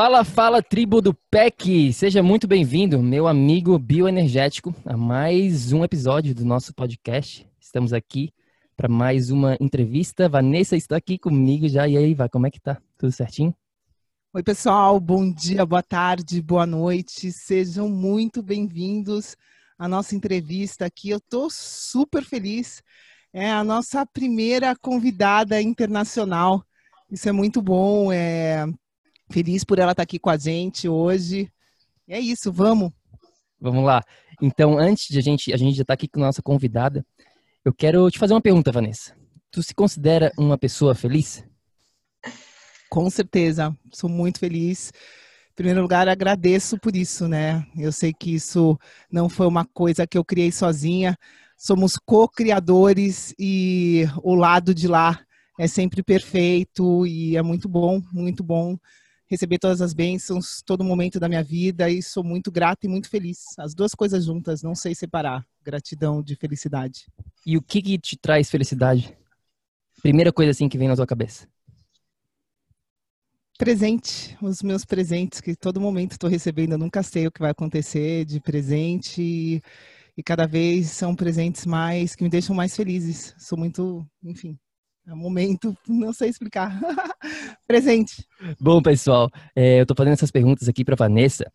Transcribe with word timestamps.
Fala, 0.00 0.22
fala, 0.22 0.62
tribo 0.62 1.02
do 1.02 1.12
PEC! 1.12 1.92
Seja 1.92 2.22
muito 2.22 2.46
bem-vindo, 2.46 3.02
meu 3.02 3.26
amigo 3.26 3.76
bioenergético, 3.80 4.72
a 4.86 4.96
mais 4.96 5.72
um 5.72 5.82
episódio 5.82 6.32
do 6.32 6.44
nosso 6.44 6.72
podcast. 6.72 7.44
Estamos 7.60 7.92
aqui 7.92 8.32
para 8.76 8.88
mais 8.88 9.28
uma 9.32 9.56
entrevista. 9.60 10.28
Vanessa 10.28 10.76
está 10.76 10.96
aqui 10.96 11.18
comigo 11.18 11.68
já. 11.68 11.88
E 11.88 11.96
aí, 11.96 12.14
vai, 12.14 12.28
como 12.28 12.46
é 12.46 12.50
que 12.52 12.60
tá? 12.60 12.80
Tudo 12.96 13.10
certinho? 13.10 13.52
Oi, 14.32 14.40
pessoal. 14.40 15.00
Bom 15.00 15.32
dia, 15.32 15.66
boa 15.66 15.82
tarde, 15.82 16.40
boa 16.40 16.64
noite. 16.64 17.32
Sejam 17.32 17.88
muito 17.88 18.40
bem-vindos 18.40 19.34
à 19.76 19.88
nossa 19.88 20.14
entrevista 20.14 20.86
aqui. 20.86 21.10
Eu 21.10 21.18
estou 21.18 21.50
super 21.50 22.22
feliz. 22.22 22.84
É 23.32 23.50
a 23.50 23.64
nossa 23.64 24.06
primeira 24.06 24.76
convidada 24.76 25.60
internacional. 25.60 26.64
Isso 27.10 27.28
é 27.28 27.32
muito 27.32 27.60
bom. 27.60 28.12
É, 28.12 28.64
Feliz 29.30 29.64
por 29.64 29.78
ela 29.78 29.92
estar 29.92 30.02
aqui 30.02 30.18
com 30.18 30.30
a 30.30 30.36
gente 30.36 30.88
hoje. 30.88 31.50
É 32.08 32.18
isso, 32.18 32.50
vamos. 32.50 32.90
Vamos 33.60 33.84
lá. 33.84 34.02
Então, 34.40 34.78
antes 34.78 35.08
de 35.08 35.18
a 35.18 35.22
gente, 35.22 35.52
a 35.52 35.56
gente 35.56 35.74
já 35.74 35.82
estar 35.82 35.86
tá 35.86 35.94
aqui 35.94 36.08
com 36.08 36.20
a 36.20 36.26
nossa 36.26 36.40
convidada, 36.40 37.04
eu 37.64 37.72
quero 37.74 38.10
te 38.10 38.18
fazer 38.18 38.34
uma 38.34 38.40
pergunta, 38.40 38.72
Vanessa. 38.72 39.14
Tu 39.50 39.62
se 39.62 39.74
considera 39.74 40.32
uma 40.38 40.56
pessoa 40.56 40.94
feliz? 40.94 41.44
Com 42.88 43.10
certeza, 43.10 43.76
sou 43.92 44.08
muito 44.08 44.38
feliz. 44.38 44.92
Em 45.50 45.54
primeiro 45.54 45.82
lugar, 45.82 46.08
agradeço 46.08 46.78
por 46.78 46.96
isso, 46.96 47.28
né? 47.28 47.66
Eu 47.76 47.92
sei 47.92 48.14
que 48.14 48.34
isso 48.34 48.78
não 49.10 49.28
foi 49.28 49.46
uma 49.46 49.66
coisa 49.66 50.06
que 50.06 50.16
eu 50.16 50.24
criei 50.24 50.50
sozinha. 50.50 51.18
Somos 51.56 51.96
co-criadores 51.96 53.34
e 53.38 54.04
o 54.22 54.34
lado 54.34 54.74
de 54.74 54.88
lá 54.88 55.20
é 55.58 55.66
sempre 55.66 56.02
perfeito 56.02 57.06
e 57.06 57.36
é 57.36 57.42
muito 57.42 57.68
bom, 57.68 58.00
muito 58.12 58.44
bom 58.44 58.78
receber 59.28 59.58
todas 59.58 59.80
as 59.80 59.92
bênçãos, 59.92 60.62
todo 60.64 60.82
momento 60.82 61.20
da 61.20 61.28
minha 61.28 61.42
vida 61.42 61.90
e 61.90 62.02
sou 62.02 62.24
muito 62.24 62.50
grata 62.50 62.86
e 62.86 62.88
muito 62.88 63.08
feliz. 63.08 63.44
As 63.58 63.74
duas 63.74 63.94
coisas 63.94 64.24
juntas, 64.24 64.62
não 64.62 64.74
sei 64.74 64.94
separar. 64.94 65.46
Gratidão 65.62 66.22
de 66.22 66.34
felicidade. 66.34 67.06
E 67.44 67.56
o 67.56 67.62
que, 67.62 67.82
que 67.82 67.98
te 67.98 68.16
traz 68.16 68.50
felicidade? 68.50 69.16
Primeira 70.00 70.32
coisa 70.32 70.52
assim 70.52 70.68
que 70.68 70.78
vem 70.78 70.88
na 70.88 70.96
tua 70.96 71.06
cabeça. 71.06 71.46
Presente, 73.58 74.36
os 74.40 74.62
meus 74.62 74.84
presentes 74.84 75.40
que 75.40 75.56
todo 75.56 75.80
momento 75.80 76.12
estou 76.12 76.30
recebendo, 76.30 76.72
eu 76.72 76.78
nunca 76.78 77.02
sei 77.02 77.26
o 77.26 77.32
que 77.32 77.40
vai 77.40 77.50
acontecer 77.50 78.24
de 78.24 78.40
presente 78.40 79.20
e, 79.20 79.62
e 80.16 80.22
cada 80.22 80.46
vez 80.46 80.90
são 80.90 81.14
presentes 81.14 81.66
mais 81.66 82.14
que 82.14 82.22
me 82.22 82.30
deixam 82.30 82.54
mais 82.54 82.76
felizes. 82.76 83.34
Sou 83.36 83.58
muito, 83.58 84.08
enfim, 84.22 84.56
é 85.08 85.14
um 85.14 85.16
momento, 85.16 85.74
não 85.88 86.12
sei 86.12 86.28
explicar. 86.28 86.78
Presente. 87.66 88.26
Bom, 88.60 88.82
pessoal, 88.82 89.30
é, 89.56 89.78
eu 89.78 89.82
estou 89.82 89.96
fazendo 89.96 90.12
essas 90.12 90.30
perguntas 90.30 90.68
aqui 90.68 90.84
para 90.84 90.94
Vanessa, 90.96 91.50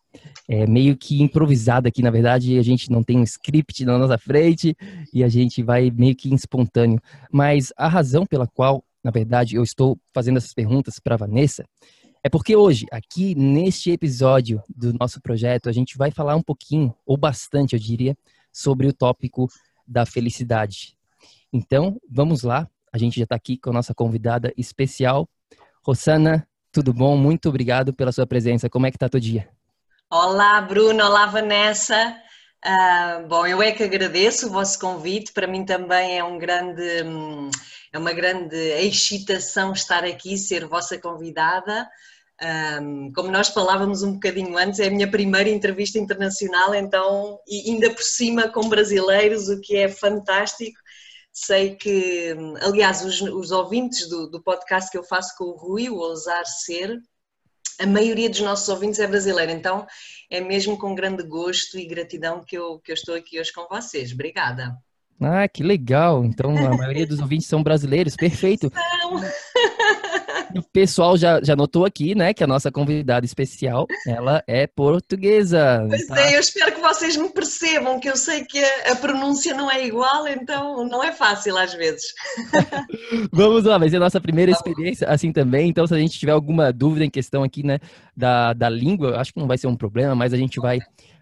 é, 0.48 0.66
meio 0.66 0.96
que 0.96 1.22
improvisada 1.22 1.88
aqui. 1.88 2.02
Na 2.02 2.10
verdade, 2.10 2.58
a 2.58 2.62
gente 2.62 2.90
não 2.90 3.04
tem 3.04 3.16
um 3.16 3.22
script 3.22 3.84
na 3.84 3.96
nossa 3.96 4.18
frente 4.18 4.76
e 5.12 5.22
a 5.22 5.28
gente 5.28 5.62
vai 5.62 5.88
meio 5.88 6.16
que 6.16 6.34
espontâneo. 6.34 7.00
Mas 7.30 7.72
a 7.76 7.86
razão 7.86 8.26
pela 8.26 8.48
qual, 8.48 8.84
na 9.04 9.12
verdade, 9.12 9.54
eu 9.54 9.62
estou 9.62 9.96
fazendo 10.12 10.38
essas 10.38 10.52
perguntas 10.52 10.98
para 10.98 11.16
Vanessa 11.16 11.64
é 12.24 12.28
porque 12.28 12.56
hoje, 12.56 12.86
aqui 12.90 13.36
neste 13.36 13.92
episódio 13.92 14.60
do 14.68 14.92
nosso 14.94 15.20
projeto, 15.20 15.68
a 15.68 15.72
gente 15.72 15.96
vai 15.96 16.10
falar 16.10 16.34
um 16.34 16.42
pouquinho, 16.42 16.92
ou 17.06 17.16
bastante, 17.16 17.74
eu 17.74 17.78
diria, 17.78 18.16
sobre 18.52 18.88
o 18.88 18.92
tópico 18.92 19.46
da 19.86 20.04
felicidade. 20.04 20.96
Então, 21.52 22.00
vamos 22.10 22.42
lá 22.42 22.68
a 22.94 22.98
gente 22.98 23.18
já 23.18 23.24
está 23.24 23.34
aqui 23.34 23.58
com 23.58 23.70
a 23.70 23.72
nossa 23.72 23.92
convidada 23.92 24.54
especial, 24.56 25.28
Rosana. 25.82 26.46
Tudo 26.70 26.94
bom? 26.94 27.16
Muito 27.16 27.48
obrigado 27.48 27.92
pela 27.92 28.12
sua 28.12 28.24
presença. 28.24 28.70
Como 28.70 28.86
é 28.86 28.90
que 28.92 28.96
está 28.96 29.08
teu 29.08 29.18
dia? 29.18 29.48
Olá, 30.08 30.60
Bruno. 30.60 31.04
Olá, 31.04 31.26
Vanessa. 31.26 32.16
Uh, 32.64 33.26
bom, 33.26 33.44
eu 33.48 33.60
é 33.60 33.72
que 33.72 33.82
agradeço 33.82 34.46
o 34.46 34.50
vosso 34.50 34.78
convite. 34.78 35.32
Para 35.32 35.48
mim 35.48 35.64
também 35.64 36.16
é 36.16 36.22
um 36.22 36.38
grande, 36.38 36.84
é 37.92 37.98
uma 37.98 38.12
grande 38.12 38.56
excitação 38.56 39.72
estar 39.72 40.04
aqui, 40.04 40.38
ser 40.38 40.64
vossa 40.64 40.96
convidada. 40.96 41.88
Um, 42.80 43.12
como 43.12 43.28
nós 43.28 43.48
falávamos 43.48 44.04
um 44.04 44.12
bocadinho 44.12 44.56
antes, 44.56 44.78
é 44.78 44.86
a 44.86 44.90
minha 44.90 45.10
primeira 45.10 45.50
entrevista 45.50 45.98
internacional, 45.98 46.72
então, 46.76 47.40
e 47.48 47.72
ainda 47.72 47.90
por 47.90 48.02
cima 48.02 48.48
com 48.48 48.68
brasileiros, 48.68 49.48
o 49.48 49.60
que 49.60 49.76
é 49.76 49.88
fantástico. 49.88 50.78
Sei 51.36 51.74
que, 51.74 52.32
aliás, 52.62 53.04
os, 53.04 53.20
os 53.20 53.50
ouvintes 53.50 54.08
do, 54.08 54.30
do, 54.30 54.40
podcast 54.40 54.88
que 54.88 54.96
eu 54.96 55.02
faço 55.02 55.36
com 55.36 55.46
o 55.46 55.56
Rui, 55.56 55.90
o 55.90 55.96
Ousar 55.96 56.46
Ser, 56.46 56.96
a 57.80 57.86
maioria 57.86 58.30
dos 58.30 58.40
nossos 58.40 58.68
ouvintes 58.68 59.00
é 59.00 59.06
brasileira, 59.08 59.50
então 59.50 59.84
é 60.30 60.40
mesmo 60.40 60.78
com 60.78 60.94
grande 60.94 61.24
gosto 61.24 61.76
e 61.76 61.86
gratidão 61.86 62.44
que 62.44 62.56
eu, 62.56 62.78
que 62.78 62.92
eu 62.92 62.94
estou 62.94 63.16
aqui 63.16 63.40
hoje 63.40 63.52
com 63.52 63.66
vocês. 63.68 64.12
Obrigada. 64.12 64.76
Ah, 65.20 65.48
que 65.48 65.64
legal! 65.64 66.24
Então 66.24 66.56
a 66.56 66.76
maioria 66.76 67.06
dos 67.06 67.18
ouvintes 67.20 67.48
são 67.48 67.64
brasileiros, 67.64 68.14
perfeito. 68.14 68.70
São. 69.02 69.20
O 70.54 70.62
pessoal 70.62 71.16
já, 71.16 71.40
já 71.42 71.56
notou 71.56 71.84
aqui, 71.84 72.14
né, 72.14 72.32
que 72.32 72.44
a 72.44 72.46
nossa 72.46 72.70
convidada 72.70 73.26
especial, 73.26 73.86
ela 74.06 74.42
é 74.46 74.66
portuguesa. 74.66 75.84
Pois 75.88 76.06
tá? 76.06 76.20
é, 76.20 76.36
eu 76.36 76.40
espero 76.40 76.72
que 76.72 76.80
vocês 76.80 77.16
me 77.16 77.28
percebam, 77.28 77.98
que 77.98 78.08
eu 78.08 78.16
sei 78.16 78.44
que 78.44 78.62
a, 78.62 78.92
a 78.92 78.96
pronúncia 78.96 79.52
não 79.54 79.70
é 79.70 79.84
igual, 79.84 80.28
então 80.28 80.86
não 80.86 81.02
é 81.02 81.10
fácil 81.12 81.56
às 81.58 81.74
vezes. 81.74 82.04
Vamos 83.32 83.64
lá, 83.64 83.78
vai 83.78 83.88
ser 83.88 83.96
a 83.96 84.00
nossa 84.00 84.20
primeira 84.20 84.52
experiência 84.52 85.08
assim 85.08 85.32
também, 85.32 85.68
então 85.68 85.86
se 85.86 85.94
a 85.94 85.98
gente 85.98 86.18
tiver 86.18 86.32
alguma 86.32 86.72
dúvida 86.72 87.04
em 87.04 87.10
questão 87.10 87.42
aqui, 87.42 87.64
né, 87.64 87.80
da, 88.16 88.52
da 88.52 88.68
língua, 88.68 89.20
acho 89.20 89.32
que 89.32 89.40
não 89.40 89.48
vai 89.48 89.58
ser 89.58 89.66
um 89.66 89.76
problema, 89.76 90.14
mas 90.14 90.32
a 90.32 90.36
gente 90.36 90.60
vai, 90.60 90.78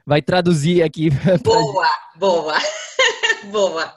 vai 0.07 0.21
traduzir 0.21 0.83
aqui. 0.83 1.09
Boa, 1.43 1.89
boa, 2.19 2.59
boa. 3.51 3.95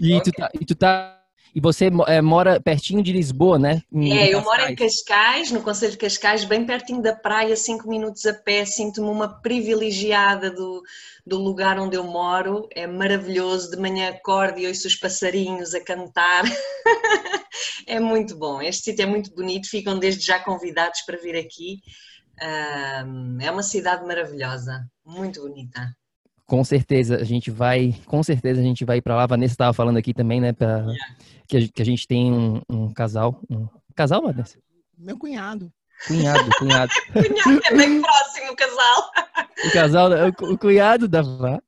E, 0.00 0.16
okay. 0.16 0.20
tu 0.20 0.36
tá, 0.36 0.50
e 0.60 0.64
tu 0.64 0.74
tá 0.74 1.17
e 1.54 1.60
você 1.60 1.90
é, 2.06 2.20
mora 2.20 2.60
pertinho 2.60 3.02
de 3.02 3.12
Lisboa, 3.12 3.58
né? 3.58 3.82
Em 3.92 4.16
é, 4.16 4.32
eu 4.32 4.42
moro 4.42 4.62
em 4.62 4.74
Cascais, 4.74 5.50
no 5.50 5.62
Conselho 5.62 5.92
de 5.92 5.98
Cascais, 5.98 6.44
bem 6.44 6.64
pertinho 6.64 7.02
da 7.02 7.14
praia, 7.14 7.56
cinco 7.56 7.88
minutos 7.88 8.24
a 8.26 8.34
pé. 8.34 8.64
Sinto-me 8.64 9.08
uma 9.08 9.40
privilegiada 9.40 10.50
do, 10.50 10.82
do 11.26 11.38
lugar 11.38 11.78
onde 11.78 11.96
eu 11.96 12.04
moro. 12.04 12.68
É 12.74 12.86
maravilhoso. 12.86 13.70
De 13.70 13.76
manhã 13.76 14.10
acordo 14.10 14.58
e 14.60 14.66
ouço 14.66 14.86
os 14.86 14.94
passarinhos 14.94 15.74
a 15.74 15.82
cantar. 15.82 16.44
é 17.86 17.98
muito 17.98 18.36
bom. 18.36 18.60
Este 18.60 18.84
sítio 18.84 19.02
é 19.02 19.06
muito 19.06 19.34
bonito. 19.34 19.68
Ficam 19.68 19.98
desde 19.98 20.24
já 20.24 20.38
convidados 20.38 21.00
para 21.02 21.16
vir 21.16 21.36
aqui. 21.36 21.80
é 22.40 23.50
uma 23.50 23.62
cidade 23.62 24.04
maravilhosa, 24.06 24.86
muito 25.04 25.40
bonita. 25.40 25.97
Com 26.48 26.64
certeza 26.64 27.16
a 27.16 27.24
gente 27.24 27.50
vai, 27.50 27.94
com 28.06 28.22
certeza 28.22 28.58
a 28.58 28.64
gente 28.64 28.82
vai 28.82 29.02
para 29.02 29.14
lá. 29.14 29.24
A 29.24 29.26
Vanessa 29.26 29.52
estava 29.52 29.74
falando 29.74 29.98
aqui 29.98 30.14
também, 30.14 30.40
né, 30.40 30.54
pra, 30.54 30.78
yeah. 30.78 30.96
que, 31.46 31.56
a, 31.58 31.68
que, 31.68 31.82
a, 31.82 31.84
gente 31.84 32.08
tem 32.08 32.32
um, 32.32 32.62
um 32.66 32.90
casal, 32.90 33.38
um 33.50 33.68
casal, 33.94 34.22
Vanessa? 34.22 34.58
Meu 34.96 35.18
cunhado. 35.18 35.70
Cunhado, 36.06 36.50
cunhado. 36.58 36.90
cunhado 37.12 37.60
é 37.66 37.76
bem 37.76 38.00
próximo 38.00 38.52
o 38.52 38.56
casal. 38.56 39.10
O 39.66 39.72
casal, 39.72 40.10
o, 40.10 40.52
o 40.54 40.58
cunhado 40.58 41.06
da 41.06 41.20
Vá 41.20 41.60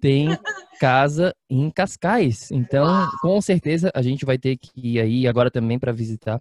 tem 0.00 0.38
casa 0.80 1.34
em 1.48 1.70
Cascais. 1.70 2.50
Então, 2.50 2.86
Uau. 2.86 3.08
com 3.20 3.40
certeza, 3.40 3.90
a 3.94 4.00
gente 4.00 4.24
vai 4.24 4.38
ter 4.38 4.56
que 4.56 4.70
ir 4.76 5.00
aí 5.00 5.28
agora 5.28 5.50
também 5.50 5.78
para 5.78 5.92
visitar 5.92 6.40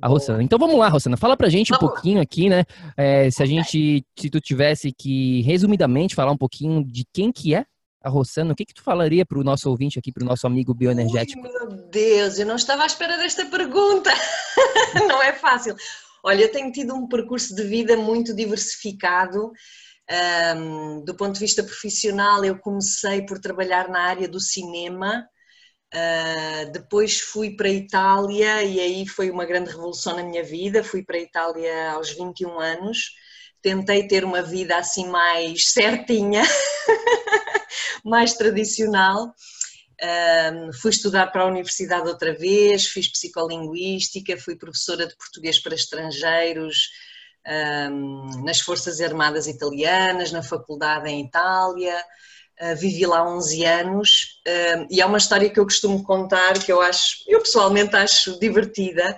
a 0.00 0.06
Rossana. 0.06 0.42
Então 0.42 0.58
vamos 0.58 0.78
lá, 0.78 0.88
Rossana, 0.88 1.16
fala 1.16 1.36
pra 1.36 1.48
gente 1.48 1.74
um 1.74 1.78
pouquinho 1.78 2.20
aqui, 2.20 2.48
né? 2.48 2.64
É, 2.96 3.30
se 3.30 3.42
a 3.42 3.46
gente, 3.46 4.04
se 4.16 4.30
tu 4.30 4.40
tivesse 4.40 4.92
que, 4.92 5.40
resumidamente, 5.42 6.14
falar 6.14 6.32
um 6.32 6.36
pouquinho 6.36 6.84
de 6.84 7.04
quem 7.12 7.32
que 7.32 7.54
é 7.54 7.64
a 8.02 8.08
Rossana, 8.08 8.52
o 8.52 8.54
que 8.54 8.66
que 8.66 8.74
tu 8.74 8.82
falaria 8.82 9.24
para 9.26 9.38
o 9.38 9.44
nosso 9.44 9.68
ouvinte 9.70 9.98
aqui, 9.98 10.12
para 10.12 10.22
o 10.22 10.26
nosso 10.26 10.46
amigo 10.46 10.74
bioenergético? 10.74 11.42
Ui, 11.42 11.52
meu 11.52 11.88
Deus, 11.90 12.38
eu 12.38 12.46
não 12.46 12.56
estava 12.56 12.82
à 12.82 12.86
espera 12.86 13.16
desta 13.16 13.46
pergunta. 13.46 14.10
não 15.08 15.22
é 15.22 15.32
fácil. 15.32 15.74
Olha, 16.22 16.42
eu 16.42 16.52
tenho 16.52 16.70
tido 16.70 16.94
um 16.94 17.08
percurso 17.08 17.54
de 17.54 17.62
vida 17.64 17.96
muito 17.96 18.34
diversificado. 18.34 19.52
Um, 20.10 21.04
do 21.04 21.14
ponto 21.14 21.34
de 21.34 21.40
vista 21.40 21.62
profissional, 21.62 22.42
eu 22.42 22.58
comecei 22.58 23.26
por 23.26 23.38
trabalhar 23.38 23.88
na 23.88 24.00
área 24.04 24.26
do 24.26 24.40
cinema, 24.40 25.28
uh, 25.94 26.72
depois 26.72 27.20
fui 27.20 27.54
para 27.54 27.68
a 27.68 27.72
Itália 27.72 28.62
e 28.62 28.80
aí 28.80 29.06
foi 29.06 29.30
uma 29.30 29.44
grande 29.44 29.70
revolução 29.70 30.16
na 30.16 30.22
minha 30.22 30.42
vida. 30.42 30.82
Fui 30.82 31.04
para 31.04 31.16
a 31.16 31.20
Itália 31.20 31.92
aos 31.92 32.10
21 32.12 32.58
anos, 32.58 33.10
tentei 33.60 34.08
ter 34.08 34.24
uma 34.24 34.40
vida 34.40 34.78
assim 34.78 35.06
mais 35.08 35.70
certinha, 35.72 36.42
mais 38.02 38.32
tradicional. 38.32 39.34
Um, 40.00 40.72
fui 40.72 40.90
estudar 40.90 41.26
para 41.26 41.42
a 41.42 41.48
universidade 41.48 42.08
outra 42.08 42.32
vez, 42.32 42.86
fiz 42.86 43.08
psicolinguística, 43.08 44.38
fui 44.38 44.56
professora 44.56 45.06
de 45.06 45.14
português 45.16 45.58
para 45.58 45.74
estrangeiros 45.74 46.88
um, 47.46 48.44
nas 48.44 48.60
Forças 48.60 49.00
Armadas 49.00 49.46
Italianas, 49.46 50.32
na 50.32 50.42
faculdade 50.42 51.08
em 51.08 51.24
Itália, 51.24 51.96
uh, 52.60 52.76
vivi 52.76 53.06
lá 53.06 53.28
11 53.28 53.64
anos. 53.64 54.40
Um, 54.46 54.86
e 54.90 55.00
é 55.00 55.06
uma 55.06 55.18
história 55.18 55.50
que 55.50 55.58
eu 55.58 55.64
costumo 55.64 56.02
contar 56.02 56.58
que 56.58 56.72
eu 56.72 56.80
acho, 56.80 57.24
eu 57.26 57.40
pessoalmente 57.40 57.96
acho 57.96 58.38
divertida. 58.38 59.16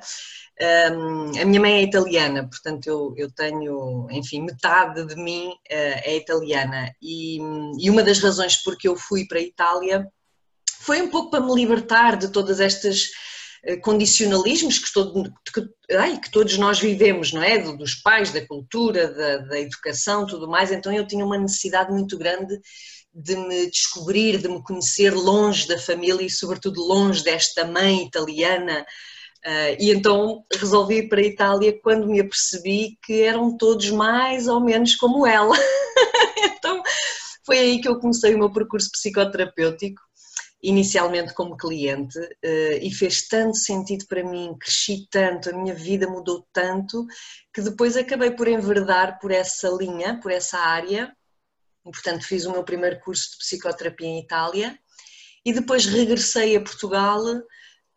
Um, 0.92 1.40
a 1.40 1.44
minha 1.46 1.60
mãe 1.60 1.74
é 1.76 1.82
italiana, 1.82 2.46
portanto 2.46 2.86
eu, 2.86 3.14
eu 3.16 3.32
tenho, 3.32 4.06
enfim, 4.10 4.42
metade 4.42 5.06
de 5.06 5.16
mim 5.16 5.48
uh, 5.48 5.54
é 5.70 6.16
italiana. 6.16 6.94
E, 7.00 7.38
e 7.78 7.88
uma 7.88 8.02
das 8.02 8.18
razões 8.20 8.56
porque 8.62 8.86
eu 8.86 8.96
fui 8.96 9.26
para 9.26 9.38
a 9.38 9.42
Itália 9.42 10.06
foi 10.80 11.00
um 11.02 11.10
pouco 11.10 11.30
para 11.30 11.40
me 11.40 11.54
libertar 11.54 12.16
de 12.16 12.28
todas 12.28 12.58
estas 12.60 13.10
condicionalismos 13.82 14.78
que, 14.78 14.92
todo, 14.92 15.32
que, 15.52 15.94
ai, 15.96 16.18
que, 16.18 16.30
todos 16.30 16.56
nós 16.56 16.78
vivemos, 16.78 17.32
não 17.32 17.42
é? 17.42 17.58
Dos 17.58 17.94
pais, 17.94 18.32
da 18.32 18.46
cultura, 18.46 19.12
da, 19.12 19.36
da 19.38 19.60
educação, 19.60 20.26
tudo 20.26 20.48
mais. 20.48 20.72
Então 20.72 20.92
eu 20.92 21.06
tinha 21.06 21.24
uma 21.24 21.38
necessidade 21.38 21.92
muito 21.92 22.16
grande 22.16 22.58
de 23.12 23.36
me 23.36 23.70
descobrir, 23.70 24.38
de 24.38 24.48
me 24.48 24.62
conhecer 24.62 25.12
longe 25.12 25.66
da 25.66 25.78
família 25.78 26.24
e, 26.24 26.30
sobretudo, 26.30 26.80
longe 26.80 27.22
desta 27.22 27.66
mãe 27.66 28.04
italiana. 28.04 28.86
Uh, 29.44 29.76
e 29.78 29.90
então 29.90 30.44
resolvi 30.52 30.98
ir 30.98 31.08
para 31.08 31.20
a 31.20 31.24
Itália 31.24 31.78
quando 31.82 32.06
me 32.06 32.20
apercebi 32.20 32.98
que 33.02 33.22
eram 33.22 33.56
todos 33.56 33.90
mais 33.90 34.48
ou 34.48 34.60
menos 34.60 34.94
como 34.96 35.26
ela. 35.26 35.56
então 36.56 36.82
foi 37.44 37.58
aí 37.58 37.80
que 37.80 37.88
eu 37.88 37.98
comecei 37.98 38.34
o 38.34 38.38
meu 38.38 38.52
percurso 38.52 38.90
psicoterapêutico 38.90 40.00
inicialmente 40.62 41.32
como 41.32 41.56
cliente 41.56 42.18
uh, 42.18 42.78
e 42.80 42.90
fez 42.92 43.26
tanto 43.26 43.56
sentido 43.56 44.06
para 44.06 44.22
mim, 44.22 44.54
cresci 44.58 45.08
tanto, 45.10 45.50
a 45.50 45.52
minha 45.52 45.74
vida 45.74 46.06
mudou 46.06 46.46
tanto, 46.52 47.06
que 47.52 47.62
depois 47.62 47.96
acabei 47.96 48.30
por 48.32 48.46
enverdar 48.46 49.18
por 49.18 49.30
essa 49.30 49.68
linha, 49.68 50.20
por 50.20 50.30
essa 50.30 50.58
área. 50.58 51.14
Portanto, 51.82 52.26
fiz 52.26 52.44
o 52.44 52.52
meu 52.52 52.62
primeiro 52.62 53.00
curso 53.00 53.30
de 53.32 53.38
psicoterapia 53.38 54.06
em 54.06 54.20
Itália 54.20 54.78
e 55.44 55.52
depois 55.52 55.86
regressei 55.86 56.56
a 56.56 56.60
Portugal 56.60 57.22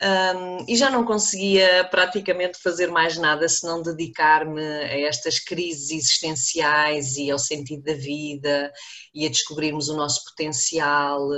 um, 0.02 0.66
e 0.68 0.76
já 0.76 0.90
não 0.90 1.06
conseguia 1.06 1.88
praticamente 1.90 2.60
fazer 2.62 2.88
mais 2.88 3.18
nada 3.18 3.48
senão 3.48 3.82
dedicar-me 3.82 4.62
a 4.62 5.00
estas 5.00 5.40
crises 5.40 5.92
existenciais 5.92 7.16
e 7.16 7.32
ao 7.32 7.40
sentido 7.40 7.84
da 7.84 7.94
vida 7.94 8.72
e 9.14 9.26
a 9.26 9.30
descobrirmos 9.30 9.88
o 9.88 9.96
nosso 9.96 10.26
potencial, 10.26 11.30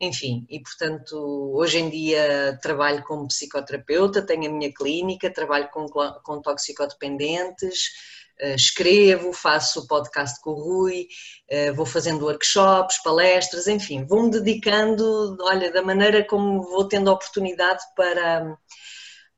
enfim. 0.00 0.46
E 0.48 0.60
portanto, 0.60 1.16
hoje 1.54 1.78
em 1.78 1.90
dia 1.90 2.58
trabalho 2.62 3.02
como 3.04 3.28
psicoterapeuta, 3.28 4.24
tenho 4.24 4.48
a 4.48 4.52
minha 4.52 4.72
clínica, 4.72 5.32
trabalho 5.32 5.68
com, 5.70 5.86
com 5.86 6.40
toxicodependentes 6.40 7.90
escrevo, 8.40 9.32
faço 9.32 9.86
podcast 9.86 10.40
com 10.40 10.50
o 10.50 10.62
Rui, 10.62 11.06
eh, 11.48 11.72
vou 11.72 11.86
fazendo 11.86 12.24
workshops, 12.24 13.02
palestras, 13.02 13.66
enfim, 13.66 14.04
vou-me 14.04 14.30
dedicando, 14.30 15.36
olha, 15.40 15.72
da 15.72 15.82
maneira 15.82 16.24
como 16.24 16.62
vou 16.62 16.86
tendo 16.86 17.10
oportunidade 17.10 17.82
para, 17.96 18.56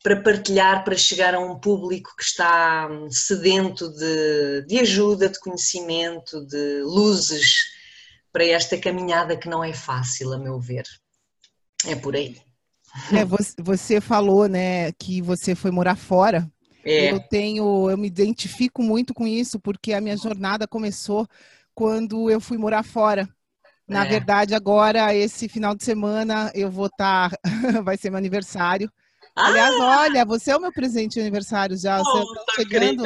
para 0.03 0.21
partilhar, 0.21 0.85
para 0.85 0.97
chegar 0.97 1.35
a 1.35 1.41
um 1.41 1.59
público 1.59 2.15
que 2.17 2.25
está 2.25 2.89
sedento 3.11 3.89
de, 3.93 4.63
de 4.67 4.79
ajuda, 4.81 5.29
de 5.29 5.39
conhecimento, 5.39 6.45
de 6.47 6.83
luzes 6.83 7.67
para 8.33 8.45
esta 8.45 8.77
caminhada 8.79 9.37
que 9.37 9.49
não 9.49 9.63
é 9.63 9.73
fácil, 9.73 10.33
a 10.33 10.39
meu 10.39 10.59
ver. 10.59 10.85
É 11.87 11.95
por 11.95 12.17
aí. 12.17 12.37
É, 13.13 13.25
você 13.63 14.01
falou, 14.01 14.49
né, 14.49 14.93
que 14.93 15.21
você 15.23 15.55
foi 15.55 15.71
morar 15.71 15.97
fora. 15.97 16.51
É. 16.85 17.13
Eu 17.13 17.21
tenho, 17.21 17.91
eu 17.91 17.99
me 17.99 18.07
identifico 18.07 18.83
muito 18.83 19.13
com 19.13 19.27
isso 19.27 19.59
porque 19.59 19.93
a 19.93 20.01
minha 20.01 20.17
jornada 20.17 20.67
começou 20.67 21.27
quando 21.75 22.31
eu 22.31 22.41
fui 22.41 22.57
morar 22.59 22.83
fora. 22.83 23.29
Na 23.87 24.05
é. 24.05 24.09
verdade, 24.09 24.55
agora 24.55 25.15
esse 25.15 25.49
final 25.49 25.75
de 25.75 25.83
semana 25.83 26.51
eu 26.55 26.71
vou 26.71 26.87
estar, 26.87 27.31
tá, 27.31 27.39
vai 27.83 27.97
ser 27.97 28.11
meu 28.11 28.19
aniversário. 28.19 28.91
Ah! 29.35 29.49
Aliás, 29.49 29.75
olha, 29.81 30.25
você 30.25 30.51
é 30.51 30.57
o 30.57 30.61
meu 30.61 30.73
presente 30.73 31.15
de 31.15 31.21
aniversário 31.21 31.77
já. 31.77 32.01
Oh, 32.01 32.05
você 32.05 32.35
tá 32.35 32.53
chegando. 32.57 33.05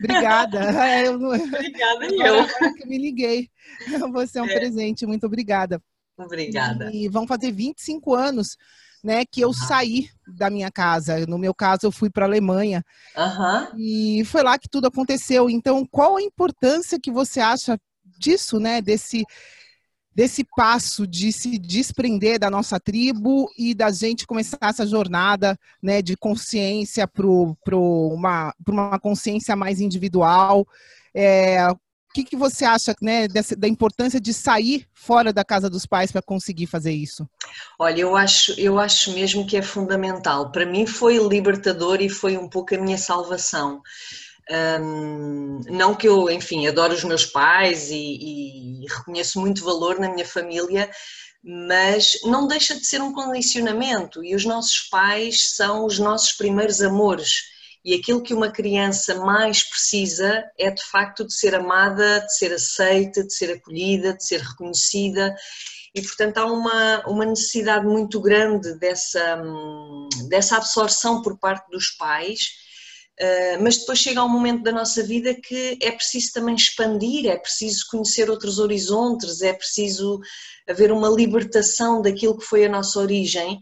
Obrigada. 0.00 0.58
É, 0.84 1.06
eu, 1.06 1.14
obrigada, 1.14 2.06
agora, 2.06 2.28
eu. 2.28 2.40
Agora 2.40 2.74
que 2.74 2.86
me 2.86 2.98
liguei. 2.98 3.50
Você 4.12 4.38
é 4.38 4.42
um 4.42 4.48
é. 4.48 4.54
presente, 4.54 5.06
muito 5.06 5.26
obrigada. 5.26 5.80
Obrigada. 6.16 6.90
E 6.92 7.08
vão 7.08 7.26
fazer 7.26 7.52
25 7.52 8.14
anos 8.14 8.56
né, 9.04 9.24
que 9.26 9.42
eu 9.42 9.52
saí 9.52 10.08
da 10.26 10.48
minha 10.48 10.70
casa. 10.70 11.26
No 11.26 11.36
meu 11.36 11.54
caso, 11.54 11.80
eu 11.84 11.92
fui 11.92 12.08
para 12.08 12.24
a 12.24 12.28
Alemanha. 12.28 12.82
Uhum. 13.14 13.78
E 13.78 14.24
foi 14.24 14.42
lá 14.42 14.58
que 14.58 14.68
tudo 14.68 14.86
aconteceu. 14.86 15.50
Então, 15.50 15.86
qual 15.86 16.16
a 16.16 16.22
importância 16.22 16.98
que 16.98 17.10
você 17.10 17.38
acha 17.38 17.78
disso, 18.18 18.58
né, 18.58 18.80
desse 18.80 19.24
desse 20.14 20.44
passo 20.56 21.08
de 21.08 21.32
se 21.32 21.58
desprender 21.58 22.38
da 22.38 22.48
nossa 22.48 22.78
tribo 22.78 23.50
e 23.58 23.74
da 23.74 23.90
gente 23.90 24.28
começar 24.28 24.58
essa 24.62 24.86
jornada 24.86 25.58
né, 25.82 26.00
de 26.00 26.16
consciência 26.16 27.04
para 27.08 27.26
uma, 27.76 28.54
uma 28.68 29.00
consciência 29.00 29.56
mais 29.56 29.80
individual. 29.80 30.64
É, 31.12 31.66
que, 32.14 32.24
que 32.24 32.36
você 32.36 32.64
acha 32.64 32.94
né, 33.02 33.26
dessa, 33.26 33.56
da 33.56 33.66
importância 33.66 34.20
de 34.20 34.32
sair 34.32 34.86
fora 34.94 35.32
da 35.32 35.44
casa 35.44 35.68
dos 35.68 35.84
pais 35.84 36.12
para 36.12 36.22
conseguir 36.22 36.66
fazer 36.66 36.92
isso? 36.92 37.28
Olha, 37.78 38.00
eu 38.00 38.16
acho, 38.16 38.52
eu 38.58 38.78
acho 38.78 39.12
mesmo 39.12 39.44
que 39.44 39.56
é 39.56 39.62
fundamental. 39.62 40.52
Para 40.52 40.64
mim 40.64 40.86
foi 40.86 41.18
libertador 41.18 42.00
e 42.00 42.08
foi 42.08 42.38
um 42.38 42.48
pouco 42.48 42.74
a 42.74 42.78
minha 42.78 42.96
salvação. 42.96 43.82
Um, 44.48 45.60
não 45.70 45.94
que 45.94 46.06
eu, 46.06 46.30
enfim, 46.30 46.66
adoro 46.66 46.94
os 46.94 47.02
meus 47.02 47.26
pais 47.26 47.90
e, 47.90 47.96
e 47.96 48.86
reconheço 48.86 49.40
muito 49.40 49.64
valor 49.64 49.98
na 49.98 50.08
minha 50.08 50.26
família, 50.26 50.88
mas 51.42 52.20
não 52.24 52.46
deixa 52.46 52.74
de 52.74 52.86
ser 52.86 53.02
um 53.02 53.12
condicionamento 53.12 54.22
e 54.22 54.34
os 54.34 54.44
nossos 54.44 54.80
pais 54.82 55.54
são 55.56 55.84
os 55.84 55.98
nossos 55.98 56.32
primeiros 56.32 56.80
amores 56.80 57.53
e 57.84 57.94
aquilo 57.94 58.22
que 58.22 58.32
uma 58.32 58.50
criança 58.50 59.16
mais 59.16 59.62
precisa 59.62 60.42
é 60.58 60.70
de 60.70 60.82
facto 60.84 61.26
de 61.26 61.34
ser 61.34 61.54
amada, 61.54 62.20
de 62.20 62.34
ser 62.34 62.52
aceita, 62.54 63.22
de 63.22 63.34
ser 63.34 63.52
acolhida, 63.52 64.14
de 64.14 64.24
ser 64.24 64.40
reconhecida. 64.40 65.34
E, 65.94 66.00
portanto, 66.00 66.38
há 66.38 66.46
uma, 66.46 67.06
uma 67.06 67.26
necessidade 67.26 67.84
muito 67.86 68.20
grande 68.20 68.74
dessa, 68.78 69.42
dessa 70.28 70.56
absorção 70.56 71.20
por 71.20 71.38
parte 71.38 71.70
dos 71.70 71.90
pais, 71.90 72.40
eh, 73.16 73.58
mas 73.58 73.76
depois 73.76 73.98
chega 73.98 74.24
um 74.24 74.28
momento 74.28 74.62
da 74.62 74.72
nossa 74.72 75.02
vida 75.02 75.34
que 75.34 75.78
é 75.80 75.92
preciso 75.92 76.32
também 76.32 76.54
expandir, 76.54 77.26
é 77.26 77.36
preciso 77.36 77.84
conhecer 77.90 78.28
outros 78.28 78.58
horizontes, 78.58 79.40
é 79.40 79.52
preciso 79.52 80.20
haver 80.68 80.90
uma 80.90 81.08
libertação 81.08 82.02
daquilo 82.02 82.38
que 82.38 82.44
foi 82.44 82.64
a 82.64 82.68
nossa 82.68 82.98
origem, 82.98 83.60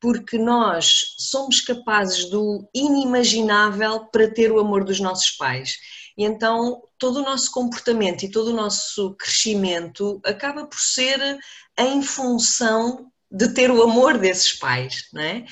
porque 0.00 0.38
nós 0.38 1.14
somos 1.18 1.60
capazes 1.60 2.30
do 2.30 2.68
inimaginável 2.74 4.06
para 4.06 4.32
ter 4.32 4.50
o 4.50 4.58
amor 4.58 4.84
dos 4.84 4.98
nossos 4.98 5.32
pais. 5.32 5.76
E 6.16 6.24
então 6.24 6.82
todo 6.98 7.18
o 7.20 7.22
nosso 7.22 7.50
comportamento 7.50 8.22
e 8.22 8.30
todo 8.30 8.48
o 8.48 8.56
nosso 8.56 9.14
crescimento 9.16 10.20
acaba 10.24 10.66
por 10.66 10.78
ser 10.78 11.38
em 11.78 12.02
função 12.02 13.10
de 13.30 13.54
ter 13.54 13.70
o 13.70 13.82
amor 13.82 14.18
desses 14.18 14.52
pais, 14.54 15.08
não 15.12 15.22
é? 15.22 15.44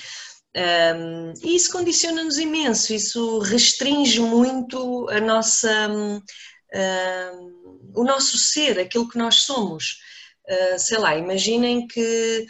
Um, 0.56 1.34
e 1.42 1.54
isso 1.54 1.70
condiciona-nos 1.70 2.38
imenso, 2.38 2.92
isso 2.92 3.38
restringe 3.38 4.18
muito 4.18 5.08
a 5.10 5.20
nossa, 5.20 5.88
um, 5.88 6.20
o 7.94 8.02
nosso 8.02 8.36
ser, 8.36 8.80
aquilo 8.80 9.08
que 9.08 9.18
nós 9.18 9.42
somos. 9.42 9.98
Uh, 10.48 10.78
sei 10.78 10.98
lá, 10.98 11.16
imaginem 11.16 11.86
que 11.86 12.46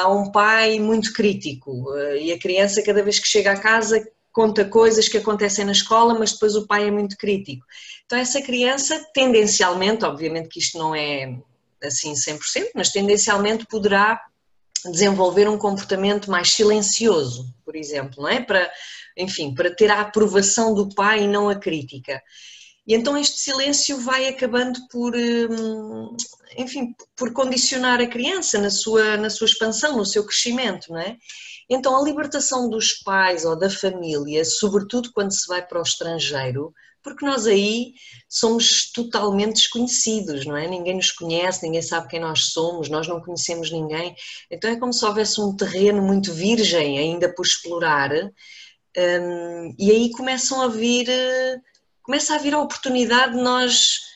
há 0.00 0.08
um 0.08 0.30
pai 0.30 0.78
muito 0.78 1.12
crítico 1.12 1.90
uh, 1.90 2.16
e 2.16 2.32
a 2.32 2.38
criança, 2.38 2.82
cada 2.82 3.02
vez 3.02 3.18
que 3.18 3.26
chega 3.26 3.52
a 3.52 3.60
casa, 3.60 4.06
conta 4.32 4.64
coisas 4.64 5.08
que 5.08 5.18
acontecem 5.18 5.64
na 5.64 5.72
escola, 5.72 6.16
mas 6.18 6.32
depois 6.32 6.54
o 6.54 6.66
pai 6.66 6.86
é 6.86 6.90
muito 6.90 7.16
crítico. 7.16 7.64
Então, 8.06 8.18
essa 8.18 8.40
criança, 8.40 9.04
tendencialmente, 9.12 10.04
obviamente 10.04 10.48
que 10.48 10.60
isto 10.60 10.78
não 10.78 10.94
é 10.94 11.36
assim 11.82 12.12
100%, 12.12 12.70
mas 12.74 12.90
tendencialmente 12.90 13.66
poderá 13.66 14.20
desenvolver 14.90 15.48
um 15.48 15.58
comportamento 15.58 16.30
mais 16.30 16.50
silencioso, 16.50 17.52
por 17.64 17.74
exemplo, 17.74 18.22
não 18.22 18.28
é? 18.28 18.40
Para, 18.40 18.70
enfim, 19.16 19.54
para 19.54 19.74
ter 19.74 19.90
a 19.90 20.00
aprovação 20.00 20.72
do 20.72 20.88
pai 20.94 21.24
e 21.24 21.28
não 21.28 21.48
a 21.48 21.56
crítica. 21.56 22.22
E 22.86 22.94
então 22.94 23.18
este 23.18 23.38
silêncio 23.38 24.00
vai 24.00 24.28
acabando 24.28 24.78
por, 24.88 25.14
hum, 25.14 26.16
enfim, 26.56 26.94
por 27.16 27.32
condicionar 27.32 28.00
a 28.00 28.06
criança 28.06 28.58
na 28.58 28.70
sua, 28.70 29.16
na 29.16 29.30
sua 29.30 29.46
expansão, 29.46 29.96
no 29.96 30.06
seu 30.06 30.24
crescimento, 30.24 30.92
não 30.92 30.98
é? 30.98 31.16
Então 31.68 31.96
a 31.96 32.02
libertação 32.02 32.68
dos 32.68 32.94
pais 32.94 33.44
ou 33.44 33.56
da 33.56 33.68
família, 33.68 34.44
sobretudo 34.44 35.12
quando 35.12 35.32
se 35.32 35.46
vai 35.46 35.64
para 35.66 35.78
o 35.78 35.82
estrangeiro, 35.82 36.72
porque 37.02 37.24
nós 37.24 37.46
aí 37.46 37.92
somos 38.28 38.90
totalmente 38.92 39.56
desconhecidos, 39.56 40.44
não 40.46 40.56
é? 40.56 40.66
Ninguém 40.66 40.96
nos 40.96 41.10
conhece, 41.10 41.62
ninguém 41.62 41.82
sabe 41.82 42.08
quem 42.08 42.20
nós 42.20 42.52
somos, 42.52 42.88
nós 42.88 43.06
não 43.06 43.20
conhecemos 43.20 43.70
ninguém. 43.70 44.14
Então 44.50 44.70
é 44.70 44.76
como 44.76 44.92
se 44.92 45.04
houvesse 45.04 45.40
um 45.40 45.54
terreno 45.54 46.02
muito 46.02 46.32
virgem 46.32 46.98
ainda 46.98 47.32
por 47.32 47.44
explorar, 47.44 48.10
um, 48.12 49.74
e 49.78 49.90
aí 49.90 50.10
começam 50.10 50.60
a 50.60 50.68
vir, 50.68 51.08
começa 52.02 52.34
a 52.34 52.38
vir 52.38 52.54
a 52.54 52.60
oportunidade 52.60 53.36
de 53.36 53.42
nós 53.42 54.07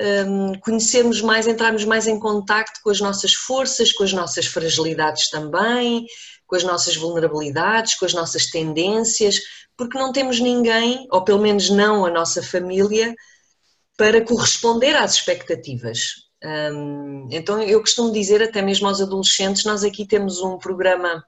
um, 0.00 0.58
conhecermos 0.60 1.20
mais, 1.20 1.46
entrarmos 1.46 1.84
mais 1.84 2.06
em 2.06 2.18
contacto 2.18 2.80
com 2.82 2.90
as 2.90 3.00
nossas 3.00 3.34
forças, 3.34 3.92
com 3.92 4.02
as 4.02 4.12
nossas 4.12 4.46
fragilidades 4.46 5.28
também, 5.28 6.06
com 6.46 6.56
as 6.56 6.64
nossas 6.64 6.96
vulnerabilidades, 6.96 7.94
com 7.94 8.04
as 8.04 8.14
nossas 8.14 8.46
tendências, 8.46 9.40
porque 9.76 9.98
não 9.98 10.12
temos 10.12 10.40
ninguém, 10.40 11.06
ou 11.10 11.22
pelo 11.22 11.40
menos 11.40 11.70
não 11.70 12.04
a 12.04 12.10
nossa 12.10 12.42
família, 12.42 13.14
para 13.96 14.24
corresponder 14.24 14.96
às 14.96 15.14
expectativas. 15.14 16.30
Um, 16.42 17.28
então 17.30 17.62
eu 17.62 17.80
costumo 17.80 18.10
dizer 18.10 18.42
até 18.42 18.62
mesmo 18.62 18.88
aos 18.88 19.00
adolescentes, 19.00 19.64
nós 19.64 19.84
aqui 19.84 20.06
temos 20.06 20.40
um 20.40 20.56
programa 20.56 21.22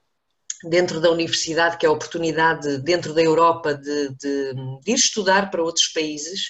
dentro 0.63 0.99
da 0.99 1.11
universidade 1.11 1.77
que 1.77 1.85
é 1.85 1.89
a 1.89 1.91
oportunidade 1.91 2.79
dentro 2.79 3.13
da 3.13 3.21
Europa 3.21 3.75
de, 3.75 4.09
de, 4.15 4.53
de 4.81 4.91
ir 4.91 4.95
estudar 4.95 5.51
para 5.51 5.61
outros 5.61 5.89
países 5.89 6.41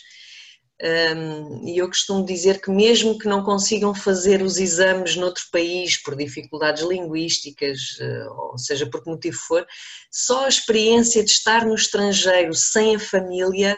e 1.66 1.78
eu 1.78 1.88
costumo 1.88 2.26
dizer 2.26 2.60
que, 2.60 2.70
mesmo 2.70 3.18
que 3.18 3.28
não 3.28 3.44
consigam 3.44 3.94
fazer 3.94 4.42
os 4.42 4.58
exames 4.58 5.16
noutro 5.16 5.44
país 5.52 6.02
por 6.02 6.16
dificuldades 6.16 6.84
linguísticas, 6.84 7.98
eh, 8.00 8.28
ou 8.30 8.58
seja, 8.58 8.86
por 8.90 9.04
que 9.04 9.10
motivo 9.10 9.38
for, 9.38 9.66
só 10.12 10.46
a 10.46 10.50
experiência 10.50 11.24
de 11.24 11.30
estar 11.30 11.66
no 11.66 11.76
estrangeiro 11.76 12.54
sem 12.54 12.96
a 12.96 13.00
família 13.00 13.78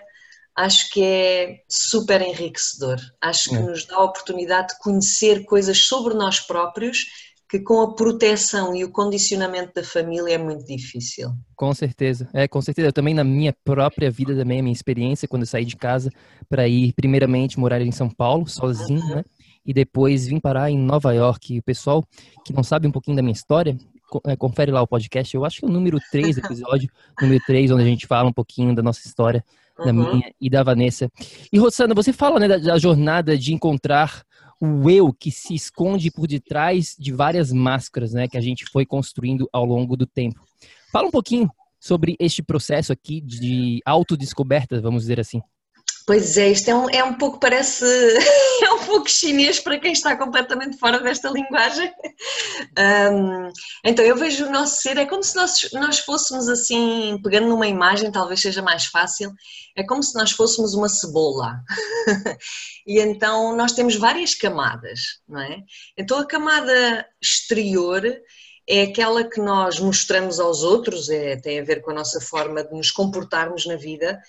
acho 0.55 0.89
que 0.89 1.03
é 1.03 1.63
super 1.69 2.21
enriquecedor. 2.21 2.97
Acho 3.21 3.49
que 3.49 3.55
é. 3.55 3.59
nos 3.59 3.85
dá 3.85 3.97
a 3.97 4.03
oportunidade 4.03 4.69
de 4.69 4.79
conhecer 4.79 5.43
coisas 5.43 5.85
sobre 5.85 6.13
nós 6.13 6.39
próprios 6.39 7.05
que 7.55 7.63
com 7.63 7.81
a 7.81 7.93
proteção 7.93 8.75
e 8.75 8.83
o 8.83 8.91
condicionamento 8.91 9.73
da 9.75 9.83
família 9.83 10.33
é 10.33 10.37
muito 10.37 10.65
difícil. 10.65 11.29
Com 11.55 11.73
certeza, 11.73 12.27
é, 12.33 12.47
com 12.47 12.61
certeza. 12.61 12.89
Eu 12.89 12.93
também 12.93 13.13
na 13.13 13.23
minha 13.23 13.55
própria 13.63 14.11
vida 14.11 14.35
também, 14.35 14.59
a 14.59 14.63
minha 14.63 14.73
experiência, 14.73 15.27
quando 15.27 15.43
eu 15.43 15.47
saí 15.47 15.63
de 15.63 15.77
casa 15.77 16.11
para 16.49 16.67
ir 16.67 16.91
primeiramente 16.93 17.57
morar 17.57 17.81
em 17.81 17.91
São 17.91 18.09
Paulo, 18.09 18.47
sozinho, 18.47 19.01
uhum. 19.01 19.15
né? 19.15 19.23
E 19.65 19.73
depois 19.73 20.27
vim 20.27 20.39
parar 20.39 20.69
em 20.69 20.77
Nova 20.77 21.13
York. 21.13 21.55
E 21.55 21.59
o 21.59 21.63
pessoal 21.63 22.05
que 22.45 22.53
não 22.53 22.61
sabe 22.61 22.87
um 22.87 22.91
pouquinho 22.91 23.15
da 23.15 23.23
minha 23.23 23.33
história, 23.33 23.77
é, 24.27 24.35
confere 24.35 24.71
lá 24.71 24.81
o 24.81 24.87
podcast. 24.87 25.33
Eu 25.33 25.45
acho 25.45 25.59
que 25.59 25.65
é 25.65 25.69
o 25.69 25.71
número 25.71 25.97
3 26.11 26.37
episódio, 26.37 26.89
número 27.19 27.41
3, 27.47 27.71
onde 27.71 27.83
a 27.83 27.87
gente 27.87 28.05
fala 28.05 28.29
um 28.29 28.33
pouquinho 28.33 28.75
da 28.75 28.83
nossa 28.83 29.07
história, 29.07 29.43
da 29.77 29.85
uhum. 29.85 29.93
minha 29.93 30.31
e 30.39 30.49
da 30.49 30.61
Vanessa. 30.61 31.09
E 31.51 31.57
Rosana, 31.57 31.95
você 31.95 32.13
fala 32.13 32.39
né, 32.39 32.47
da, 32.47 32.57
da 32.57 32.77
jornada 32.77 33.37
de 33.37 33.53
encontrar 33.53 34.23
o 34.61 34.89
eu 34.89 35.13
que 35.13 35.31
se 35.31 35.53
esconde 35.53 36.11
por 36.11 36.27
detrás 36.27 36.95
de 36.97 37.11
várias 37.11 37.51
máscaras, 37.51 38.13
né, 38.13 38.27
que 38.27 38.37
a 38.37 38.41
gente 38.41 38.65
foi 38.65 38.85
construindo 38.85 39.49
ao 39.51 39.65
longo 39.65 39.97
do 39.97 40.05
tempo. 40.05 40.41
Fala 40.91 41.07
um 41.07 41.11
pouquinho 41.11 41.49
sobre 41.79 42.15
este 42.19 42.41
processo 42.41 42.91
aqui 42.91 43.21
de 43.21 43.81
autodescoberta, 43.85 44.81
vamos 44.81 45.03
dizer 45.03 45.19
assim. 45.19 45.41
Pois 46.07 46.37
é, 46.37 46.49
isto 46.49 46.69
é 46.69 46.75
um, 46.75 46.89
é 46.91 47.03
um 47.03 47.15
pouco, 47.15 47.39
parece, 47.39 47.83
é 48.63 48.71
um 48.73 48.85
pouco 48.85 49.09
chinês 49.09 49.59
para 49.59 49.79
quem 49.79 49.91
está 49.91 50.15
completamente 50.15 50.77
fora 50.77 50.99
desta 50.99 51.31
linguagem. 51.31 51.91
Um, 53.11 53.49
então, 53.83 54.05
eu 54.05 54.15
vejo 54.15 54.45
o 54.45 54.51
nosso 54.51 54.83
ser, 54.83 54.97
é 54.97 55.05
como 55.07 55.23
se 55.23 55.35
nós, 55.35 55.67
nós 55.73 55.99
fôssemos 55.99 56.47
assim, 56.47 57.19
pegando 57.23 57.47
numa 57.47 57.65
imagem, 57.65 58.11
talvez 58.11 58.39
seja 58.39 58.61
mais 58.61 58.85
fácil, 58.85 59.33
é 59.75 59.83
como 59.83 60.03
se 60.03 60.13
nós 60.13 60.29
fôssemos 60.29 60.75
uma 60.75 60.87
cebola. 60.87 61.59
e 62.85 62.99
então 62.99 63.55
nós 63.55 63.71
temos 63.71 63.95
várias 63.95 64.35
camadas, 64.35 65.19
não 65.27 65.41
é? 65.41 65.63
Então, 65.97 66.19
a 66.19 66.27
camada 66.27 67.03
exterior 67.19 68.03
é 68.67 68.83
aquela 68.83 69.23
que 69.23 69.39
nós 69.39 69.79
mostramos 69.79 70.39
aos 70.39 70.61
outros, 70.61 71.09
é, 71.09 71.35
tem 71.35 71.59
a 71.59 71.63
ver 71.63 71.81
com 71.81 71.89
a 71.91 71.95
nossa 71.95 72.21
forma 72.21 72.63
de 72.63 72.73
nos 72.75 72.91
comportarmos 72.91 73.65
na 73.65 73.75
vida 73.75 74.19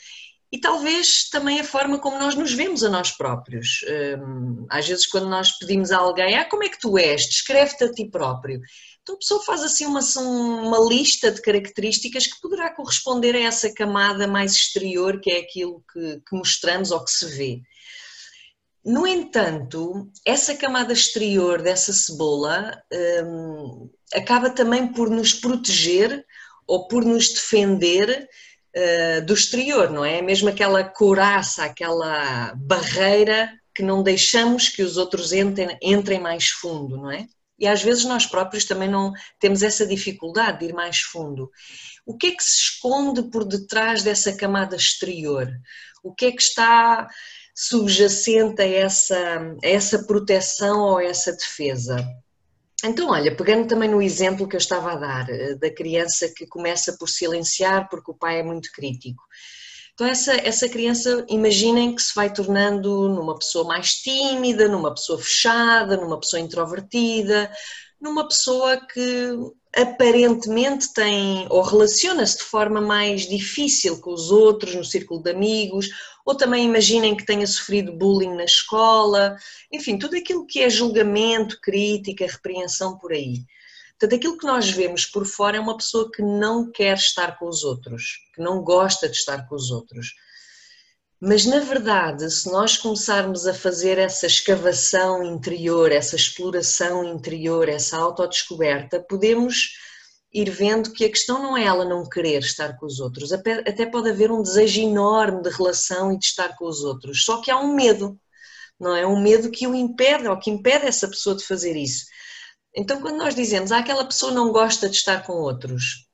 e 0.56 0.60
talvez 0.60 1.28
também 1.28 1.60
a 1.60 1.64
forma 1.64 1.98
como 1.98 2.18
nós 2.18 2.34
nos 2.34 2.54
vemos 2.54 2.82
a 2.82 2.88
nós 2.88 3.10
próprios. 3.10 3.84
Hum, 4.18 4.66
às 4.70 4.88
vezes, 4.88 5.06
quando 5.06 5.28
nós 5.28 5.52
pedimos 5.58 5.92
a 5.92 5.98
alguém, 5.98 6.34
ah, 6.34 6.46
como 6.46 6.64
é 6.64 6.70
que 6.70 6.80
tu 6.80 6.96
és? 6.96 7.26
Descreve-te 7.26 7.84
a 7.84 7.92
ti 7.92 8.08
próprio. 8.08 8.62
Então 9.02 9.16
a 9.16 9.18
pessoa 9.18 9.44
faz 9.44 9.62
assim 9.62 9.84
uma, 9.84 10.00
uma 10.00 10.78
lista 10.88 11.30
de 11.30 11.42
características 11.42 12.26
que 12.26 12.40
poderá 12.40 12.75
corresponder 12.75 13.36
a 13.36 13.40
essa 13.40 13.70
camada 13.75 14.26
mais 14.26 14.52
exterior, 14.52 15.20
que 15.20 15.30
é 15.30 15.40
aquilo 15.40 15.84
que, 15.92 16.22
que 16.26 16.34
mostramos 16.34 16.90
ou 16.90 17.04
que 17.04 17.10
se 17.10 17.26
vê. 17.26 17.60
No 18.82 19.06
entanto, 19.06 20.10
essa 20.25 20.56
camada 20.56 20.94
exterior 20.94 21.60
dessa 21.60 21.92
cebola 21.92 22.82
hum, 23.26 23.90
acaba 24.14 24.48
também 24.48 24.90
por 24.90 25.10
nos 25.10 25.34
proteger 25.34 26.25
ou 26.66 26.88
por 26.88 27.04
nos 27.04 27.28
defender 27.28 28.26
uh, 28.76 29.25
do 29.25 29.35
exterior, 29.35 29.90
não 29.90 30.04
é? 30.04 30.21
Mesmo 30.21 30.49
aquela 30.49 30.85
couraça, 30.85 31.64
aquela 31.64 32.52
barreira 32.54 33.52
que 33.75 33.83
não 33.83 34.02
deixamos 34.02 34.68
que 34.68 34.83
os 34.83 34.97
outros 34.97 35.33
entrem, 35.33 35.76
entrem 35.83 36.21
mais 36.21 36.49
fundo, 36.49 36.97
não 36.97 37.11
é? 37.11 37.26
E 37.59 37.66
às 37.66 37.83
vezes 37.83 38.04
nós 38.04 38.26
próprios 38.26 38.64
também 38.64 38.88
não 38.88 39.12
temos 39.40 39.62
essa 39.62 39.87
dificuldade 39.87 40.61
de 40.61 40.66
ir 40.66 40.73
mais 40.75 41.00
fundo. 41.00 41.50
O 42.04 42.16
que 42.16 42.28
é 42.28 42.30
que 42.33 42.45
se 42.45 42.61
esconde 42.61 43.23
por 43.30 43.45
detrás 43.45 44.02
dessa 44.02 44.37
camada 44.37 44.76
exterior? 44.76 45.50
O 46.02 46.14
que 46.14 46.26
é 46.26 46.33
que 46.33 46.42
está 46.42 47.09
subjacente 47.54 48.61
a 48.61 48.66
essa, 48.66 49.56
a 49.64 49.66
essa 49.66 50.04
proteção 50.04 50.80
ou 50.80 50.99
a 50.99 51.04
essa 51.04 51.33
defesa? 51.33 51.97
Então, 52.85 53.11
olha, 53.11 53.35
pegando 53.35 53.66
também 53.66 53.88
no 53.88 54.02
exemplo 54.02 54.47
que 54.47 54.54
eu 54.54 54.59
estava 54.59 54.92
a 54.92 54.97
dar, 54.97 55.30
eh, 55.30 55.54
da 55.54 55.71
criança 55.71 56.28
que 56.35 56.47
começa 56.47 56.97
por 56.99 57.09
silenciar 57.09 57.88
porque 57.88 58.11
o 58.11 58.14
pai 58.14 58.40
é 58.40 58.42
muito 58.42 58.71
crítico. 58.73 59.23
Então, 59.95 60.06
essa, 60.06 60.35
essa 60.35 60.68
criança, 60.68 61.25
imaginem 61.26 61.95
que 61.95 62.02
se 62.02 62.14
vai 62.14 62.30
tornando 62.30 63.09
numa 63.09 63.38
pessoa 63.38 63.66
mais 63.66 63.92
tímida, 63.95 64.68
numa 64.68 64.92
pessoa 64.92 65.18
fechada, 65.18 65.97
numa 65.97 66.21
pessoa 66.21 66.38
introvertida, 66.38 67.50
numa 67.99 68.28
pessoa 68.28 68.76
que 68.76 69.30
aparentemente 69.75 70.92
tem 70.92 71.47
ou 71.49 71.62
relaciona-se 71.62 72.38
de 72.38 72.45
forma 72.45 72.80
mais 72.80 73.26
difícil 73.26 73.99
com 74.00 74.12
os 74.12 74.30
outros, 74.30 74.75
no 74.75 74.85
círculo 74.85 75.23
de 75.23 75.30
amigos, 75.30 75.88
ou 76.26 76.37
também 76.37 76.64
imaginem 76.66 77.16
que 77.16 77.25
tenha 77.25 77.47
sofrido 77.47 77.92
bullying 77.92 78.35
na 78.35 78.45
escola, 78.45 79.37
enfim, 79.73 79.97
tudo 79.97 80.16
aquilo 80.16 80.45
que 80.45 80.61
é 80.61 80.68
julgamento, 80.68 81.61
crítica, 81.61 82.26
repreensão 82.26 82.99
por 82.99 83.12
aí. 83.12 83.45
Portanto, 83.97 84.18
aquilo 84.18 84.37
que 84.37 84.47
nós 84.47 84.68
vemos 84.68 85.06
por 85.06 85.25
fora 85.25 85.56
é 85.56 85.61
uma 85.61 85.76
pessoa 85.76 86.11
que 86.11 86.21
não 86.21 86.71
quer 86.71 86.97
estar 86.97 87.38
com 87.38 87.49
os 87.49 87.62
outros, 87.62 88.18
que 88.35 88.42
não 88.42 88.61
gosta 88.61 89.09
de 89.09 89.16
estar 89.16 89.49
com 89.49 89.54
os 89.54 89.71
outros. 89.71 90.09
Mas, 91.21 91.47
na 91.47 91.61
verdade, 91.61 92.28
se 92.30 92.50
nós 92.50 92.76
começarmos 92.76 93.47
a 93.47 93.54
fazer 93.54 93.97
essa 93.97 94.26
escavação 94.26 95.23
interior, 95.23 95.90
essa 95.92 96.16
exploração 96.16 97.04
interior, 97.04 97.68
essa 97.68 97.97
autodescoberta, 97.97 99.00
podemos 99.00 99.71
ir 100.37 100.50
vendo 100.50 100.93
que 100.93 101.05
a 101.05 101.09
questão 101.09 101.43
não 101.43 101.57
é 101.57 101.64
ela 101.64 101.85
não 101.85 102.07
querer 102.07 102.40
estar 102.40 102.76
com 102.76 102.85
os 102.85 103.00
outros, 103.00 103.33
até 103.33 103.87
pode 103.87 104.11
haver 104.11 104.31
um 104.31 104.43
desejo 104.43 104.83
enorme 104.83 105.43
de 105.43 105.49
relação 105.49 106.12
e 106.12 106.19
de 106.19 106.26
estar 106.26 106.55
com 106.57 106.66
os 106.66 106.85
outros, 106.85 107.25
só 107.25 107.40
que 107.40 107.50
há 107.50 107.59
um 107.59 107.75
medo, 107.75 108.21
não 108.78 108.95
é? 108.95 109.07
Um 109.07 109.19
medo 109.19 109.50
que 109.50 109.66
o 109.66 109.75
impede, 109.75 110.28
ou 110.28 110.38
que 110.38 110.50
impede 110.50 110.85
essa 110.87 111.09
pessoa 111.09 111.35
de 111.35 111.45
fazer 111.45 111.75
isso. 111.75 112.05
Então, 112.75 113.00
quando 113.00 113.16
nós 113.16 113.35
dizemos, 113.35 113.73
ah, 113.73 113.78
aquela 113.78 114.05
pessoa 114.05 114.31
não 114.31 114.52
gosta 114.52 114.90
de 114.90 114.97
estar 114.97 115.23
com 115.25 115.33
outros, 115.33 116.07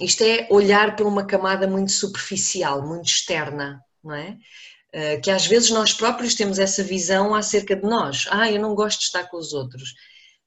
isto 0.00 0.22
é 0.22 0.46
olhar 0.50 0.94
para 0.94 1.06
uma 1.06 1.26
camada 1.26 1.66
muito 1.66 1.92
superficial, 1.92 2.86
muito 2.86 3.06
externa, 3.06 3.80
não 4.04 4.14
é? 4.14 4.36
Uh, 4.94 5.20
que 5.22 5.30
às 5.30 5.46
vezes 5.46 5.70
nós 5.70 5.92
próprios 5.92 6.34
temos 6.34 6.58
essa 6.58 6.82
visão 6.82 7.34
acerca 7.34 7.74
de 7.74 7.82
nós. 7.82 8.26
Ah, 8.30 8.50
eu 8.50 8.60
não 8.60 8.74
gosto 8.74 8.98
de 8.98 9.06
estar 9.06 9.24
com 9.24 9.36
os 9.38 9.52
outros. 9.52 9.94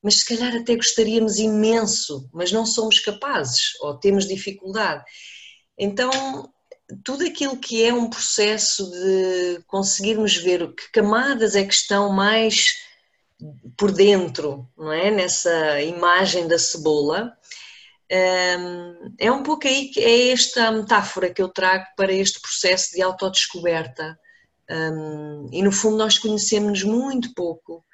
Mas 0.01 0.19
se 0.19 0.25
calhar 0.25 0.55
até 0.55 0.75
gostaríamos 0.75 1.39
imenso, 1.39 2.29
mas 2.33 2.51
não 2.51 2.65
somos 2.65 2.99
capazes 2.99 3.73
ou 3.81 3.97
temos 3.97 4.27
dificuldade. 4.27 5.03
Então, 5.77 6.11
tudo 7.03 7.25
aquilo 7.25 7.57
que 7.57 7.83
é 7.83 7.93
um 7.93 8.09
processo 8.09 8.89
de 8.89 9.63
conseguirmos 9.67 10.35
ver 10.35 10.73
que 10.73 10.91
camadas 10.91 11.55
é 11.55 11.63
que 11.63 11.73
estão 11.73 12.11
mais 12.11 12.73
por 13.77 13.91
dentro, 13.91 14.67
não 14.77 14.91
é? 14.91 15.11
Nessa 15.11 15.81
imagem 15.81 16.47
da 16.47 16.57
cebola, 16.57 17.31
hum, 18.59 19.15
é 19.17 19.31
um 19.31 19.43
pouco 19.43 19.67
aí 19.67 19.89
que 19.89 19.99
é 19.99 20.31
esta 20.31 20.71
metáfora 20.71 21.33
que 21.33 21.41
eu 21.41 21.47
trago 21.49 21.85
para 21.95 22.11
este 22.11 22.41
processo 22.41 22.91
de 22.93 23.01
autodescoberta. 23.01 24.17
Hum, 24.69 25.49
e 25.51 25.61
no 25.61 25.71
fundo 25.71 25.97
nós 25.97 26.17
conhecemos 26.17 26.83
muito 26.83 27.33
pouco 27.33 27.85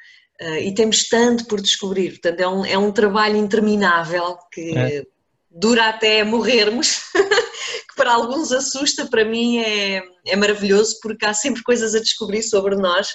uh, 0.42 0.58
e 0.58 0.74
temos 0.74 1.08
tanto 1.08 1.46
por 1.46 1.62
descobrir. 1.62 2.12
Portanto, 2.12 2.40
é 2.40 2.48
um, 2.48 2.66
é 2.66 2.78
um 2.78 2.92
trabalho 2.92 3.38
interminável 3.38 4.38
que 4.52 4.78
é. 4.78 5.04
dura 5.50 5.90
até 5.90 6.24
morrermos. 6.24 7.02
que 7.90 7.96
para 7.96 8.14
alguns 8.14 8.52
assusta, 8.52 9.06
para 9.06 9.26
mim 9.26 9.60
é, 9.60 10.02
é 10.26 10.36
maravilhoso 10.36 11.00
porque 11.02 11.26
há 11.26 11.34
sempre 11.34 11.64
coisas 11.64 11.96
a 11.96 12.00
descobrir 12.00 12.44
sobre 12.44 12.76
nós 12.76 13.10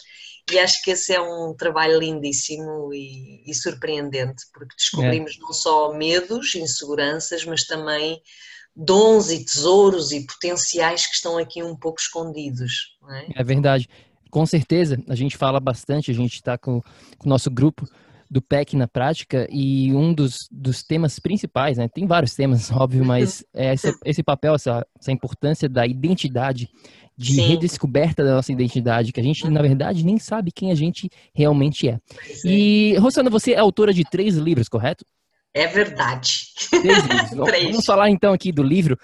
e 0.51 0.59
acho 0.59 0.83
que 0.83 0.91
esse 0.91 1.13
é 1.13 1.21
um 1.21 1.55
trabalho 1.55 1.99
lindíssimo 1.99 2.93
e, 2.93 3.43
e 3.49 3.55
surpreendente, 3.55 4.45
porque 4.53 4.75
descobrimos 4.77 5.37
é. 5.37 5.41
não 5.41 5.53
só 5.53 5.93
medos, 5.93 6.55
inseguranças, 6.55 7.45
mas 7.45 7.65
também 7.65 8.21
dons 8.75 9.31
e 9.31 9.45
tesouros 9.45 10.13
e 10.13 10.27
potenciais 10.27 11.07
que 11.07 11.15
estão 11.15 11.39
aqui 11.39 11.63
um 11.63 11.77
pouco 11.77 12.01
escondidos. 12.01 12.97
É? 13.11 13.41
é? 13.41 13.45
verdade. 13.45 13.89
Com 14.31 14.47
certeza, 14.47 15.03
a 15.09 15.15
gente 15.15 15.37
fala 15.37 15.61
bastante, 15.61 16.11
a 16.11 16.15
gente 16.15 16.35
está 16.35 16.57
com, 16.57 16.81
com 17.19 17.27
o 17.27 17.29
nosso 17.29 17.51
grupo 17.51 17.87
do 18.31 18.41
PEC 18.41 18.77
na 18.77 18.87
prática 18.87 19.49
e 19.51 19.93
um 19.93 20.15
dos, 20.15 20.49
dos 20.51 20.85
temas 20.85 21.19
principais, 21.19 21.79
né? 21.79 21.89
Tem 21.89 22.07
vários 22.07 22.35
temas, 22.35 22.71
óbvio, 22.73 23.05
mas 23.05 23.45
é 23.53 23.75
esse, 23.75 23.93
esse 24.05 24.23
papel, 24.23 24.55
essa, 24.55 24.87
essa 24.99 25.11
importância 25.11 25.69
da 25.69 25.85
identidade 25.85 26.69
de 27.17 27.35
Sim. 27.35 27.49
redescoberta 27.49 28.25
da 28.25 28.37
nossa 28.37 28.53
identidade, 28.53 29.13
que 29.13 29.21
a 29.21 29.23
gente, 29.23 29.47
na 29.51 29.61
verdade, 29.61 30.05
nem 30.05 30.19
sabe 30.19 30.53
quem 30.53 30.71
a 30.71 30.75
gente 30.75 31.11
realmente 31.35 31.89
é. 31.89 31.93
é. 31.93 31.99
E, 32.45 32.97
Rosana, 32.99 33.29
você 33.29 33.53
é 33.53 33.59
autora 33.59 33.93
de 33.93 34.05
três 34.05 34.37
livros, 34.37 34.69
correto? 34.69 35.05
É 35.53 35.67
verdade. 35.67 36.47
Três 36.71 37.05
livros. 37.05 37.31
três. 37.45 37.71
Vamos 37.71 37.85
falar 37.85 38.09
então 38.09 38.33
aqui 38.33 38.53
do 38.53 38.63
livro 38.63 38.97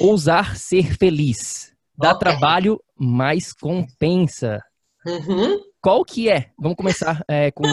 Ousar 0.00 0.56
Ser 0.56 0.96
Feliz. 0.96 1.72
Dá 1.96 2.12
okay. 2.12 2.20
trabalho, 2.20 2.78
mas 2.96 3.52
compensa. 3.52 4.60
Uhum. 5.06 5.60
Qual 5.80 6.04
que 6.04 6.28
é? 6.28 6.50
Vamos 6.58 6.76
começar 6.76 7.22
é, 7.28 7.52
com 7.52 7.64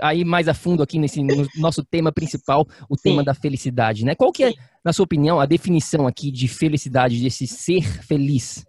aí 0.00 0.24
mais 0.24 0.48
a 0.48 0.54
fundo 0.54 0.82
aqui 0.82 0.98
nesse 0.98 1.22
no 1.22 1.46
nosso 1.56 1.84
tema 1.84 2.10
principal, 2.10 2.66
o 2.88 2.96
Sim. 2.96 3.02
tema 3.02 3.24
da 3.24 3.34
felicidade, 3.34 4.04
né? 4.04 4.14
Qual 4.14 4.32
que 4.32 4.44
é, 4.44 4.52
na 4.82 4.94
sua 4.94 5.04
opinião, 5.04 5.38
a 5.38 5.44
definição 5.44 6.06
aqui 6.06 6.30
de 6.30 6.48
felicidade, 6.48 7.20
desse 7.20 7.46
ser 7.46 7.82
feliz? 8.02 8.64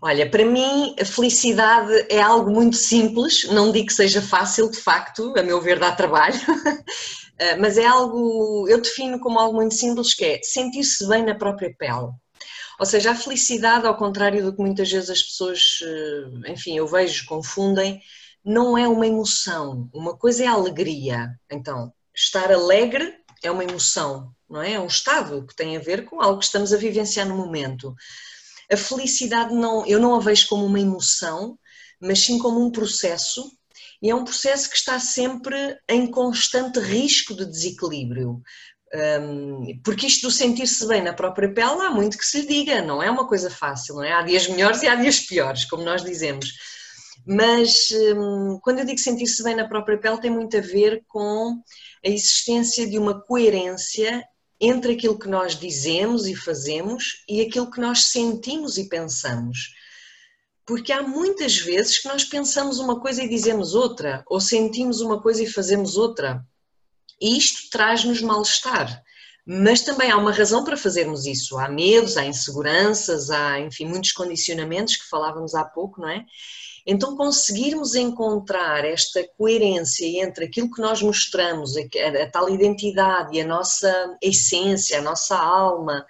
Olha, 0.00 0.28
para 0.28 0.44
mim, 0.44 0.94
a 1.00 1.04
felicidade 1.04 2.06
é 2.08 2.20
algo 2.20 2.50
muito 2.50 2.76
simples, 2.76 3.48
não 3.48 3.72
digo 3.72 3.86
que 3.86 3.92
seja 3.92 4.20
fácil, 4.20 4.70
de 4.70 4.76
facto, 4.76 5.32
a 5.36 5.42
meu 5.42 5.60
ver, 5.60 5.78
dá 5.78 5.92
trabalho, 5.92 6.38
eh, 7.38 7.56
mas 7.56 7.78
é 7.78 7.86
algo, 7.86 8.68
eu 8.68 8.80
defino 8.80 9.18
como 9.18 9.38
algo 9.38 9.56
muito 9.56 9.74
simples, 9.74 10.14
que 10.14 10.24
é 10.24 10.40
sentir-se 10.42 11.08
bem 11.08 11.24
na 11.24 11.34
própria 11.34 11.74
pele. 11.78 12.10
Ou 12.78 12.86
seja, 12.86 13.12
a 13.12 13.14
felicidade, 13.14 13.86
ao 13.86 13.96
contrário 13.96 14.44
do 14.44 14.54
que 14.54 14.60
muitas 14.62 14.90
vezes 14.90 15.10
as 15.10 15.22
pessoas, 15.22 15.80
eh, 15.82 16.52
enfim, 16.52 16.76
eu 16.76 16.86
vejo, 16.86 17.26
confundem, 17.26 18.00
não 18.44 18.76
é 18.76 18.86
uma 18.88 19.06
emoção. 19.06 19.88
Uma 19.92 20.16
coisa 20.16 20.44
é 20.44 20.46
a 20.46 20.52
alegria. 20.52 21.30
Então, 21.50 21.92
estar 22.14 22.52
alegre 22.52 23.14
é 23.42 23.50
uma 23.50 23.64
emoção, 23.64 24.32
não 24.48 24.60
é? 24.62 24.72
É 24.72 24.80
um 24.80 24.86
estado 24.86 25.46
que 25.46 25.54
tem 25.54 25.76
a 25.76 25.80
ver 25.80 26.04
com 26.04 26.20
algo 26.20 26.38
que 26.38 26.46
estamos 26.46 26.72
a 26.72 26.76
vivenciar 26.76 27.28
no 27.28 27.36
momento. 27.36 27.94
A 28.70 28.76
felicidade 28.76 29.54
não, 29.54 29.86
eu 29.86 30.00
não 30.00 30.14
a 30.14 30.20
vejo 30.20 30.48
como 30.48 30.64
uma 30.64 30.80
emoção, 30.80 31.58
mas 32.00 32.20
sim 32.20 32.38
como 32.38 32.60
um 32.60 32.70
processo, 32.70 33.50
e 34.02 34.10
é 34.10 34.14
um 34.14 34.24
processo 34.24 34.68
que 34.68 34.76
está 34.76 34.98
sempre 34.98 35.78
em 35.88 36.10
constante 36.10 36.78
risco 36.78 37.34
de 37.34 37.46
desequilíbrio. 37.46 38.42
Um, 38.92 39.80
porque 39.82 40.06
isto 40.06 40.28
do 40.28 40.30
sentir-se 40.30 40.86
bem 40.86 41.02
na 41.02 41.12
própria 41.12 41.52
pele 41.52 41.82
há 41.82 41.90
muito 41.90 42.16
que 42.16 42.24
se 42.24 42.42
lhe 42.42 42.46
diga, 42.46 42.80
não 42.82 43.02
é 43.02 43.10
uma 43.10 43.26
coisa 43.26 43.50
fácil, 43.50 43.96
não 43.96 44.04
é? 44.04 44.12
Há 44.12 44.22
dias 44.22 44.46
melhores 44.46 44.82
e 44.82 44.88
há 44.88 44.94
dias 44.94 45.20
piores, 45.20 45.64
como 45.64 45.82
nós 45.82 46.04
dizemos. 46.04 46.52
Mas 47.26 47.88
um, 48.16 48.58
quando 48.62 48.80
eu 48.80 48.84
digo 48.84 48.98
sentir-se 48.98 49.42
bem 49.42 49.56
na 49.56 49.66
própria 49.66 49.98
pele, 49.98 50.20
tem 50.20 50.30
muito 50.30 50.56
a 50.56 50.60
ver 50.60 51.02
com 51.08 51.60
a 52.04 52.08
existência 52.08 52.86
de 52.86 52.98
uma 52.98 53.20
coerência 53.20 54.22
entre 54.60 54.92
aquilo 54.92 55.18
que 55.18 55.28
nós 55.28 55.58
dizemos 55.58 56.26
e 56.26 56.34
fazemos 56.34 57.24
e 57.28 57.40
aquilo 57.40 57.70
que 57.70 57.80
nós 57.80 58.06
sentimos 58.06 58.78
e 58.78 58.88
pensamos. 58.88 59.74
Porque 60.66 60.92
há 60.92 61.02
muitas 61.02 61.58
vezes 61.58 61.98
que 61.98 62.08
nós 62.08 62.24
pensamos 62.24 62.78
uma 62.78 63.00
coisa 63.00 63.22
e 63.22 63.28
dizemos 63.28 63.74
outra, 63.74 64.22
ou 64.26 64.40
sentimos 64.40 65.00
uma 65.00 65.20
coisa 65.20 65.42
e 65.42 65.50
fazemos 65.50 65.96
outra. 65.96 66.44
E 67.20 67.36
isto 67.38 67.70
traz-nos 67.70 68.20
mal-estar. 68.20 69.02
Mas 69.46 69.82
também 69.82 70.10
há 70.10 70.16
uma 70.16 70.32
razão 70.32 70.64
para 70.64 70.76
fazermos 70.76 71.26
isso. 71.26 71.58
Há 71.58 71.68
medos, 71.68 72.16
há 72.16 72.24
inseguranças, 72.24 73.30
há, 73.30 73.60
enfim, 73.60 73.84
muitos 73.84 74.12
condicionamentos 74.12 74.96
que 74.96 75.08
falávamos 75.08 75.54
há 75.54 75.64
pouco, 75.64 76.00
não 76.00 76.08
é? 76.08 76.24
Então, 76.86 77.16
conseguirmos 77.16 77.94
encontrar 77.94 78.84
esta 78.84 79.26
coerência 79.38 80.22
entre 80.22 80.46
aquilo 80.46 80.70
que 80.70 80.82
nós 80.82 81.00
mostramos, 81.02 81.74
a, 81.76 82.30
tal 82.30 82.50
identidade, 82.50 83.40
a 83.40 83.46
nossa 83.46 84.18
essência, 84.20 84.98
a 84.98 85.02
nossa 85.02 85.36
alma, 85.36 86.06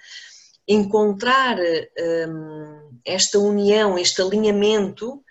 encontrar 0.66 1.58
um, 1.58 2.98
esta 3.04 3.38
união, 3.38 3.96
este 3.96 4.20
alinhamento, 4.20 5.22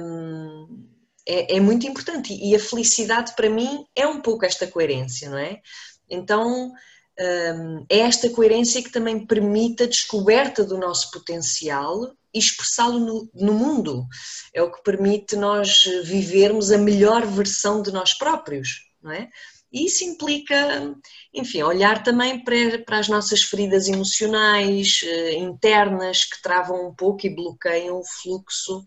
um, 0.00 0.88
é, 1.26 1.56
é, 1.56 1.60
muito 1.60 1.86
importante. 1.86 2.32
E 2.32 2.54
a 2.54 2.60
felicidade, 2.60 3.34
para 3.34 3.50
mim, 3.50 3.84
é 3.94 4.06
um 4.06 4.20
pouco 4.20 4.44
esta 4.44 4.66
coerência, 4.66 5.28
não 5.28 5.38
é? 5.38 5.60
Então, 6.08 6.72
um, 7.18 7.86
é 7.88 7.98
esta 7.98 8.30
coerência 8.30 8.82
que 8.82 8.92
também 8.92 9.26
permite 9.26 9.82
a 9.82 9.86
descoberta 9.86 10.62
do 10.64 10.78
nosso 10.78 11.10
potencial 11.10 12.14
e 12.32 12.38
expressá-lo 12.38 13.00
no, 13.00 13.30
no, 13.34 13.52
mundo. 13.54 14.06
É 14.54 14.62
o 14.62 14.70
que 14.70 14.82
permite 14.82 15.36
nós 15.36 15.84
vivermos 16.04 16.70
a 16.70 16.78
melhor 16.78 17.26
versão 17.26 17.82
de 17.82 17.90
nós 17.90 18.12
próprios, 18.14 18.82
não 19.02 19.10
é? 19.10 19.28
E 19.72 19.86
isso 19.86 20.04
implica, 20.04 20.94
enfim, 21.34 21.62
olhar 21.62 22.02
também 22.02 22.42
para, 22.44 22.78
para 22.84 22.98
as 22.98 23.08
nossas 23.08 23.42
feridas 23.42 23.88
emocionais, 23.88 25.00
eh, 25.02 25.34
internas, 25.34 26.24
que 26.24 26.40
travam 26.40 26.88
um 26.88 26.94
pouco 26.94 27.26
e 27.26 27.34
bloqueiam 27.34 27.98
o 27.98 28.04
fluxo 28.04 28.84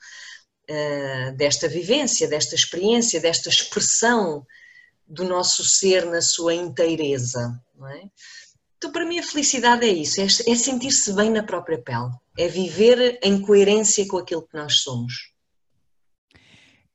uh, 0.69 1.35
desta 1.35 1.67
vivência, 1.67 2.27
desta 2.27 2.55
experiência, 2.55 3.19
desta 3.19 3.49
expressão 3.49 4.45
do 5.07 5.23
nosso 5.23 5.63
ser 5.63 6.05
na 6.05 6.21
sua 6.21 6.53
inteireza, 6.53 7.59
é? 7.87 8.03
Então, 8.77 8.93
para 8.93 9.05
mim, 9.05 9.19
a 9.19 9.23
felicidade 9.23 9.85
é 9.85 9.89
isso: 9.89 10.21
é, 10.21 10.25
é 10.25 10.55
sentir-se 10.55 11.11
bem 11.13 11.29
na 11.29 11.43
própria 11.43 11.77
pele, 11.81 12.11
é 12.37 12.47
viver 12.47 13.19
em 13.21 13.41
coerência 13.41 14.07
com 14.07 14.17
aquilo 14.17 14.47
que 14.47 14.55
nós 14.55 14.81
somos. 14.81 15.33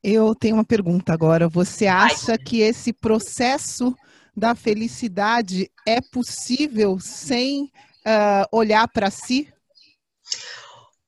Eu 0.02 0.34
tenho 0.34 0.56
uma 0.56 0.64
pergunta 0.64 1.12
agora. 1.12 1.48
Você 1.48 1.87
acha 1.87 2.32
Ai. 2.32 2.38
que 2.38 2.60
esse 2.60 2.92
processo 2.92 3.94
da 4.37 4.54
felicidade 4.54 5.70
é 5.87 6.00
possível 6.00 6.98
sem 6.98 7.64
uh, 7.64 8.46
olhar 8.50 8.88
para 8.88 9.10
si? 9.10 9.52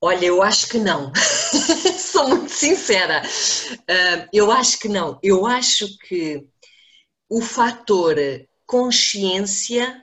Olha, 0.01 0.27
eu 0.27 0.43
acho 0.43 0.69
que 0.69 0.79
não. 0.79 1.13
Sou 1.99 2.29
muito 2.29 2.53
sincera. 2.53 3.23
Uh, 3.73 4.29
eu 4.33 4.51
acho 4.51 4.79
que 4.79 4.89
não. 4.89 5.19
Eu 5.23 5.47
acho 5.47 5.87
que 6.07 6.47
o 7.29 7.41
fator 7.41 8.17
consciência 8.67 10.03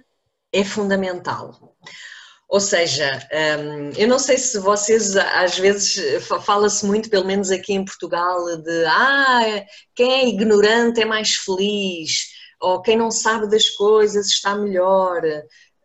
é 0.52 0.63
fundamental. 0.63 1.76
Ou 2.48 2.60
seja, 2.60 3.20
hum, 3.60 3.92
eu 3.98 4.08
não 4.08 4.20
sei 4.20 4.38
se 4.38 4.60
vocês, 4.60 5.16
às 5.16 5.58
vezes, 5.58 6.22
fala-se 6.46 6.86
muito, 6.86 7.10
pelo 7.10 7.26
menos 7.26 7.50
aqui 7.50 7.74
em 7.74 7.84
Portugal, 7.84 8.58
de 8.58 8.86
ah, 8.86 9.66
quem 9.96 10.12
é 10.12 10.28
ignorante 10.28 11.02
é 11.02 11.06
mais 11.06 11.34
feliz, 11.34 12.28
ou 12.62 12.80
quem 12.82 12.96
não 12.96 13.10
sabe 13.10 13.50
das 13.50 13.72
coisas 13.72 14.28
está 14.28 14.56
melhor. 14.56 15.22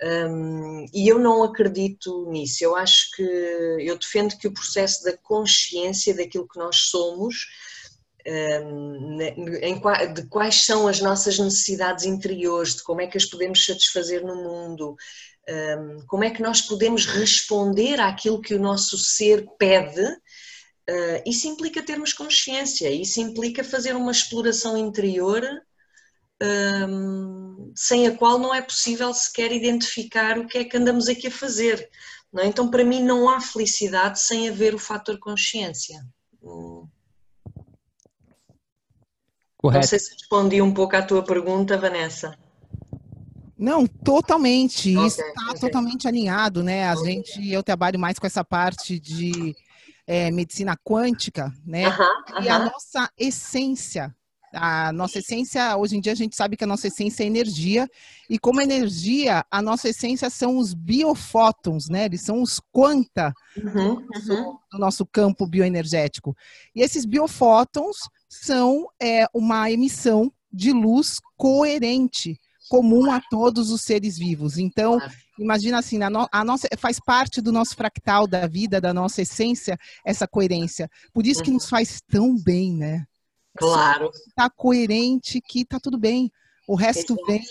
Um, 0.02 0.86
e 0.94 1.08
eu 1.08 1.18
não 1.18 1.42
acredito 1.42 2.30
nisso. 2.30 2.62
Eu 2.62 2.76
acho 2.76 3.10
que 3.16 3.22
eu 3.22 3.98
defendo 3.98 4.36
que 4.36 4.46
o 4.46 4.52
processo 4.52 5.02
da 5.04 5.16
consciência 5.16 6.14
daquilo 6.14 6.48
que 6.48 6.58
nós 6.58 6.76
somos 6.90 7.46
de 10.14 10.26
quais 10.28 10.66
são 10.66 10.86
as 10.86 11.00
nossas 11.00 11.38
necessidades 11.38 12.04
interiores, 12.04 12.76
de 12.76 12.82
como 12.82 13.00
é 13.00 13.06
que 13.06 13.16
as 13.16 13.24
podemos 13.24 13.64
satisfazer 13.64 14.22
no 14.24 14.36
mundo, 14.36 14.96
Um, 15.50 16.04
como 16.06 16.24
é 16.24 16.30
que 16.30 16.42
nós 16.42 16.60
podemos 16.60 17.06
responder 17.06 17.98
àquilo 18.00 18.42
que 18.42 18.54
o 18.54 18.60
nosso 18.60 18.98
ser 18.98 19.46
pede? 19.58 20.04
Uh, 20.04 21.22
isso 21.24 21.48
implica 21.48 21.82
termos 21.82 22.12
consciência, 22.12 22.90
isso 22.90 23.18
implica 23.18 23.64
fazer 23.64 23.96
uma 23.96 24.12
exploração 24.12 24.76
interior 24.76 25.42
um, 26.42 27.47
sem 27.74 28.06
a 28.06 28.16
qual 28.16 28.38
não 28.38 28.54
é 28.54 28.62
possível 28.62 29.12
sequer 29.12 29.52
identificar 29.52 30.38
o 30.38 30.46
que 30.46 30.58
é 30.58 30.64
que 30.64 30.76
andamos 30.76 31.08
aqui 31.08 31.26
a 31.26 31.30
fazer. 31.30 31.88
É? 32.36 32.46
Então, 32.46 32.70
para 32.70 32.84
mim, 32.84 33.02
não 33.02 33.28
há 33.28 33.40
felicidade 33.40 34.20
sem 34.20 34.48
haver 34.48 34.74
o 34.74 34.78
fator 34.78 35.18
consciência. 35.18 36.04
Correto. 39.56 39.82
Não 39.82 39.88
sei 39.88 39.98
se 39.98 40.12
respondi 40.12 40.62
um 40.62 40.72
pouco 40.72 40.94
à 40.96 41.02
tua 41.02 41.24
pergunta, 41.24 41.76
Vanessa. 41.76 42.38
Não, 43.58 43.86
totalmente. 43.86 44.96
Okay, 44.96 45.06
Isso 45.08 45.20
está 45.20 45.48
okay. 45.48 45.60
totalmente 45.60 46.06
alinhado, 46.06 46.62
né? 46.62 46.88
A 46.88 46.94
okay. 46.94 47.12
gente, 47.12 47.50
eu 47.50 47.62
trabalho 47.62 47.98
mais 47.98 48.18
com 48.18 48.26
essa 48.26 48.44
parte 48.44 49.00
de 49.00 49.56
é, 50.06 50.30
medicina 50.30 50.76
quântica, 50.76 51.52
né? 51.66 51.88
Uh 51.88 51.92
-huh, 51.92 52.02
uh 52.02 52.34
-huh. 52.34 52.44
E 52.44 52.48
a 52.48 52.58
nossa 52.60 53.10
essência 53.18 54.14
a 54.52 54.92
nossa 54.92 55.18
essência, 55.18 55.76
hoje 55.76 55.96
em 55.96 56.00
dia 56.00 56.12
a 56.12 56.16
gente 56.16 56.36
sabe 56.36 56.56
que 56.56 56.64
a 56.64 56.66
nossa 56.66 56.88
essência 56.88 57.22
é 57.22 57.26
energia, 57.26 57.88
e 58.28 58.38
como 58.38 58.60
energia, 58.60 59.44
a 59.50 59.62
nossa 59.62 59.88
essência 59.88 60.30
são 60.30 60.58
os 60.58 60.74
biofótons, 60.74 61.88
né? 61.88 62.04
Eles 62.06 62.22
são 62.22 62.42
os 62.42 62.60
quanta 62.72 63.32
uhum, 63.56 63.96
uhum. 63.96 64.56
do 64.70 64.78
nosso 64.78 65.06
campo 65.06 65.46
bioenergético. 65.46 66.36
E 66.74 66.82
esses 66.82 67.04
biofótons 67.04 67.96
são 68.28 68.86
é, 69.00 69.26
uma 69.34 69.70
emissão 69.70 70.32
de 70.52 70.72
luz 70.72 71.18
coerente, 71.36 72.38
comum 72.68 73.10
a 73.10 73.20
todos 73.30 73.70
os 73.70 73.82
seres 73.82 74.18
vivos. 74.18 74.58
Então, 74.58 74.98
imagina 75.38 75.78
assim, 75.78 76.02
a, 76.02 76.10
no, 76.10 76.28
a, 76.30 76.44
nossa 76.44 76.68
faz 76.76 76.98
parte 77.00 77.40
do 77.40 77.50
nosso 77.50 77.74
fractal 77.74 78.26
da 78.26 78.46
vida, 78.46 78.80
da 78.80 78.92
nossa 78.92 79.22
essência, 79.22 79.78
essa 80.04 80.28
coerência. 80.28 80.88
Por 81.12 81.26
isso 81.26 81.42
que 81.42 81.50
nos 81.50 81.64
uhum. 81.64 81.70
faz 81.70 82.00
tão 82.10 82.36
bem, 82.36 82.74
né? 82.74 83.06
Claro. 83.58 84.10
Tá 84.34 84.48
coerente 84.48 85.40
que 85.40 85.64
tá 85.64 85.78
tudo 85.80 85.98
bem. 85.98 86.30
O 86.66 86.74
resto 86.74 87.14
Exato. 87.14 87.26
vem, 87.26 87.44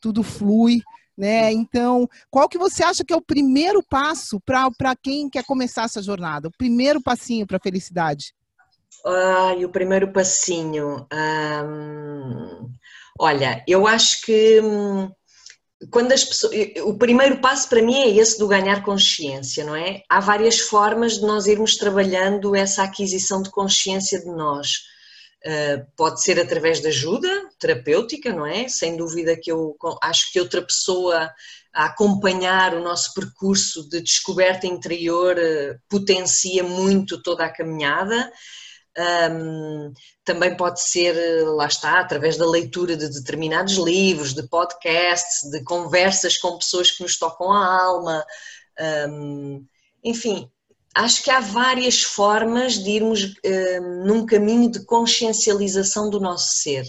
tudo 0.00 0.22
flui, 0.22 0.80
né? 1.16 1.52
Então, 1.52 2.08
qual 2.30 2.48
que 2.48 2.58
você 2.58 2.82
acha 2.82 3.04
que 3.04 3.12
é 3.12 3.16
o 3.16 3.22
primeiro 3.22 3.82
passo 3.82 4.40
para 4.40 4.96
quem 4.96 5.28
quer 5.28 5.44
começar 5.44 5.84
essa 5.84 6.02
jornada? 6.02 6.48
O 6.48 6.56
primeiro 6.56 7.00
passinho 7.00 7.46
para 7.46 7.58
a 7.58 7.60
felicidade? 7.60 8.34
Ai, 9.04 9.64
o 9.64 9.68
primeiro 9.68 10.12
passinho. 10.12 11.06
Hum, 11.12 12.70
olha, 13.18 13.62
eu 13.66 13.86
acho 13.86 14.22
que 14.22 14.60
hum, 14.60 15.10
quando 15.90 16.12
as 16.12 16.24
pessoas, 16.24 16.52
o 16.84 16.94
primeiro 16.94 17.40
passo 17.40 17.68
para 17.68 17.82
mim 17.82 17.96
é 17.96 18.08
esse 18.08 18.38
do 18.38 18.46
ganhar 18.46 18.82
consciência, 18.82 19.64
não 19.64 19.74
é? 19.74 20.02
Há 20.08 20.20
várias 20.20 20.60
formas 20.60 21.14
de 21.14 21.22
nós 21.22 21.46
irmos 21.46 21.76
trabalhando 21.76 22.54
essa 22.54 22.84
aquisição 22.84 23.42
de 23.42 23.50
consciência 23.50 24.20
de 24.20 24.30
nós. 24.30 24.82
Uh, 25.44 25.84
pode 25.96 26.22
ser 26.22 26.38
através 26.38 26.80
de 26.80 26.86
ajuda 26.86 27.28
terapêutica, 27.58 28.32
não 28.32 28.46
é? 28.46 28.68
Sem 28.68 28.96
dúvida 28.96 29.36
que 29.36 29.50
eu 29.50 29.76
acho 30.00 30.32
que 30.32 30.38
outra 30.38 30.62
pessoa 30.62 31.28
a 31.74 31.86
acompanhar 31.86 32.74
o 32.74 32.82
nosso 32.82 33.12
percurso 33.14 33.88
de 33.88 34.00
descoberta 34.00 34.66
interior 34.66 35.36
uh, 35.36 35.78
potencia 35.88 36.62
muito 36.62 37.20
toda 37.22 37.44
a 37.44 37.52
caminhada. 37.52 38.30
Um, 38.96 39.92
também 40.24 40.54
pode 40.54 40.82
ser, 40.82 41.14
lá 41.46 41.66
está, 41.66 41.98
através 41.98 42.36
da 42.36 42.46
leitura 42.46 42.96
de 42.96 43.08
determinados 43.08 43.74
livros, 43.78 44.34
de 44.34 44.46
podcasts, 44.46 45.50
de 45.50 45.64
conversas 45.64 46.36
com 46.36 46.58
pessoas 46.58 46.90
que 46.90 47.02
nos 47.02 47.18
tocam 47.18 47.52
a 47.52 47.82
alma. 47.82 48.24
Um, 49.08 49.66
enfim, 50.04 50.50
acho 50.94 51.22
que 51.22 51.30
há 51.30 51.40
várias 51.40 52.02
formas 52.02 52.74
de 52.74 52.90
irmos 52.90 53.24
uh, 53.24 54.06
num 54.06 54.26
caminho 54.26 54.70
de 54.70 54.84
consciencialização 54.84 56.10
do 56.10 56.20
nosso 56.20 56.56
ser. 56.56 56.84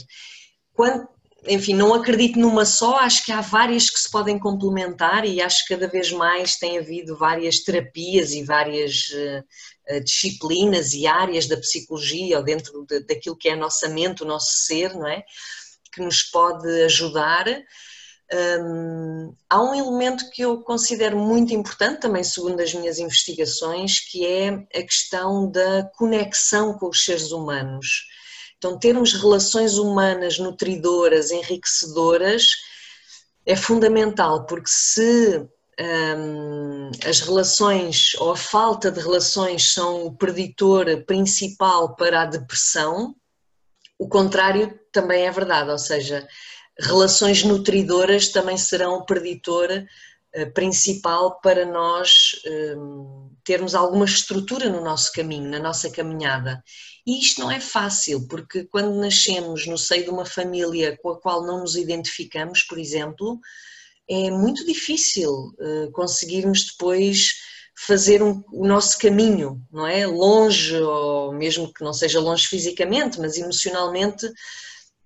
Quando, 0.73 1.07
enfim, 1.47 1.73
não 1.73 1.93
acredito 1.93 2.39
numa 2.39 2.65
só, 2.65 2.97
acho 2.99 3.25
que 3.25 3.31
há 3.31 3.41
várias 3.41 3.89
que 3.89 3.99
se 3.99 4.09
podem 4.09 4.39
complementar 4.39 5.25
e 5.25 5.41
acho 5.41 5.65
que 5.65 5.73
cada 5.73 5.87
vez 5.87 6.11
mais 6.11 6.57
tem 6.57 6.77
havido 6.77 7.17
várias 7.17 7.59
terapias 7.59 8.31
e 8.33 8.43
várias 8.43 9.07
uh, 9.09 10.03
disciplinas 10.03 10.93
e 10.93 11.07
áreas 11.07 11.47
da 11.47 11.57
psicologia 11.57 12.37
ou 12.37 12.43
dentro 12.43 12.85
de, 12.85 13.01
daquilo 13.01 13.37
que 13.37 13.49
é 13.49 13.53
a 13.53 13.57
nossa 13.57 13.89
mente, 13.89 14.23
o 14.23 14.27
nosso 14.27 14.51
ser, 14.65 14.93
não 14.93 15.07
é? 15.07 15.23
Que 15.93 16.01
nos 16.01 16.23
pode 16.23 16.67
ajudar 16.83 17.45
um, 18.31 19.35
há 19.49 19.61
um 19.61 19.75
elemento 19.75 20.29
que 20.31 20.41
eu 20.41 20.61
considero 20.61 21.17
muito 21.17 21.53
importante, 21.53 22.01
também 22.01 22.23
segundo 22.23 22.59
as 22.59 22.73
minhas 22.73 22.99
investigações, 22.99 23.99
que 23.99 24.25
é 24.25 24.49
a 24.49 24.83
questão 24.83 25.49
da 25.49 25.83
conexão 25.95 26.77
com 26.77 26.89
os 26.89 27.03
seres 27.03 27.31
humanos. 27.31 28.05
Então, 28.57 28.79
termos 28.79 29.13
relações 29.13 29.77
humanas 29.77 30.39
nutridoras, 30.39 31.31
enriquecedoras, 31.31 32.47
é 33.45 33.55
fundamental, 33.55 34.45
porque 34.45 34.69
se 34.69 35.45
um, 36.17 36.91
as 37.05 37.19
relações 37.19 38.13
ou 38.19 38.31
a 38.31 38.37
falta 38.37 38.89
de 38.89 38.99
relações 38.99 39.73
são 39.73 40.05
o 40.05 40.15
preditor 40.15 41.03
principal 41.05 41.95
para 41.95 42.21
a 42.21 42.25
depressão, 42.25 43.15
o 43.99 44.07
contrário 44.07 44.79
também 44.91 45.25
é 45.25 45.31
verdade, 45.31 45.69
ou 45.69 45.77
seja, 45.77 46.27
relações 46.79 47.43
nutridoras 47.43 48.29
também 48.29 48.57
serão 48.57 48.95
o 48.95 49.05
preditor 49.05 49.69
eh, 50.33 50.45
principal 50.47 51.39
para 51.41 51.65
nós 51.65 52.41
ehm, 52.45 53.29
termos 53.43 53.75
alguma 53.75 54.05
estrutura 54.05 54.69
no 54.69 54.81
nosso 54.81 55.11
caminho, 55.11 55.49
na 55.49 55.59
nossa 55.59 55.91
caminhada. 55.91 56.63
E 57.05 57.19
isto 57.19 57.41
não 57.41 57.51
é 57.51 57.59
fácil, 57.59 58.27
porque 58.27 58.63
quando 58.65 58.95
nascemos 58.95 59.67
no 59.67 59.77
seio 59.77 60.05
de 60.05 60.09
uma 60.09 60.25
família 60.25 60.97
com 61.01 61.09
a 61.09 61.19
qual 61.19 61.45
não 61.45 61.59
nos 61.59 61.75
identificamos, 61.75 62.63
por 62.63 62.79
exemplo, 62.79 63.39
é 64.09 64.31
muito 64.31 64.65
difícil 64.65 65.53
eh, 65.59 65.89
conseguirmos 65.93 66.65
depois 66.65 67.33
fazer 67.75 68.21
um, 68.23 68.43
o 68.51 68.65
nosso 68.65 68.97
caminho, 68.97 69.61
não 69.71 69.85
é? 69.85 70.05
Longe, 70.05 70.75
ou 70.75 71.33
mesmo 71.33 71.71
que 71.73 71.83
não 71.83 71.93
seja 71.93 72.19
longe 72.19 72.47
fisicamente, 72.47 73.19
mas 73.19 73.37
emocionalmente 73.37 74.27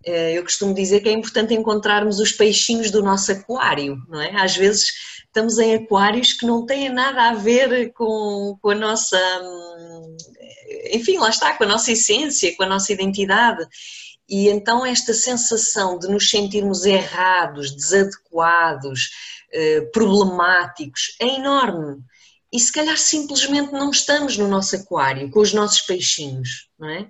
eu 0.05 0.43
costumo 0.43 0.73
dizer 0.73 1.01
que 1.01 1.09
é 1.09 1.11
importante 1.11 1.53
encontrarmos 1.53 2.19
os 2.19 2.31
peixinhos 2.31 2.91
do 2.91 3.03
nosso 3.03 3.31
aquário, 3.31 3.97
não 4.07 4.21
é? 4.21 4.41
Às 4.41 4.55
vezes 4.55 4.91
estamos 5.25 5.57
em 5.59 5.75
aquários 5.75 6.33
que 6.33 6.45
não 6.45 6.65
têm 6.65 6.89
nada 6.89 7.29
a 7.29 7.33
ver 7.33 7.91
com, 7.93 8.57
com 8.61 8.69
a 8.69 8.75
nossa, 8.75 9.17
hum, 9.41 10.17
enfim, 10.91 11.17
lá 11.17 11.29
está, 11.29 11.53
com 11.53 11.63
a 11.63 11.67
nossa 11.67 11.91
essência, 11.91 12.55
com 12.55 12.63
a 12.63 12.67
nossa 12.67 12.93
identidade. 12.93 13.65
E 14.29 14.49
então 14.49 14.85
esta 14.85 15.13
sensação 15.13 15.97
de 15.97 16.07
nos 16.07 16.29
sentirmos 16.29 16.85
errados, 16.85 17.75
desadequados, 17.75 19.09
eh, 19.53 19.81
problemáticos, 19.93 21.15
é 21.21 21.27
enorme. 21.27 22.01
E 22.51 22.59
se 22.59 22.71
calhar 22.71 22.97
simplesmente 22.97 23.71
não 23.71 23.91
estamos 23.91 24.37
no 24.37 24.47
nosso 24.47 24.75
aquário, 24.75 25.29
com 25.29 25.39
os 25.39 25.53
nossos 25.53 25.81
peixinhos, 25.81 26.69
não 26.77 26.89
é? 26.89 27.09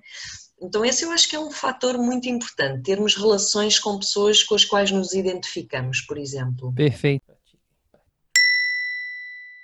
Então, 0.60 0.84
esse 0.84 1.06
eu 1.06 1.12
acho 1.12 1.30
que 1.30 1.36
é 1.36 1.40
um 1.40 1.52
fator 1.52 1.98
muito 2.00 2.28
importante, 2.28 2.82
termos 2.82 3.16
relações 3.16 3.78
com 3.78 4.00
pessoas 4.00 4.42
com 4.42 4.56
as 4.56 4.66
quais 4.66 4.90
nos 4.90 5.14
identificamos, 5.14 6.02
por 6.02 6.18
exemplo. 6.18 6.74
Perfeito. 6.74 7.32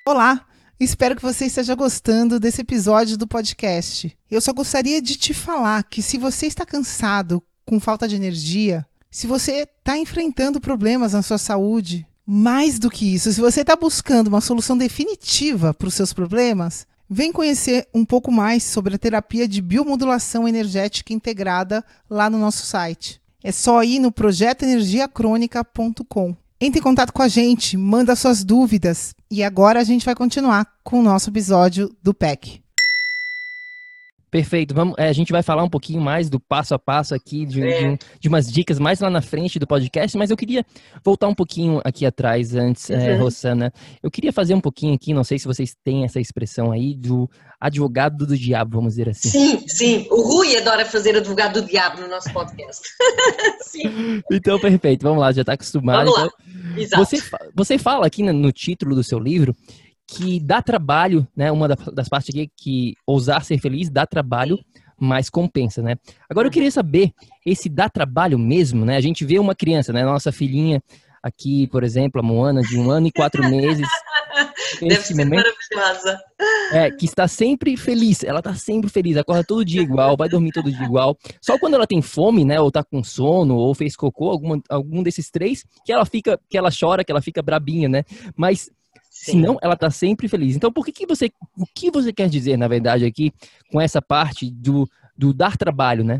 Olá, 0.07 0.45
espero 0.79 1.15
que 1.15 1.21
você 1.21 1.45
esteja 1.45 1.73
gostando 1.73 2.39
desse 2.39 2.61
episódio 2.61 3.17
do 3.17 3.27
podcast. 3.27 4.15
Eu 4.29 4.39
só 4.39 4.53
gostaria 4.53 5.01
de 5.01 5.15
te 5.15 5.33
falar 5.33 5.83
que 5.83 6.01
se 6.01 6.17
você 6.17 6.45
está 6.45 6.65
cansado, 6.65 7.41
com 7.65 7.79
falta 7.79 8.07
de 8.07 8.15
energia, 8.15 8.85
se 9.09 9.25
você 9.25 9.61
está 9.61 9.97
enfrentando 9.97 10.61
problemas 10.61 11.13
na 11.13 11.23
sua 11.23 11.39
saúde, 11.39 12.05
mais 12.25 12.77
do 12.77 12.89
que 12.89 13.15
isso, 13.15 13.33
se 13.33 13.41
você 13.41 13.61
está 13.61 13.75
buscando 13.75 14.27
uma 14.27 14.41
solução 14.41 14.77
definitiva 14.77 15.73
para 15.73 15.87
os 15.87 15.93
seus 15.95 16.13
problemas, 16.13 16.85
Vem 17.09 17.31
conhecer 17.31 17.87
um 17.93 18.03
pouco 18.05 18.31
mais 18.31 18.63
sobre 18.63 18.95
a 18.95 18.97
terapia 18.97 19.47
de 19.47 19.61
biomodulação 19.61 20.47
energética 20.47 21.13
integrada 21.13 21.85
lá 22.09 22.29
no 22.29 22.37
nosso 22.37 22.65
site. 22.65 23.21
É 23.43 23.51
só 23.51 23.83
ir 23.83 23.99
no 23.99 24.11
projetoenergiacrônica.com. 24.11 26.35
Entre 26.61 26.79
em 26.79 26.83
contato 26.83 27.11
com 27.11 27.21
a 27.21 27.27
gente, 27.27 27.75
manda 27.75 28.15
suas 28.15 28.41
dúvidas 28.43 29.13
e 29.29 29.43
agora 29.43 29.81
a 29.81 29.83
gente 29.83 30.05
vai 30.05 30.15
continuar 30.15 30.65
com 30.81 31.01
o 31.01 31.03
nosso 31.03 31.29
episódio 31.29 31.93
do 32.01 32.13
PEC. 32.13 32.62
Perfeito. 34.33 34.73
Vamos, 34.73 34.95
é, 34.97 35.09
a 35.09 35.13
gente 35.13 35.31
vai 35.31 35.43
falar 35.43 35.63
um 35.63 35.69
pouquinho 35.69 36.01
mais 36.01 36.27
do 36.27 36.39
passo 36.39 36.73
a 36.73 36.79
passo 36.79 37.13
aqui, 37.13 37.45
de, 37.45 37.61
é. 37.61 37.77
de, 37.77 37.85
um, 37.85 37.97
de, 38.19 38.27
umas 38.27 38.51
dicas 38.51 38.79
mais 38.79 38.99
lá 38.99 39.07
na 39.07 39.21
frente 39.21 39.59
do 39.59 39.67
podcast, 39.67 40.17
mas 40.17 40.31
eu 40.31 40.35
queria 40.35 40.65
voltar 41.05 41.27
um 41.27 41.35
pouquinho 41.35 41.79
aqui 41.85 42.03
atrás 42.03 42.55
antes, 42.55 42.89
é, 42.89 42.95
uhum. 42.95 43.03
é, 43.03 43.15
Rossana. 43.17 43.73
Eu 44.01 44.09
queria 44.09 44.33
fazer 44.33 44.55
um 44.55 44.59
pouquinho 44.59 44.95
aqui, 44.95 45.13
não 45.13 45.23
sei 45.23 45.37
se 45.37 45.45
vocês 45.45 45.75
têm 45.83 46.03
essa 46.03 46.19
expressão 46.19 46.71
aí, 46.71 46.95
do 46.95 47.29
advogado 47.61 48.25
do 48.25 48.35
diabo, 48.35 48.77
vamos 48.77 48.93
dizer 48.93 49.09
assim. 49.09 49.29
Sim, 49.29 49.67
sim. 49.67 50.07
O 50.09 50.23
Rui 50.23 50.57
adora 50.57 50.83
fazer 50.83 51.15
advogado 51.15 51.61
do 51.61 51.67
diabo 51.67 52.01
no 52.01 52.07
nosso 52.07 52.33
podcast. 52.33 52.81
sim. 53.61 54.23
Então, 54.31 54.59
perfeito. 54.59 55.03
Vamos 55.03 55.21
lá, 55.21 55.31
já 55.31 55.41
está 55.41 55.53
acostumado. 55.53 56.11
Vamos 56.11 56.19
lá. 56.19 56.29
Então, 56.71 56.81
Exato. 56.81 57.05
Você, 57.05 57.21
você 57.53 57.77
fala 57.77 58.07
aqui 58.07 58.23
no 58.23 58.51
título 58.51 58.95
do 58.95 59.03
seu 59.03 59.19
livro 59.19 59.55
que 60.07 60.39
dá 60.39 60.61
trabalho, 60.61 61.27
né? 61.35 61.51
Uma 61.51 61.67
das 61.67 62.09
partes 62.09 62.29
aqui 62.29 62.51
que 62.55 62.95
ousar 63.05 63.43
ser 63.43 63.59
feliz 63.59 63.89
dá 63.89 64.05
trabalho, 64.05 64.59
mas 64.99 65.29
compensa, 65.29 65.81
né? 65.81 65.95
Agora 66.29 66.47
eu 66.47 66.51
queria 66.51 66.71
saber, 66.71 67.11
esse 67.45 67.69
dá 67.69 67.89
trabalho 67.89 68.37
mesmo, 68.37 68.85
né? 68.85 68.95
A 68.95 69.01
gente 69.01 69.25
vê 69.25 69.39
uma 69.39 69.55
criança, 69.55 69.91
né? 69.91 70.03
Nossa 70.03 70.31
filhinha 70.31 70.81
aqui, 71.21 71.67
por 71.67 71.83
exemplo, 71.83 72.19
a 72.19 72.23
Moana, 72.23 72.61
de 72.61 72.77
um 72.77 72.91
ano 72.91 73.07
e 73.07 73.11
quatro 73.11 73.49
meses. 73.49 73.87
Deve 74.81 75.13
momento, 75.13 75.45
maravilhosa. 75.71 76.19
É, 76.71 76.91
que 76.91 77.05
está 77.05 77.27
sempre 77.27 77.77
feliz. 77.77 78.23
Ela 78.23 78.39
está 78.39 78.53
sempre 78.55 78.89
feliz, 78.89 79.15
acorda 79.15 79.43
todo 79.43 79.63
dia 79.63 79.81
igual, 79.81 80.17
vai 80.17 80.27
dormir 80.27 80.51
todo 80.51 80.71
dia 80.71 80.83
igual. 80.83 81.17
Só 81.39 81.57
quando 81.57 81.75
ela 81.75 81.87
tem 81.87 82.01
fome, 82.01 82.43
né, 82.43 82.59
ou 82.59 82.71
tá 82.71 82.83
com 82.83 83.03
sono, 83.03 83.55
ou 83.55 83.73
fez 83.73 83.95
cocô, 83.95 84.29
alguma, 84.29 84.61
algum 84.69 85.03
desses 85.03 85.29
três, 85.29 85.63
que 85.85 85.93
ela 85.93 86.05
fica, 86.05 86.39
que 86.49 86.57
ela 86.57 86.69
chora, 86.77 87.03
que 87.03 87.11
ela 87.11 87.21
fica 87.21 87.41
brabinha, 87.41 87.87
né? 87.87 88.03
Mas 88.35 88.69
Sim. 89.13 89.33
Senão, 89.33 89.59
ela 89.61 89.75
está 89.75 89.91
sempre 89.91 90.27
feliz. 90.27 90.55
Então, 90.55 90.73
por 90.73 90.83
que, 90.83 90.91
que 90.91 91.05
você, 91.05 91.31
o 91.55 91.65
que 91.67 91.91
você 91.91 92.11
quer 92.11 92.27
dizer, 92.27 92.57
na 92.57 92.67
verdade, 92.67 93.05
aqui 93.05 93.31
com 93.71 93.79
essa 93.79 94.01
parte 94.01 94.49
do, 94.49 94.89
do 95.15 95.31
dar 95.31 95.55
trabalho, 95.55 96.03
né? 96.03 96.19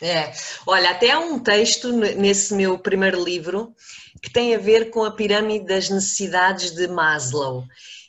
É, 0.00 0.32
olha, 0.66 0.90
até 0.90 1.10
há 1.10 1.18
um 1.18 1.38
texto 1.38 1.92
nesse 1.92 2.54
meu 2.54 2.78
primeiro 2.78 3.22
livro 3.22 3.74
que 4.22 4.32
tem 4.32 4.54
a 4.54 4.58
ver 4.58 4.90
com 4.90 5.04
a 5.04 5.10
pirâmide 5.10 5.66
das 5.66 5.90
necessidades 5.90 6.70
de 6.70 6.88
Maslow. 6.88 7.64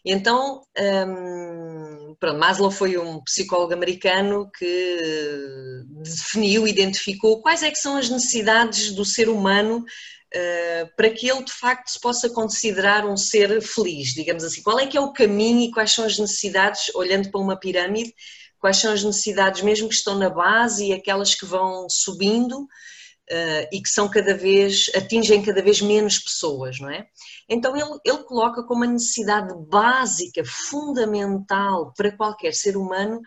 Então, 0.05 0.61
um, 0.79 2.15
pronto, 2.17 2.39
Maslow 2.39 2.71
foi 2.71 2.97
um 2.97 3.21
psicólogo 3.23 3.73
americano 3.73 4.49
que 4.57 5.83
definiu, 6.01 6.67
identificou 6.67 7.41
quais 7.41 7.61
é 7.61 7.69
que 7.69 7.77
são 7.77 7.97
as 7.97 8.09
necessidades 8.09 8.91
do 8.93 9.03
ser 9.03 9.27
humano 9.27 9.83
para 10.95 11.09
que 11.09 11.29
ele 11.29 11.43
de 11.43 11.51
facto 11.51 11.89
se 11.89 11.99
possa 11.99 12.29
considerar 12.29 13.05
um 13.05 13.17
ser 13.17 13.61
feliz, 13.61 14.13
digamos 14.13 14.43
assim. 14.43 14.61
Qual 14.61 14.79
é 14.79 14.87
que 14.87 14.97
é 14.97 15.01
o 15.01 15.11
caminho 15.11 15.61
e 15.61 15.71
quais 15.71 15.91
são 15.91 16.05
as 16.05 16.17
necessidades, 16.17 16.93
olhando 16.95 17.29
para 17.29 17.41
uma 17.41 17.59
pirâmide, 17.59 18.13
quais 18.59 18.77
são 18.77 18.93
as 18.93 19.03
necessidades 19.03 19.61
mesmo 19.61 19.89
que 19.89 19.95
estão 19.95 20.17
na 20.17 20.29
base 20.29 20.87
e 20.87 20.93
aquelas 20.93 21.35
que 21.35 21.45
vão 21.45 21.89
subindo 21.89 22.61
uh, 22.61 23.67
e 23.71 23.81
que 23.81 23.89
são 23.89 24.07
cada 24.07 24.35
vez, 24.35 24.89
atingem 24.95 25.41
cada 25.43 25.61
vez 25.61 25.81
menos 25.81 26.19
pessoas, 26.19 26.79
não 26.79 26.89
é? 26.89 27.07
Então 27.49 27.75
ele, 27.75 27.99
ele 28.05 28.23
coloca 28.23 28.63
como 28.63 28.83
a 28.83 28.87
necessidade 28.87 29.53
básica, 29.67 30.43
fundamental 30.45 31.93
para 31.97 32.15
qualquer 32.15 32.53
ser 32.53 32.77
humano, 32.77 33.19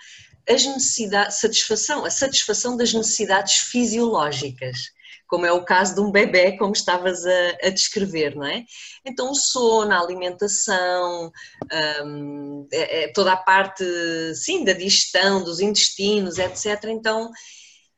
as 0.49 0.64
necessidades, 0.64 1.40
satisfação, 1.40 2.05
a 2.05 2.11
satisfação 2.11 2.77
das 2.77 2.95
necessidades 2.95 3.57
fisiológicas 3.57 4.93
como 5.26 5.46
é 5.46 5.52
o 5.52 5.64
caso 5.64 5.94
de 5.94 6.00
um 6.00 6.10
bebê, 6.10 6.56
como 6.56 6.72
estavas 6.72 7.24
a, 7.24 7.66
a 7.66 7.70
descrever, 7.70 8.37
não 8.37 8.46
é? 8.46 8.64
Então, 9.04 9.30
o 9.30 9.34
sono, 9.34 9.92
a 9.92 10.00
alimentação, 10.00 11.32
um, 12.04 12.68
é, 12.72 13.04
é 13.04 13.12
toda 13.12 13.32
a 13.32 13.37
parte, 13.37 13.84
sim, 14.34 14.64
da 14.64 14.72
digestão, 14.72 15.42
dos 15.42 15.60
intestinos, 15.60 16.38
etc. 16.38 16.84
Então, 16.84 17.30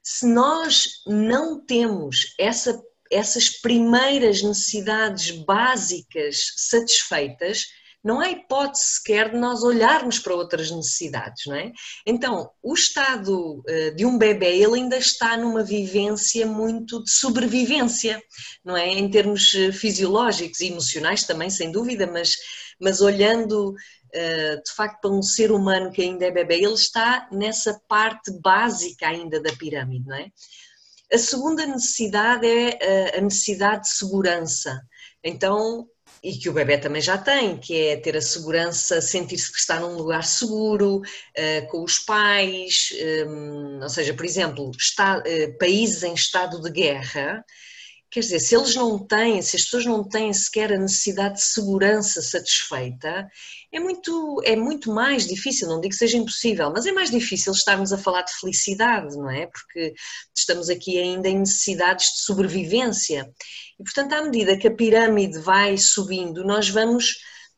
se 0.03 0.27
nós 0.27 1.03
não 1.07 1.65
temos 1.65 2.35
essa, 2.39 2.81
essas 3.11 3.49
primeiras 3.51 4.43
necessidades 4.43 5.33
básicas 5.45 6.53
satisfeitas, 6.57 7.65
não 8.07 8.21
há 8.21 8.31
hipótese 8.31 8.85
sequer 8.85 9.33
de 9.33 9.37
nós 9.37 9.65
olharmos 9.65 10.21
para 10.21 10.33
outras 10.33 10.71
necessidades, 10.71 11.45
não 11.45 11.57
é? 11.57 11.73
Então, 12.07 12.49
o 12.63 12.73
estado 12.73 13.65
eh, 13.67 13.91
de 13.91 14.07
um 14.07 14.17
bebê, 14.17 14.59
ele 14.59 14.77
ainda 14.77 14.97
está 14.97 15.37
numa 15.37 15.65
vivência 15.65 16.47
muito 16.47 17.03
de 17.03 17.11
sobrevivência, 17.11 18.23
não 18.65 18.77
é? 18.77 18.87
Em 18.87 19.11
termos 19.11 19.53
eh, 19.57 19.73
fisiológicos 19.73 20.61
e 20.61 20.69
emocionais 20.69 21.25
também, 21.25 21.51
sem 21.51 21.73
dúvida, 21.73 22.07
mas, 22.07 22.37
mas 22.81 23.01
olhando 23.01 23.75
eh, 24.15 24.55
de 24.65 24.73
facto 24.73 25.01
para 25.01 25.11
um 25.11 25.23
ser 25.23 25.51
humano 25.51 25.91
que 25.91 26.03
ainda 26.03 26.27
é 26.27 26.31
bebê, 26.31 26.59
ele 26.59 26.75
está 26.75 27.29
nessa 27.33 27.77
parte 27.89 28.31
básica 28.41 29.09
ainda 29.09 29.41
da 29.41 29.53
pirâmide, 29.57 30.07
não 30.07 30.17
é? 30.17 30.31
A 31.13 31.19
segunda 31.19 31.67
necessidade 31.67 32.47
é 32.47 33.19
a 33.19 33.21
necessidade 33.21 33.83
de 33.83 33.91
segurança. 33.91 34.81
Então, 35.25 35.89
e 36.27 36.37
que 36.37 36.49
o 36.49 36.53
bebê 36.53 36.77
também 36.77 37.01
já 37.01 37.17
tem, 37.17 37.57
que 37.57 37.73
é 37.87 37.97
ter 37.97 38.17
a 38.17 38.21
segurança, 38.21 39.01
sentir-se 39.01 39.53
que 39.53 39.59
está 39.61 39.79
num 39.79 39.95
lugar 39.95 40.25
seguro, 40.25 40.97
uh, 40.97 41.67
com 41.69 41.85
os 41.85 42.01
pais, 42.01 42.89
um, 43.29 43.81
ou 43.81 43.89
seja, 43.89 44.13
por 44.13 44.25
exemplo, 44.25 44.73
está, 44.77 45.19
uh, 45.19 45.59
países 45.59 46.03
em 46.03 46.15
estado 46.15 46.61
de 46.61 46.69
guerra, 46.69 47.45
quer 48.11 48.21
dizer, 48.21 48.41
se 48.41 48.55
eles 48.55 48.75
não 48.75 48.99
têm, 48.99 49.43
se 49.43 49.57
as 49.57 49.65
pessoas 49.65 49.85
não 49.85 50.03
têm 50.03 50.33
sequer 50.33 50.73
a 50.73 50.79
necessidade 50.79 51.35
de 51.35 51.43
segurança 51.43 52.23
satisfeita, 52.23 53.29
é 53.73 53.81
muito, 53.81 54.41
é 54.45 54.57
muito 54.57 54.93
mais 54.93 55.27
difícil, 55.27 55.69
não 55.69 55.81
digo 55.81 55.93
que 55.93 55.99
seja 55.99 56.17
impossível, 56.17 56.71
mas 56.71 56.87
é 56.87 56.93
mais 56.93 57.11
difícil 57.11 57.53
estarmos 57.53 57.93
a 57.93 57.99
falar 57.99 58.23
de 58.23 58.33
felicidade, 58.39 59.17
não 59.17 59.31
é? 59.31 59.47
Porque 59.47 59.95
estamos 60.37 60.69
aqui 60.71 60.99
ainda 60.99 61.29
em 61.29 61.41
necessidades 61.41 62.07
de 62.15 62.21
sobrevivência. 62.21 63.31
E, 63.79 63.85
portanto, 63.85 64.13
à 64.13 64.23
medida 64.23 64.57
que 64.57 64.69
a 64.69 64.75
pirâmide 64.75 65.39
vai 65.41 65.77
subindo, 65.77 66.45
nós 66.45 66.69
vamos 66.69 67.17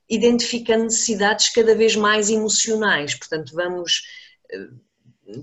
identificando 0.09 0.85
necessidades 0.85 1.51
cada 1.51 1.75
vez 1.75 1.95
mais 1.95 2.31
emocionais. 2.31 3.15
Portanto, 3.15 3.53
vamos 3.55 4.03
eh, 4.51 4.69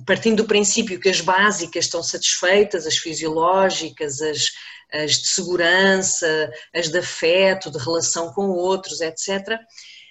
partindo 0.05 0.37
do 0.37 0.47
princípio 0.47 0.99
que 0.99 1.09
as 1.09 1.21
básicas 1.21 1.85
estão 1.85 2.01
satisfeitas, 2.01 2.87
as 2.87 2.97
fisiológicas, 2.97 4.21
as, 4.21 4.51
as 4.91 5.11
de 5.19 5.27
segurança, 5.27 6.51
as 6.73 6.89
de 6.89 6.97
afeto, 6.97 7.71
de 7.71 7.77
relação 7.77 8.33
com 8.33 8.49
outros, 8.49 9.01
etc. 9.01 9.59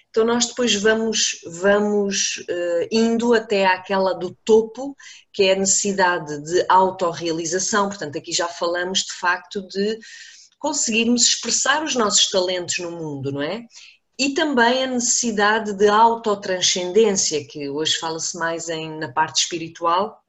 Então 0.09 0.23
nós 0.23 0.45
depois 0.45 0.73
vamos, 0.75 1.41
vamos 1.45 2.37
uh, 2.49 2.87
indo 2.89 3.33
até 3.33 3.65
àquela 3.65 4.13
do 4.13 4.33
topo, 4.45 4.95
que 5.33 5.43
é 5.43 5.53
a 5.53 5.57
necessidade 5.57 6.41
de 6.41 6.65
autorrealização. 6.69 7.89
Portanto, 7.89 8.17
aqui 8.17 8.31
já 8.31 8.47
falamos 8.47 8.99
de 8.99 9.13
facto 9.13 9.67
de 9.67 9.99
conseguirmos 10.57 11.23
expressar 11.23 11.83
os 11.83 11.95
nossos 11.95 12.29
talentos 12.29 12.77
no 12.79 12.91
mundo, 12.91 13.29
não 13.29 13.41
é? 13.41 13.65
E 14.17 14.33
também 14.33 14.83
a 14.83 14.87
necessidade 14.87 15.73
de 15.73 15.87
autotranscendência, 15.89 17.45
que 17.45 17.69
hoje 17.69 17.97
fala-se 17.97 18.37
mais 18.37 18.69
em, 18.69 18.97
na 18.97 19.11
parte 19.11 19.41
espiritual, 19.41 20.21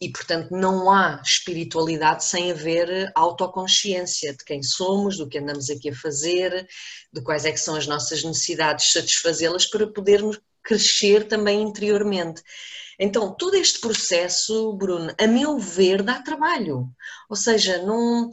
e 0.00 0.10
portanto 0.10 0.50
não 0.50 0.90
há 0.90 1.20
espiritualidade 1.22 2.24
sem 2.24 2.50
haver 2.50 3.12
autoconsciência 3.14 4.32
de 4.32 4.44
quem 4.44 4.60
somos, 4.60 5.16
do 5.16 5.28
que 5.28 5.38
andamos 5.38 5.70
aqui 5.70 5.90
a 5.90 5.94
fazer, 5.94 6.66
de 7.12 7.22
quais 7.22 7.44
é 7.44 7.52
que 7.52 7.60
são 7.60 7.76
as 7.76 7.86
nossas 7.86 8.24
necessidades, 8.24 8.92
satisfazê-las 8.92 9.66
para 9.66 9.86
podermos 9.86 10.40
crescer 10.62 11.28
também 11.28 11.62
interiormente. 11.62 12.42
Então, 13.04 13.34
todo 13.34 13.56
este 13.56 13.80
processo, 13.80 14.74
Bruno, 14.74 15.12
a 15.18 15.26
meu 15.26 15.58
ver, 15.58 16.04
dá 16.04 16.22
trabalho. 16.22 16.88
Ou 17.28 17.34
seja, 17.34 17.82
não, 17.82 18.30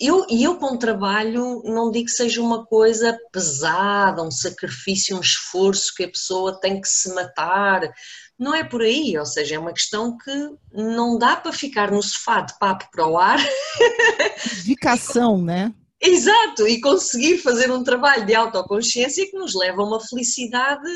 eu, 0.00 0.26
e 0.28 0.42
eu 0.42 0.56
com 0.56 0.76
trabalho 0.76 1.62
não 1.64 1.92
digo 1.92 2.06
que 2.06 2.10
seja 2.10 2.42
uma 2.42 2.66
coisa 2.66 3.16
pesada, 3.32 4.24
um 4.24 4.30
sacrifício, 4.32 5.16
um 5.16 5.20
esforço 5.20 5.94
que 5.94 6.02
a 6.02 6.08
pessoa 6.08 6.58
tem 6.60 6.80
que 6.80 6.88
se 6.88 7.14
matar. 7.14 7.88
Não 8.36 8.52
é 8.52 8.64
por 8.64 8.82
aí, 8.82 9.16
ou 9.16 9.24
seja, 9.24 9.54
é 9.54 9.58
uma 9.60 9.72
questão 9.72 10.18
que 10.18 10.50
não 10.72 11.16
dá 11.16 11.36
para 11.36 11.52
ficar 11.52 11.92
no 11.92 12.02
sofá 12.02 12.40
de 12.40 12.58
papo 12.58 12.88
para 12.90 13.06
o 13.06 13.16
ar. 13.16 13.38
Dedicação, 14.64 15.40
né? 15.40 15.72
Exato, 16.00 16.66
e 16.66 16.80
conseguir 16.80 17.38
fazer 17.38 17.70
um 17.70 17.84
trabalho 17.84 18.26
de 18.26 18.34
autoconsciência 18.34 19.30
que 19.30 19.38
nos 19.38 19.54
leva 19.54 19.82
a 19.82 19.86
uma 19.86 20.00
felicidade 20.00 20.90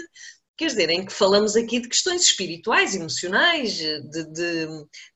quer 0.56 0.66
dizer, 0.66 0.90
em 0.90 1.04
que 1.04 1.12
falamos 1.12 1.56
aqui 1.56 1.80
de 1.80 1.88
questões 1.88 2.22
espirituais, 2.22 2.94
emocionais, 2.94 3.72
de, 3.72 4.00
de, 4.02 4.66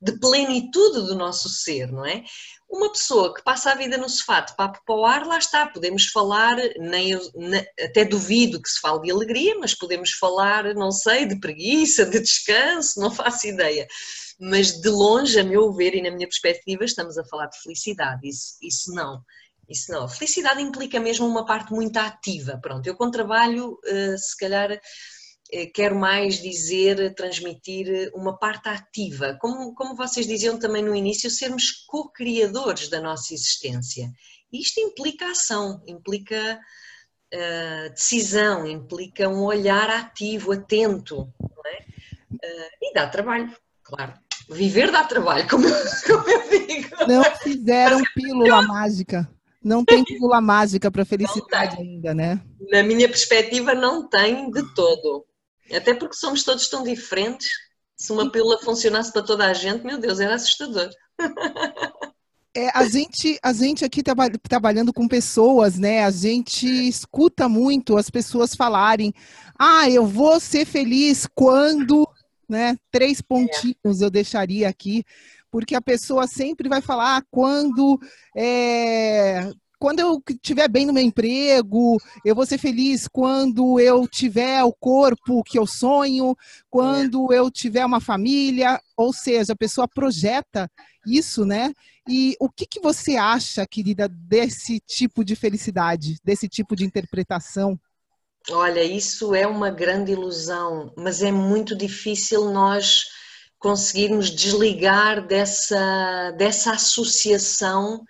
de, 0.01 0.19
plenitude 0.19 1.07
do 1.07 1.15
nosso 1.15 1.47
ser, 1.47 1.91
não 1.91 2.05
é? 2.05 2.23
Uma 2.69 2.91
pessoa 2.91 3.33
que 3.33 3.41
passa 3.41 3.71
a 3.71 3.75
vida 3.75 3.97
no 3.97 4.09
sofá 4.09 4.41
de 4.41 4.55
papo 4.55 4.79
para 4.85 4.95
o 4.95 5.05
ar, 5.05 5.25
lá 5.25 5.37
está, 5.37 5.65
podemos 5.65 6.07
falar, 6.07 6.57
nem, 6.77 7.15
até 7.79 8.03
duvido 8.03 8.61
que 8.61 8.69
se 8.69 8.79
fale 8.79 9.01
de 9.01 9.11
alegria, 9.11 9.57
mas 9.57 9.73
podemos 9.73 10.11
falar, 10.11 10.75
não 10.75 10.91
sei, 10.91 11.25
de 11.25 11.39
preguiça, 11.39 12.05
de 12.05 12.19
descanso, 12.19 12.99
não 12.99 13.09
faço 13.09 13.47
ideia. 13.47 13.87
Mas 14.39 14.79
de 14.79 14.89
longe, 14.89 15.39
a 15.39 15.43
meu 15.43 15.73
ver 15.73 15.95
e 15.95 16.01
na 16.01 16.11
minha 16.11 16.27
perspectiva, 16.27 16.83
estamos 16.83 17.17
a 17.17 17.25
falar 17.25 17.47
de 17.47 17.61
felicidade, 17.61 18.27
isso, 18.27 18.57
isso 18.61 18.93
não. 18.93 19.23
Isso 19.69 19.91
não. 19.91 20.09
Felicidade 20.09 20.61
implica 20.61 20.99
mesmo 20.99 21.27
uma 21.27 21.45
parte 21.45 21.71
muito 21.71 21.95
ativa. 21.97 22.59
Pronto, 22.61 22.87
eu 22.87 22.95
com 22.95 23.11
trabalho, 23.11 23.79
eh, 23.85 24.17
se 24.17 24.35
calhar 24.35 24.81
quero 25.73 25.95
mais 25.95 26.41
dizer, 26.41 27.13
transmitir 27.15 28.11
uma 28.13 28.37
parte 28.37 28.69
ativa. 28.69 29.37
Como, 29.39 29.73
como 29.73 29.95
vocês 29.95 30.27
diziam 30.27 30.59
também 30.59 30.83
no 30.83 30.95
início, 30.95 31.29
sermos 31.29 31.71
co-criadores 31.87 32.89
da 32.89 33.01
nossa 33.01 33.33
existência. 33.33 34.11
Isto 34.51 34.79
implica 34.79 35.31
ação, 35.31 35.81
implica 35.87 36.59
uh, 37.33 37.89
decisão, 37.91 38.67
implica 38.67 39.27
um 39.27 39.43
olhar 39.43 39.89
ativo, 39.89 40.51
atento. 40.51 41.31
Não 41.39 41.71
é? 41.71 41.79
uh, 42.33 42.69
e 42.81 42.93
dá 42.93 43.07
trabalho, 43.07 43.51
claro. 43.83 44.13
Viver 44.49 44.91
dá 44.91 45.03
trabalho, 45.03 45.47
como 45.47 45.67
eu, 45.67 45.75
como 46.07 46.29
eu 46.29 46.49
digo. 46.49 46.89
Não 47.07 47.23
fizeram 47.37 48.01
pílula 48.15 48.61
mágica. 48.63 49.29
não 49.63 49.85
tem 49.85 50.03
pílula 50.03 50.41
mágica 50.41 50.89
para 50.89 51.05
felicidade 51.05 51.77
ainda, 51.77 52.13
né? 52.13 52.41
Na 52.71 52.81
minha 52.81 53.07
perspectiva, 53.07 53.75
não 53.75 54.07
tem 54.07 54.49
de 54.49 54.63
todo. 54.73 55.25
Até 55.75 55.93
porque 55.93 56.15
somos 56.15 56.43
todos 56.43 56.67
tão 56.67 56.83
diferentes. 56.83 57.49
Se 57.95 58.11
uma 58.11 58.31
pílula 58.31 58.59
funcionasse 58.59 59.11
para 59.11 59.23
toda 59.23 59.45
a 59.45 59.53
gente, 59.53 59.85
meu 59.85 59.97
Deus, 59.97 60.19
era 60.19 60.35
assustador. 60.35 60.89
É, 62.55 62.69
a 62.73 62.87
gente, 62.87 63.37
a 63.43 63.53
gente 63.53 63.85
aqui 63.85 64.01
traba, 64.01 64.27
trabalhando 64.41 64.91
com 64.91 65.07
pessoas, 65.07 65.77
né? 65.77 66.03
A 66.03 66.09
gente 66.09 66.65
escuta 66.87 67.47
muito 67.47 67.95
as 67.95 68.09
pessoas 68.09 68.55
falarem: 68.55 69.13
"Ah, 69.57 69.89
eu 69.89 70.05
vou 70.05 70.39
ser 70.39 70.65
feliz 70.65 71.27
quando", 71.35 72.07
né? 72.47 72.75
Três 72.89 73.21
pontinhos 73.21 74.01
eu 74.01 74.09
deixaria 74.09 74.67
aqui, 74.67 75.03
porque 75.51 75.75
a 75.75 75.81
pessoa 75.81 76.25
sempre 76.25 76.67
vai 76.67 76.81
falar 76.81 77.17
ah, 77.17 77.23
quando 77.29 77.99
é, 78.35 79.51
quando 79.79 79.99
eu 79.99 80.21
estiver 80.29 80.67
bem 80.67 80.85
no 80.85 80.91
meu 80.91 81.01
emprego, 81.01 81.97
eu 82.25 82.35
vou 82.35 82.45
ser 82.45 82.57
feliz 82.57 83.07
quando 83.07 83.79
eu 83.79 84.05
tiver 84.05 84.61
o 84.63 84.73
corpo 84.73 85.41
que 85.43 85.57
eu 85.57 85.65
sonho, 85.65 86.35
quando 86.69 87.31
eu 87.31 87.49
tiver 87.49 87.85
uma 87.85 88.01
família, 88.01 88.79
ou 88.97 89.13
seja, 89.13 89.53
a 89.53 89.55
pessoa 89.55 89.87
projeta 89.87 90.69
isso, 91.07 91.45
né? 91.45 91.73
E 92.07 92.35
o 92.41 92.49
que, 92.49 92.65
que 92.65 92.81
você 92.81 93.15
acha, 93.15 93.65
querida, 93.65 94.09
desse 94.09 94.81
tipo 94.81 95.23
de 95.23 95.35
felicidade, 95.35 96.17
desse 96.23 96.49
tipo 96.49 96.75
de 96.75 96.83
interpretação? 96.83 97.79
Olha, 98.51 98.83
isso 98.83 99.33
é 99.33 99.47
uma 99.47 99.69
grande 99.69 100.11
ilusão, 100.11 100.93
mas 100.97 101.21
é 101.21 101.31
muito 101.31 101.75
difícil 101.75 102.51
nós 102.51 103.05
conseguirmos 103.57 104.29
desligar 104.29 105.25
dessa, 105.25 106.31
dessa 106.31 106.73
associação 106.73 108.03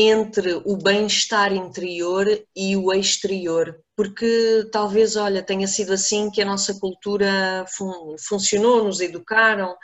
entre 0.00 0.62
o 0.64 0.76
bem-estar 0.76 1.52
interior 1.52 2.24
e 2.54 2.76
o 2.76 2.92
exterior, 2.94 3.76
porque 3.96 4.68
talvez, 4.70 5.16
olha, 5.16 5.42
tenha 5.42 5.66
sido 5.66 5.92
assim 5.92 6.30
que 6.30 6.40
a 6.40 6.44
nossa 6.44 6.78
cultura 6.78 7.64
fun 7.76 8.14
funcionou, 8.28 8.84
nos 8.84 9.00
educaram, 9.00 9.76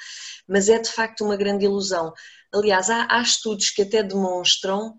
mas 0.49 0.69
é 0.69 0.79
de 0.79 0.89
facto 0.89 1.25
uma 1.25 1.37
grande 1.37 1.65
ilusão. 1.65 2.13
Aliás, 2.55 2.91
há, 2.91 3.09
há 3.11 3.21
estudos 3.21 3.71
que 3.71 3.83
até 3.83 4.05
demonstram 4.05 4.95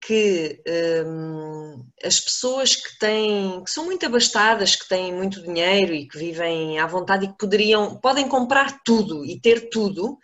que 0.00 0.62
hum, 1.06 1.84
as 2.02 2.18
pessoas 2.18 2.76
que 2.76 2.98
têm, 2.98 3.62
que 3.62 3.70
são 3.70 3.84
muito 3.84 4.06
abastadas, 4.06 4.74
que 4.74 4.88
têm 4.88 5.12
muito 5.12 5.42
dinheiro 5.42 5.92
e 5.92 6.08
que 6.08 6.16
vivem 6.16 6.78
à 6.78 6.86
vontade 6.86 7.26
e 7.26 7.28
que 7.28 7.36
poderiam, 7.36 8.00
podem 8.00 8.26
comprar 8.26 8.80
tudo 8.82 9.22
e 9.22 9.38
ter 9.38 9.68
tudo, 9.68 10.16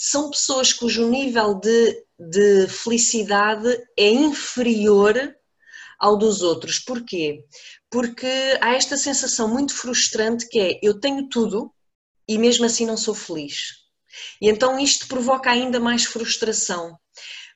são 0.00 0.30
pessoas 0.30 0.72
cujo 0.72 1.08
nível 1.10 1.56
de, 1.56 2.04
de 2.16 2.68
felicidade 2.68 3.68
é 3.98 4.08
inferior 4.08 5.34
ao 5.98 6.16
dos 6.16 6.40
outros. 6.40 6.78
Porquê? 6.78 7.44
Porque 7.90 8.56
há 8.60 8.74
esta 8.74 8.96
sensação 8.96 9.48
muito 9.48 9.74
frustrante 9.74 10.48
que 10.48 10.60
é 10.60 10.78
eu 10.80 11.00
tenho 11.00 11.28
tudo 11.28 11.74
e 12.28 12.38
mesmo 12.38 12.64
assim 12.64 12.86
não 12.86 12.96
sou 12.96 13.12
feliz. 13.12 13.88
E 14.40 14.48
então 14.48 14.78
isto 14.78 15.08
provoca 15.08 15.50
ainda 15.50 15.80
mais 15.80 16.04
frustração, 16.04 16.96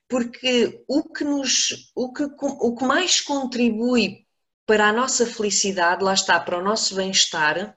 porque 0.08 0.82
o 0.88 1.04
que 1.04 1.22
nos 1.22 1.92
o 1.94 2.12
que, 2.12 2.24
o 2.24 2.74
que 2.74 2.84
mais 2.84 3.20
contribui 3.20 4.26
para 4.66 4.88
a 4.88 4.92
nossa 4.92 5.26
felicidade, 5.26 6.02
lá 6.02 6.14
está, 6.14 6.40
para 6.40 6.58
o 6.58 6.62
nosso 6.62 6.94
bem-estar, 6.96 7.76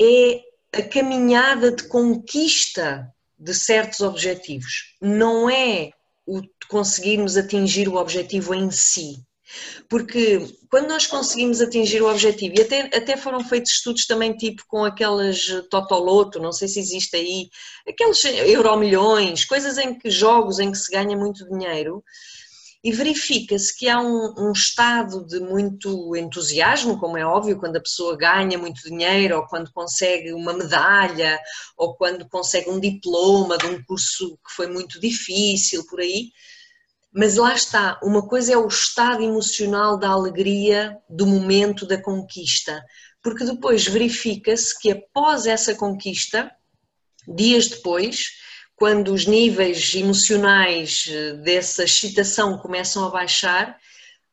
é 0.00 0.40
a 0.72 0.82
caminhada 0.82 1.70
de 1.70 1.84
conquista 1.84 3.12
de 3.42 3.54
certos 3.54 4.00
objetivos. 4.00 4.94
Não 5.00 5.50
é 5.50 5.90
o 6.26 6.40
conseguirmos 6.68 7.36
atingir 7.36 7.88
o 7.88 7.96
objetivo 7.96 8.54
em 8.54 8.70
si. 8.70 9.16
Porque 9.88 10.46
quando 10.70 10.88
nós 10.88 11.06
conseguimos 11.06 11.60
atingir 11.60 12.00
o 12.00 12.10
objetivo, 12.10 12.54
e 12.56 12.62
até, 12.62 12.80
até 12.96 13.16
foram 13.16 13.44
feitos 13.44 13.72
estudos 13.72 14.06
também 14.06 14.34
tipo 14.34 14.62
com 14.66 14.84
aquelas 14.84 15.44
Totoloto, 15.70 16.40
não 16.40 16.52
sei 16.52 16.68
se 16.68 16.80
existe 16.80 17.16
aí, 17.16 17.50
aqueles 17.86 18.24
euromilhões, 18.24 19.44
coisas 19.44 19.76
em 19.76 19.98
que 19.98 20.08
jogos 20.08 20.58
em 20.58 20.72
que 20.72 20.78
se 20.78 20.90
ganha 20.90 21.16
muito 21.16 21.46
dinheiro, 21.50 22.02
e 22.84 22.90
verifica-se 22.90 23.76
que 23.76 23.88
há 23.88 24.00
um, 24.00 24.34
um, 24.36 24.52
estado 24.52 25.24
de 25.24 25.38
muito 25.38 26.16
entusiasmo, 26.16 26.98
como 26.98 27.16
é 27.16 27.24
óbvio, 27.24 27.58
quando 27.58 27.76
a 27.76 27.80
pessoa 27.80 28.16
ganha 28.16 28.58
muito 28.58 28.82
dinheiro, 28.82 29.36
ou 29.36 29.46
quando 29.46 29.72
consegue 29.72 30.32
uma 30.32 30.52
medalha, 30.52 31.40
ou 31.76 31.94
quando 31.94 32.28
consegue 32.28 32.68
um 32.68 32.80
diploma 32.80 33.56
de 33.56 33.66
um 33.66 33.82
curso 33.84 34.36
que 34.36 34.52
foi 34.52 34.66
muito 34.66 34.98
difícil, 34.98 35.86
por 35.86 36.00
aí. 36.00 36.32
Mas 37.14 37.36
lá 37.36 37.54
está, 37.54 38.00
uma 38.02 38.26
coisa 38.26 38.54
é 38.54 38.56
o 38.56 38.66
estado 38.66 39.22
emocional 39.22 39.96
da 39.96 40.08
alegria 40.08 40.98
do 41.08 41.26
momento 41.26 41.86
da 41.86 42.02
conquista, 42.02 42.82
porque 43.22 43.44
depois 43.44 43.86
verifica-se 43.86 44.76
que 44.76 44.90
após 44.90 45.46
essa 45.46 45.72
conquista, 45.76 46.50
dias 47.28 47.68
depois, 47.68 48.41
quando 48.82 49.14
os 49.14 49.26
níveis 49.26 49.94
emocionais 49.94 51.08
eh, 51.08 51.34
dessa 51.34 51.84
excitação 51.84 52.58
começam 52.58 53.04
a 53.04 53.10
baixar, 53.10 53.78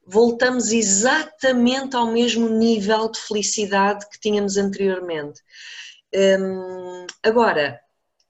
voltamos 0.07 0.71
exatamente 0.71 1.95
ao 1.95 2.11
mesmo 2.11 2.49
nível 2.49 3.11
de 3.11 3.19
felicidade 3.19 4.09
que 4.09 4.19
tínhamos 4.19 4.57
anteriormente. 4.57 5.39
Hum, 6.15 7.05
agora, 7.21 7.79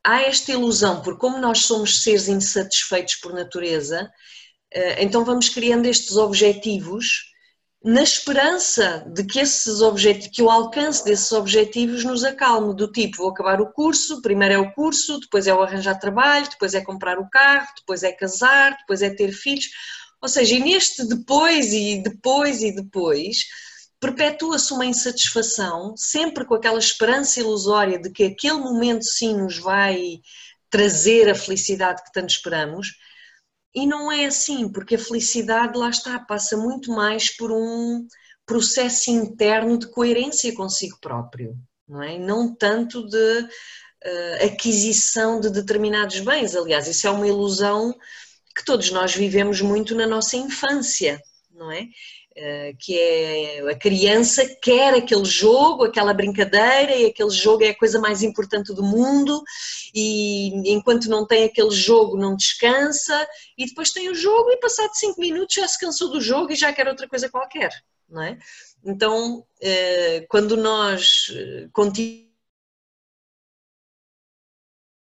há 0.03 0.23
esta 0.23 0.51
ilusão, 0.51 1.01
porque 1.01 1.21
como 1.21 1.37
nós 1.37 1.59
somos 1.59 2.03
seres 2.03 2.27
insatisfeitos 2.27 3.15
por 3.15 3.31
natureza, 3.31 4.11
eh, 4.73 5.01
então 5.01 5.23
vamos 5.23 5.47
criando 5.47 5.85
estes 5.85 6.17
objetivos 6.17 7.28
na 7.83 8.03
esperança 8.03 9.05
de 9.13 9.23
que 9.23 9.39
esses 9.39 9.81
objetivos, 9.81 10.35
que 10.35 10.41
o 10.41 10.49
alcance 10.49 11.03
desses 11.03 11.31
objetivos 11.31 12.03
nos 12.03 12.25
acalme, 12.25 12.75
do 12.75 12.91
tipo, 12.91 13.17
vou 13.17 13.29
acabar 13.29 13.61
o 13.61 13.71
curso, 13.71 14.21
primeiro 14.21 14.53
é 14.53 14.57
o 14.57 14.73
curso, 14.73 15.19
depois 15.19 15.47
é 15.47 15.53
o 15.53 15.61
arranjar 15.61 15.97
trabalho, 15.97 16.49
depois 16.49 16.73
é 16.73 16.81
comprar 16.81 17.17
o 17.17 17.29
carro, 17.29 17.69
depois 17.77 18.03
é 18.03 18.11
casar, 18.11 18.75
depois 18.79 19.01
é 19.01 19.09
ter 19.09 19.31
filhos, 19.31 19.69
ou 20.21 20.27
seja, 20.27 20.55
e 20.55 20.59
neste 20.59 21.07
depois 21.07 21.71
e 21.71 22.03
depois 22.03 22.61
e 22.61 22.75
depois, 22.75 23.45
perpetua-se 23.97 24.73
uma 24.73 24.85
insatisfação, 24.85 25.95
sempre 25.95 26.45
com 26.45 26.55
aquela 26.55 26.79
esperança 26.79 27.39
ilusória 27.39 27.97
de 27.97 28.09
que 28.11 28.23
aquele 28.23 28.57
momento 28.57 29.05
sim 29.05 29.37
nos 29.37 29.57
vai 29.57 30.19
trazer 30.69 31.29
a 31.29 31.35
felicidade 31.35 32.03
que 32.03 32.11
tanto 32.11 32.29
esperamos, 32.29 32.89
e 33.73 33.85
não 33.85 34.11
é 34.11 34.25
assim, 34.25 34.69
porque 34.69 34.95
a 34.95 34.99
felicidade, 34.99 35.77
lá 35.77 35.89
está, 35.89 36.19
passa 36.19 36.57
muito 36.57 36.91
mais 36.91 37.35
por 37.35 37.51
um 37.51 38.07
processo 38.45 39.11
interno 39.11 39.77
de 39.77 39.87
coerência 39.87 40.53
consigo 40.55 40.97
próprio, 40.99 41.55
não 41.87 42.01
é? 42.01 42.17
Não 42.17 42.55
tanto 42.55 43.07
de 43.07 43.41
uh, 43.41 44.45
aquisição 44.45 45.39
de 45.39 45.51
determinados 45.51 46.19
bens. 46.19 46.55
Aliás, 46.55 46.87
isso 46.87 47.05
é 47.05 47.11
uma 47.11 47.27
ilusão 47.27 47.93
que 48.55 48.65
todos 48.65 48.89
nós 48.91 49.13
vivemos 49.13 49.61
muito 49.61 49.93
na 49.93 50.07
nossa 50.07 50.35
infância, 50.35 51.21
não 51.51 51.71
é? 51.71 51.85
Eh, 52.41 52.73
que 52.79 52.97
é 52.97 53.69
a 53.69 53.75
criança 53.75 54.45
quer 54.61 54.93
aquele 54.93 55.25
jogo, 55.25 55.83
aquela 55.83 56.13
brincadeira, 56.13 56.95
e 56.95 57.07
aquele 57.07 57.31
jogo 57.31 57.65
é 57.65 57.69
a 57.69 57.77
coisa 57.77 57.99
mais 57.99 58.23
importante 58.23 58.73
do 58.73 58.81
mundo, 58.81 59.43
e 59.93 60.71
enquanto 60.71 61.09
não 61.09 61.27
tem 61.27 61.43
aquele 61.43 61.71
jogo 61.71 62.15
não 62.15 62.37
descansa, 62.37 63.27
e 63.57 63.65
depois 63.65 63.91
tem 63.91 64.07
o 64.09 64.15
jogo 64.15 64.51
e 64.51 64.57
passado 64.57 64.91
cinco 64.93 65.19
minutos 65.19 65.53
já 65.53 65.67
se 65.67 65.77
cansou 65.77 66.09
do 66.11 66.21
jogo 66.21 66.53
e 66.53 66.55
já 66.55 66.71
quer 66.71 66.87
outra 66.87 67.09
coisa 67.09 67.27
qualquer, 67.27 67.71
não 68.07 68.23
é? 68.23 68.37
Então, 68.85 69.45
eh, 69.61 70.25
quando 70.29 70.55
nós 70.55 71.33
eh, 71.35 71.67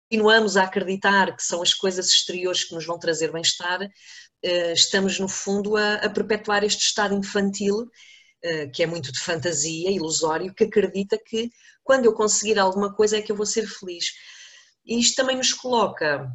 continuamos 0.09 0.55
a 0.55 0.63
acreditar 0.63 1.35
que 1.35 1.43
são 1.43 1.61
as 1.61 1.73
coisas 1.73 2.09
exteriores 2.09 2.63
que 2.63 2.73
nos 2.73 2.85
vão 2.85 2.97
trazer 2.97 3.31
bem-estar, 3.31 3.81
eh, 4.41 4.73
estamos, 4.73 5.19
no 5.19 5.27
fundo, 5.27 5.75
a, 5.75 5.95
a 5.95 6.09
perpetuar 6.09 6.63
este 6.63 6.85
estado 6.85 7.13
infantil, 7.13 7.89
eh, 8.41 8.67
que 8.67 8.83
é 8.83 8.87
muito 8.87 9.11
de 9.11 9.19
fantasia, 9.19 9.91
ilusório, 9.91 10.53
que 10.53 10.63
acredita 10.63 11.17
que 11.17 11.49
quando 11.83 12.05
eu 12.05 12.13
conseguir 12.13 12.57
alguma 12.57 12.93
coisa 12.93 13.17
é 13.17 13.21
que 13.21 13.31
eu 13.31 13.35
vou 13.35 13.45
ser 13.45 13.67
feliz. 13.67 14.05
E 14.85 14.99
isto 14.99 15.15
também 15.15 15.37
nos 15.37 15.53
coloca 15.53 16.31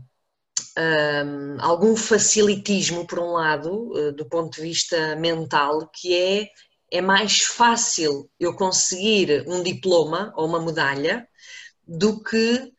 um, 0.78 1.60
algum 1.60 1.96
facilitismo, 1.96 3.06
por 3.06 3.18
um 3.18 3.32
lado, 3.32 3.92
eh, 3.98 4.12
do 4.12 4.28
ponto 4.28 4.56
de 4.56 4.62
vista 4.62 5.16
mental, 5.16 5.88
que 5.94 6.14
é, 6.14 6.48
é 6.90 7.00
mais 7.00 7.42
fácil 7.42 8.30
eu 8.38 8.54
conseguir 8.54 9.44
um 9.48 9.62
diploma 9.62 10.32
ou 10.36 10.46
uma 10.46 10.60
medalha 10.64 11.26
do 11.86 12.22
que 12.22 12.72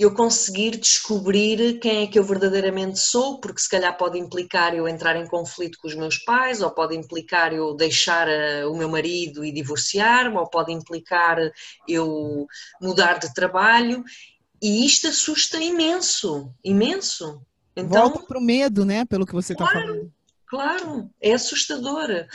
eu 0.00 0.14
conseguir 0.14 0.78
descobrir 0.78 1.78
quem 1.78 2.04
é 2.04 2.06
que 2.06 2.18
eu 2.18 2.24
verdadeiramente 2.24 2.98
sou, 2.98 3.38
porque 3.38 3.60
se 3.60 3.68
calhar 3.68 3.94
pode 3.98 4.18
implicar 4.18 4.74
eu 4.74 4.88
entrar 4.88 5.14
em 5.14 5.26
conflito 5.26 5.78
com 5.78 5.86
os 5.86 5.94
meus 5.94 6.16
pais, 6.16 6.62
ou 6.62 6.70
pode 6.70 6.96
implicar 6.96 7.52
eu 7.52 7.74
deixar 7.74 8.26
eh, 8.26 8.64
o 8.64 8.74
meu 8.74 8.88
marido 8.88 9.44
e 9.44 9.52
divorciar-me, 9.52 10.38
ou 10.38 10.48
pode 10.48 10.72
implicar 10.72 11.36
eu 11.86 12.46
mudar 12.80 13.18
de 13.18 13.34
trabalho, 13.34 14.02
e 14.62 14.86
isto 14.86 15.06
assusta 15.06 15.58
imenso, 15.58 16.50
imenso. 16.64 17.42
Então, 17.76 18.08
Volta 18.08 18.26
para 18.26 18.38
o 18.38 18.42
medo, 18.42 18.86
né, 18.86 19.04
pelo 19.04 19.26
que 19.26 19.34
você 19.34 19.52
está 19.52 19.66
claro, 19.66 19.86
falando. 19.86 20.12
claro, 20.46 21.10
é 21.20 21.34
assustador. 21.34 22.26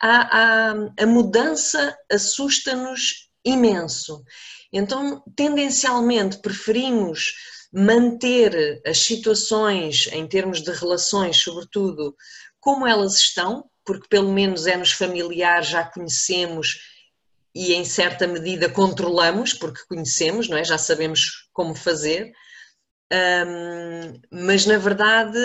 A, 0.00 0.38
a, 0.38 0.70
a 1.00 1.06
mudança 1.06 1.98
assusta-nos 2.08 3.28
imenso. 3.44 4.24
Então, 4.72 5.22
tendencialmente, 5.34 6.38
preferimos 6.38 7.32
manter 7.72 8.80
as 8.86 8.98
situações, 8.98 10.08
em 10.12 10.26
termos 10.26 10.62
de 10.62 10.70
relações, 10.72 11.36
sobretudo, 11.38 12.14
como 12.60 12.86
elas 12.86 13.16
estão, 13.16 13.64
porque 13.84 14.08
pelo 14.08 14.32
menos 14.32 14.66
é-nos 14.66 14.92
familiar, 14.92 15.62
já 15.62 15.84
conhecemos 15.84 16.78
e 17.54 17.72
em 17.74 17.84
certa 17.84 18.26
medida 18.26 18.68
controlamos, 18.68 19.52
porque 19.52 19.84
conhecemos, 19.88 20.48
não 20.48 20.56
é? 20.56 20.64
já 20.64 20.78
sabemos 20.78 21.48
como 21.52 21.74
fazer. 21.74 22.32
Um, 23.10 24.20
mas 24.30 24.66
na 24.66 24.76
verdade 24.76 25.38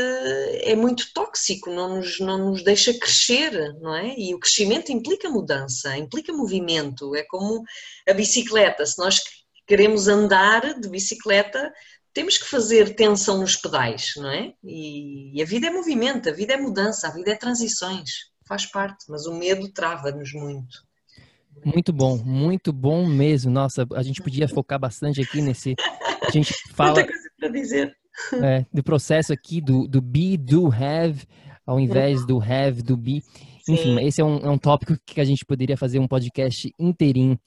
é 0.63 0.75
muito 0.75 1.13
tóxico, 1.13 1.69
não 1.69 1.95
nos, 1.95 2.19
não 2.19 2.49
nos 2.49 2.61
deixa 2.61 2.93
crescer, 2.93 3.73
não 3.79 3.95
é? 3.95 4.13
E 4.17 4.35
o 4.35 4.39
crescimento 4.39 4.91
implica 4.91 5.29
mudança, 5.29 5.97
implica 5.97 6.33
movimento, 6.33 7.15
é 7.15 7.23
como 7.23 7.63
a 8.07 8.13
bicicleta. 8.13 8.85
Se 8.85 8.99
nós 8.99 9.21
queremos 9.65 10.09
andar 10.09 10.77
de 10.77 10.89
bicicleta, 10.89 11.71
temos 12.13 12.37
que 12.37 12.49
fazer 12.49 12.95
tensão 12.95 13.39
nos 13.39 13.55
pedais, 13.55 14.13
não 14.17 14.29
é? 14.29 14.53
E, 14.61 15.37
e 15.37 15.41
a 15.41 15.45
vida 15.45 15.67
é 15.67 15.69
movimento, 15.69 16.29
a 16.29 16.33
vida 16.33 16.53
é 16.53 16.57
mudança, 16.57 17.07
a 17.07 17.11
vida 17.11 17.31
é 17.31 17.35
transições, 17.35 18.29
faz 18.45 18.65
parte, 18.65 19.05
mas 19.07 19.25
o 19.25 19.33
medo 19.33 19.69
trava-nos 19.69 20.33
muito. 20.33 20.85
Muito 21.63 21.93
bom, 21.93 22.17
muito 22.17 22.73
bom 22.73 23.07
mesmo. 23.07 23.51
Nossa, 23.51 23.87
a 23.93 24.03
gente 24.03 24.21
podia 24.21 24.49
focar 24.49 24.79
bastante 24.79 25.21
aqui 25.21 25.41
nesse. 25.41 25.75
A 26.21 26.31
gente 26.31 26.53
fala. 26.75 27.05
Para 27.43 27.51
dizer. 27.51 27.93
É, 28.41 28.65
do 28.71 28.81
processo 28.81 29.33
aqui 29.33 29.59
do, 29.59 29.85
do 29.85 30.01
be, 30.01 30.37
do, 30.37 30.67
have, 30.67 31.23
ao 31.65 31.77
invés 31.77 32.25
do 32.25 32.41
have, 32.41 32.81
do 32.81 32.95
be. 32.95 33.21
Enfim, 33.67 33.97
Sim. 33.97 34.05
esse 34.05 34.21
é 34.21 34.23
um, 34.23 34.37
é 34.37 34.49
um 34.49 34.57
tópico 34.57 34.95
que 35.05 35.19
a 35.19 35.25
gente 35.25 35.43
poderia 35.43 35.75
fazer 35.75 35.99
um 35.99 36.07
podcast 36.07 36.71
inteirinho. 36.79 37.37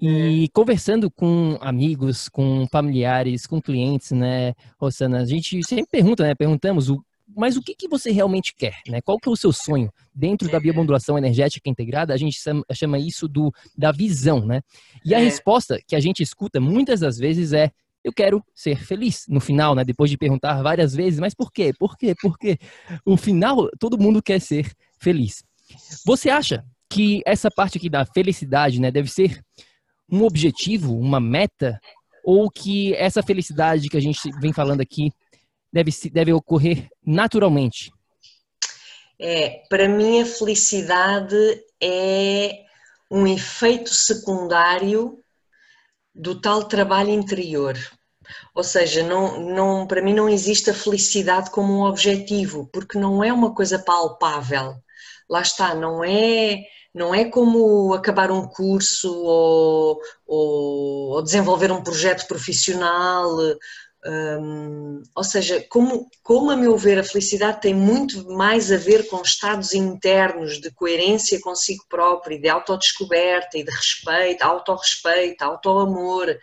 E 0.00 0.44
é. 0.44 0.48
conversando 0.52 1.10
com 1.10 1.58
amigos, 1.60 2.28
com 2.28 2.64
familiares, 2.70 3.44
com 3.44 3.60
clientes, 3.60 4.12
né, 4.12 4.54
Rosana, 4.78 5.22
a 5.22 5.24
gente 5.24 5.64
sempre 5.64 5.90
pergunta, 5.90 6.22
né? 6.22 6.34
Perguntamos 6.34 6.88
o 6.88 7.02
mas 7.36 7.56
o 7.56 7.62
que, 7.62 7.76
que 7.76 7.88
você 7.88 8.10
realmente 8.10 8.52
quer? 8.56 8.74
Né? 8.88 9.00
Qual 9.00 9.16
que 9.16 9.28
é 9.28 9.32
o 9.32 9.36
seu 9.36 9.52
sonho? 9.52 9.92
Dentro 10.12 10.50
da 10.50 10.58
biomodulação 10.58 11.16
energética 11.16 11.70
integrada, 11.70 12.12
a 12.12 12.16
gente 12.16 12.36
chama 12.72 12.98
isso 12.98 13.28
do, 13.28 13.52
da 13.78 13.92
visão, 13.92 14.44
né? 14.44 14.62
E 15.04 15.14
a 15.14 15.20
é. 15.20 15.24
resposta 15.24 15.78
que 15.86 15.94
a 15.94 16.00
gente 16.00 16.24
escuta 16.24 16.60
muitas 16.60 16.98
das 16.98 17.18
vezes 17.18 17.52
é 17.52 17.70
eu 18.02 18.12
quero 18.12 18.42
ser 18.54 18.84
feliz 18.84 19.24
no 19.28 19.40
final, 19.40 19.74
né? 19.74 19.84
Depois 19.84 20.10
de 20.10 20.16
perguntar 20.16 20.62
várias 20.62 20.94
vezes, 20.94 21.20
mas 21.20 21.34
por 21.34 21.52
quê? 21.52 21.72
Por 21.78 21.96
quê? 21.96 22.14
Por 22.20 22.38
quê? 22.38 22.58
O 23.04 23.16
final, 23.16 23.68
todo 23.78 23.98
mundo 23.98 24.22
quer 24.22 24.40
ser 24.40 24.72
feliz. 24.98 25.42
Você 26.04 26.30
acha 26.30 26.64
que 26.88 27.22
essa 27.24 27.50
parte 27.50 27.78
aqui 27.78 27.88
da 27.88 28.04
felicidade, 28.04 28.80
né, 28.80 28.90
deve 28.90 29.08
ser 29.08 29.40
um 30.10 30.24
objetivo, 30.24 30.96
uma 30.98 31.20
meta, 31.20 31.78
ou 32.24 32.50
que 32.50 32.94
essa 32.94 33.22
felicidade 33.22 33.88
que 33.88 33.96
a 33.96 34.00
gente 34.00 34.18
vem 34.40 34.52
falando 34.52 34.80
aqui 34.80 35.12
deve, 35.72 35.92
deve 36.10 36.32
ocorrer 36.32 36.88
naturalmente? 37.06 37.92
É, 39.18 39.62
para 39.68 39.88
mim, 39.88 40.20
a 40.20 40.26
felicidade 40.26 41.36
é 41.80 42.64
um 43.10 43.26
efeito 43.26 43.92
secundário 43.92 45.19
do 46.14 46.40
tal 46.40 46.64
trabalho 46.64 47.10
interior. 47.10 47.76
Ou 48.54 48.62
seja, 48.62 49.02
não, 49.02 49.40
não, 49.40 49.86
para 49.86 50.02
mim 50.02 50.14
não 50.14 50.28
existe 50.28 50.70
a 50.70 50.74
felicidade 50.74 51.50
como 51.50 51.72
um 51.72 51.82
objetivo, 51.82 52.68
porque 52.72 52.98
não 52.98 53.24
é 53.24 53.32
uma 53.32 53.54
coisa 53.54 53.78
palpável. 53.78 54.74
Lá 55.28 55.40
está, 55.42 55.74
não 55.74 56.04
é, 56.04 56.62
não 56.94 57.14
é 57.14 57.24
como 57.24 57.94
acabar 57.94 58.30
um 58.30 58.46
curso 58.46 59.12
ou, 59.12 60.00
ou, 60.26 61.10
ou 61.14 61.22
desenvolver 61.22 61.72
um 61.72 61.82
projeto 61.82 62.26
profissional 62.26 63.36
ou 65.14 65.24
seja, 65.24 65.64
como, 65.68 66.08
como 66.22 66.50
a 66.50 66.56
meu 66.56 66.76
ver 66.76 66.98
a 66.98 67.04
felicidade 67.04 67.60
tem 67.60 67.74
muito 67.74 68.30
mais 68.30 68.72
a 68.72 68.76
ver 68.76 69.06
com 69.08 69.20
estados 69.20 69.74
internos 69.74 70.58
de 70.58 70.70
coerência 70.70 71.40
consigo 71.40 71.84
próprio, 71.88 72.40
de 72.40 72.48
autodescoberta 72.48 73.58
e 73.58 73.64
de 73.64 73.70
respeito, 73.70 74.42
autorrespeito, 74.42 75.42
autoamor, 75.42 76.34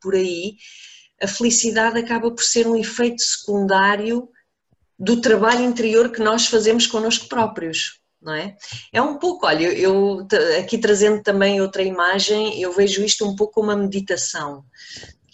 por 0.00 0.14
aí, 0.14 0.56
a 1.20 1.26
felicidade 1.26 1.98
acaba 1.98 2.30
por 2.30 2.42
ser 2.42 2.66
um 2.66 2.76
efeito 2.76 3.22
secundário 3.22 4.28
do 4.98 5.20
trabalho 5.20 5.64
interior 5.64 6.10
que 6.10 6.20
nós 6.20 6.46
fazemos 6.46 6.86
connosco 6.86 7.28
próprios. 7.28 7.98
Não 8.20 8.34
é? 8.34 8.56
é 8.92 9.00
um 9.00 9.16
pouco, 9.16 9.46
olha, 9.46 9.68
eu 9.68 10.26
aqui 10.58 10.76
trazendo 10.76 11.22
também 11.22 11.60
outra 11.60 11.84
imagem, 11.84 12.60
eu 12.60 12.72
vejo 12.72 13.04
isto 13.04 13.24
um 13.24 13.36
pouco 13.36 13.54
como 13.54 13.68
uma 13.68 13.76
meditação 13.76 14.64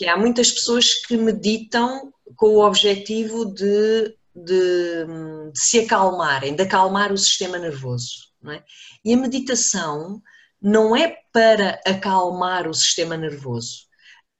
há 0.09 0.17
muitas 0.17 0.51
pessoas 0.51 0.95
que 1.07 1.17
meditam 1.17 2.13
com 2.37 2.49
o 2.49 2.67
objetivo 2.67 3.45
de, 3.47 4.17
de, 4.35 5.07
de 5.53 5.61
se 5.61 5.81
acalmarem, 5.81 6.55
de 6.55 6.63
acalmar 6.63 7.13
o 7.13 7.19
sistema 7.19 7.59
nervoso. 7.59 8.33
É? 8.47 8.63
E 9.05 9.15
a 9.15 9.17
meditação 9.17 10.21
não 10.61 10.95
é 10.95 11.17
para 11.33 11.81
acalmar 11.87 12.69
o 12.69 12.75
sistema 12.75 13.17
nervoso. 13.17 13.87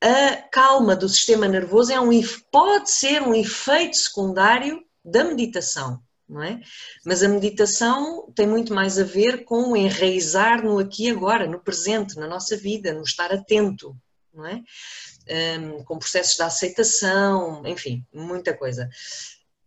A 0.01 0.37
calma 0.53 0.95
do 0.95 1.09
sistema 1.09 1.49
nervoso 1.49 1.93
é 1.93 1.99
um, 1.99 2.11
pode 2.51 2.91
ser 2.91 3.23
um 3.23 3.35
efeito 3.35 3.97
secundário 3.97 4.83
da 5.05 5.25
meditação. 5.25 6.03
Não 6.27 6.43
é? 6.43 6.61
Mas 7.05 7.23
a 7.23 7.29
meditação 7.29 8.33
tem 8.35 8.47
muito 8.47 8.73
mais 8.73 8.99
a 8.99 9.05
ver 9.05 9.45
com 9.45 9.73
o 9.73 9.77
enraizar 9.77 10.65
no 10.65 10.79
aqui 10.79 11.07
e 11.07 11.11
agora, 11.11 11.47
no 11.47 11.61
presente, 11.61 12.17
na 12.17 12.27
nossa 12.27 12.57
vida, 12.57 12.95
no 12.95 13.03
estar 13.03 13.33
atento. 13.33 13.95
Não 14.33 14.47
é? 14.47 14.63
Um, 15.29 15.83
com 15.85 15.99
processos 15.99 16.37
de 16.37 16.43
aceitação, 16.43 17.63
enfim, 17.67 18.05
muita 18.13 18.55
coisa. 18.55 18.89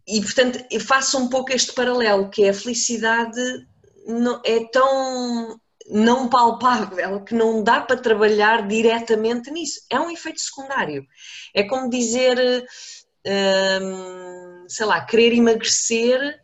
E 0.08 0.22
portanto, 0.22 0.64
eu 0.72 0.80
faço 0.80 1.18
um 1.18 1.30
pouco 1.30 1.52
este 1.52 1.74
paralelo, 1.74 2.30
que 2.30 2.44
é 2.44 2.50
a 2.50 2.54
felicidade 2.54 3.40
é 4.46 4.64
tão 4.72 5.60
não 5.90 6.30
palpável 6.30 7.22
que 7.22 7.34
não 7.34 7.64
dá 7.64 7.82
para 7.82 7.98
trabalhar 7.98 8.68
diretamente 8.68 9.52
nisso. 9.52 9.82
É 9.90 10.00
um 10.00 10.10
efeito 10.10 10.40
secundário. 10.40 11.06
É 11.54 11.64
como 11.64 11.90
dizer, 11.90 12.38
um, 13.82 14.66
sei 14.68 14.86
lá, 14.86 15.04
querer 15.06 15.34
emagrecer. 15.34 16.42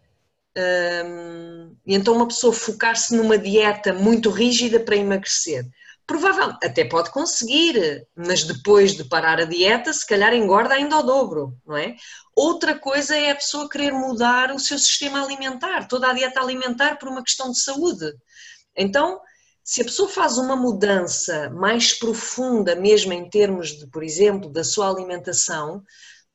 Um, 0.55 1.75
e 1.85 1.95
então 1.95 2.15
uma 2.15 2.27
pessoa 2.27 2.53
focar-se 2.53 3.15
numa 3.15 3.37
dieta 3.37 3.91
muito 3.93 4.29
rígida 4.29 4.79
para 4.79 4.95
emagrecer 4.95 5.65
Provavelmente, 6.05 6.65
até 6.65 6.83
pode 6.83 7.11
conseguir, 7.11 8.05
mas 8.15 8.43
depois 8.43 8.93
de 8.93 9.05
parar 9.05 9.39
a 9.39 9.45
dieta, 9.45 9.93
se 9.93 10.05
calhar 10.05 10.33
engorda 10.33 10.73
ainda 10.73 10.97
ao 10.97 11.03
dobro, 11.03 11.57
não 11.65 11.77
é? 11.77 11.95
Outra 12.35 12.77
coisa 12.77 13.15
é 13.15 13.31
a 13.31 13.35
pessoa 13.35 13.69
querer 13.69 13.93
mudar 13.93 14.51
o 14.51 14.59
seu 14.59 14.77
sistema 14.77 15.23
alimentar, 15.23 15.87
toda 15.87 16.09
a 16.09 16.13
dieta 16.13 16.41
alimentar 16.41 16.97
por 16.97 17.07
uma 17.07 17.23
questão 17.23 17.51
de 17.51 17.59
saúde. 17.59 18.11
Então, 18.75 19.21
se 19.63 19.81
a 19.81 19.85
pessoa 19.85 20.09
faz 20.09 20.37
uma 20.37 20.57
mudança 20.57 21.49
mais 21.51 21.93
profunda, 21.93 22.75
mesmo 22.75 23.13
em 23.13 23.29
termos 23.29 23.69
de, 23.77 23.87
por 23.87 24.03
exemplo, 24.03 24.51
da 24.51 24.63
sua 24.63 24.89
alimentação, 24.89 25.81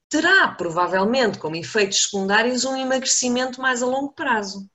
terá 0.08 0.48
provavelmente 0.48 1.38
como 1.38 1.56
efeitos 1.56 2.04
secundários 2.04 2.64
um 2.64 2.74
emagrecimento 2.74 3.60
mais 3.60 3.82
a 3.82 3.86
longo 3.86 4.14
prazo. 4.14 4.66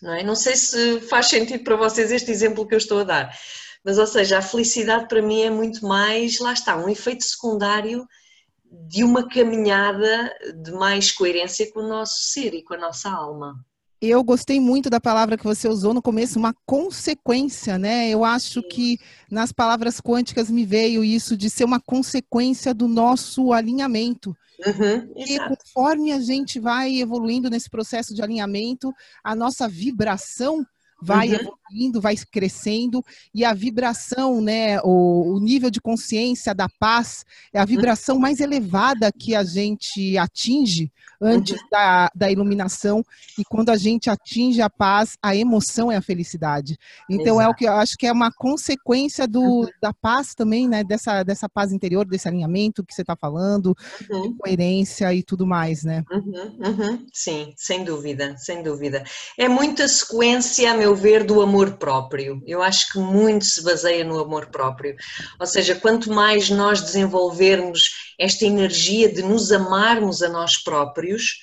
Não, 0.00 0.14
é? 0.14 0.22
não 0.22 0.34
sei 0.34 0.56
se 0.56 1.00
faz 1.02 1.26
sentido 1.26 1.64
para 1.64 1.76
vocês 1.76 2.10
este 2.10 2.30
exemplo 2.30 2.66
que 2.66 2.74
eu 2.74 2.78
estou 2.78 3.00
a 3.00 3.04
dar. 3.04 3.38
Mas, 3.86 3.98
ou 3.98 4.06
seja, 4.06 4.38
a 4.38 4.42
felicidade 4.42 5.06
para 5.06 5.22
mim 5.22 5.42
é 5.42 5.50
muito 5.50 5.86
mais, 5.86 6.40
lá 6.40 6.52
está, 6.52 6.76
um 6.76 6.88
efeito 6.88 7.22
secundário 7.22 8.04
de 8.68 9.04
uma 9.04 9.28
caminhada 9.28 10.34
de 10.60 10.72
mais 10.72 11.12
coerência 11.12 11.70
com 11.72 11.78
o 11.78 11.88
nosso 11.88 12.32
ser 12.32 12.52
e 12.52 12.64
com 12.64 12.74
a 12.74 12.78
nossa 12.78 13.08
alma. 13.08 13.64
Eu 14.02 14.24
gostei 14.24 14.58
muito 14.58 14.90
da 14.90 15.00
palavra 15.00 15.38
que 15.38 15.44
você 15.44 15.68
usou 15.68 15.94
no 15.94 16.02
começo, 16.02 16.36
uma 16.36 16.52
consequência, 16.66 17.78
né? 17.78 18.10
Eu 18.10 18.24
acho 18.24 18.60
Sim. 18.60 18.68
que 18.68 18.98
nas 19.30 19.52
palavras 19.52 20.00
quânticas 20.00 20.50
me 20.50 20.66
veio 20.66 21.04
isso 21.04 21.36
de 21.36 21.48
ser 21.48 21.62
uma 21.62 21.80
consequência 21.80 22.74
do 22.74 22.88
nosso 22.88 23.52
alinhamento. 23.52 24.36
Uhum, 24.66 25.12
e 25.14 25.38
conforme 25.38 26.12
a 26.12 26.18
gente 26.18 26.58
vai 26.58 26.96
evoluindo 26.96 27.48
nesse 27.48 27.70
processo 27.70 28.12
de 28.14 28.22
alinhamento, 28.22 28.92
a 29.22 29.34
nossa 29.34 29.68
vibração 29.68 30.66
vai 31.00 31.28
uhum. 31.28 31.34
evoluindo 31.34 31.58
indo, 31.72 32.00
vai 32.00 32.16
crescendo 32.30 33.04
e 33.34 33.44
a 33.44 33.52
vibração, 33.52 34.40
né, 34.40 34.80
o, 34.82 35.34
o, 35.34 35.40
nível 35.40 35.70
de 35.70 35.80
consciência 35.80 36.54
da 36.54 36.68
paz 36.78 37.24
é 37.52 37.58
a 37.58 37.62
uhum. 37.62 37.66
vibração 37.66 38.18
mais 38.18 38.40
elevada 38.40 39.10
que 39.12 39.34
a 39.34 39.44
gente 39.44 40.16
atinge 40.18 40.90
antes 41.20 41.54
uhum. 41.54 41.68
da, 41.70 42.10
da 42.14 42.30
iluminação 42.30 43.04
e 43.38 43.44
quando 43.44 43.70
a 43.70 43.76
gente 43.76 44.10
atinge 44.10 44.60
a 44.60 44.68
paz, 44.68 45.16
a 45.22 45.34
emoção 45.34 45.90
é 45.90 45.96
a 45.96 46.02
felicidade. 46.02 46.76
Então 47.08 47.36
Exato. 47.36 47.40
é 47.40 47.48
o 47.48 47.54
que 47.54 47.64
eu 47.64 47.72
acho 47.72 47.96
que 47.96 48.06
é 48.06 48.12
uma 48.12 48.30
consequência 48.30 49.26
do, 49.26 49.40
uhum. 49.40 49.68
da 49.80 49.92
paz 49.92 50.34
também, 50.34 50.68
né, 50.68 50.84
dessa, 50.84 51.22
dessa 51.22 51.48
paz 51.48 51.72
interior, 51.72 52.04
desse 52.04 52.28
alinhamento 52.28 52.84
que 52.84 52.94
você 52.94 53.02
está 53.02 53.16
falando, 53.16 53.74
uhum. 54.10 54.36
coerência 54.36 55.12
e 55.14 55.22
tudo 55.22 55.46
mais, 55.46 55.84
né? 55.84 56.04
Sim, 57.12 57.52
sem 57.56 57.84
dúvida, 57.84 58.36
sem 58.36 58.62
dúvida. 58.62 59.04
É 59.38 59.48
muita 59.48 59.88
sequência, 59.88 60.70
a 60.72 60.76
meu 60.76 60.94
ver, 60.94 61.24
do 61.24 61.40
amor 61.40 61.55
próprio. 61.72 62.42
Eu 62.46 62.62
acho 62.62 62.92
que 62.92 62.98
muito 62.98 63.44
se 63.44 63.62
baseia 63.62 64.04
no 64.04 64.18
amor 64.18 64.46
próprio. 64.46 64.94
Ou 65.40 65.46
seja, 65.46 65.74
quanto 65.74 66.12
mais 66.12 66.50
nós 66.50 66.80
desenvolvermos 66.80 68.12
esta 68.18 68.44
energia 68.44 69.12
de 69.12 69.22
nos 69.22 69.50
amarmos 69.52 70.22
a 70.22 70.28
nós 70.28 70.62
próprios, 70.62 71.38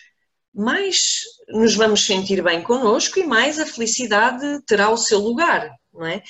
mais 0.54 1.22
nos 1.50 1.76
vamos 1.76 2.06
sentir 2.06 2.44
bem 2.44 2.62
connosco 2.62 3.20
e 3.20 3.26
mais 3.26 3.60
a 3.60 3.66
felicidade 3.66 4.62
terá 4.66 4.90
o 4.90 4.98
seu 4.98 5.20
lugar, 5.20 5.72
não 5.92 6.06
é? 6.06 6.22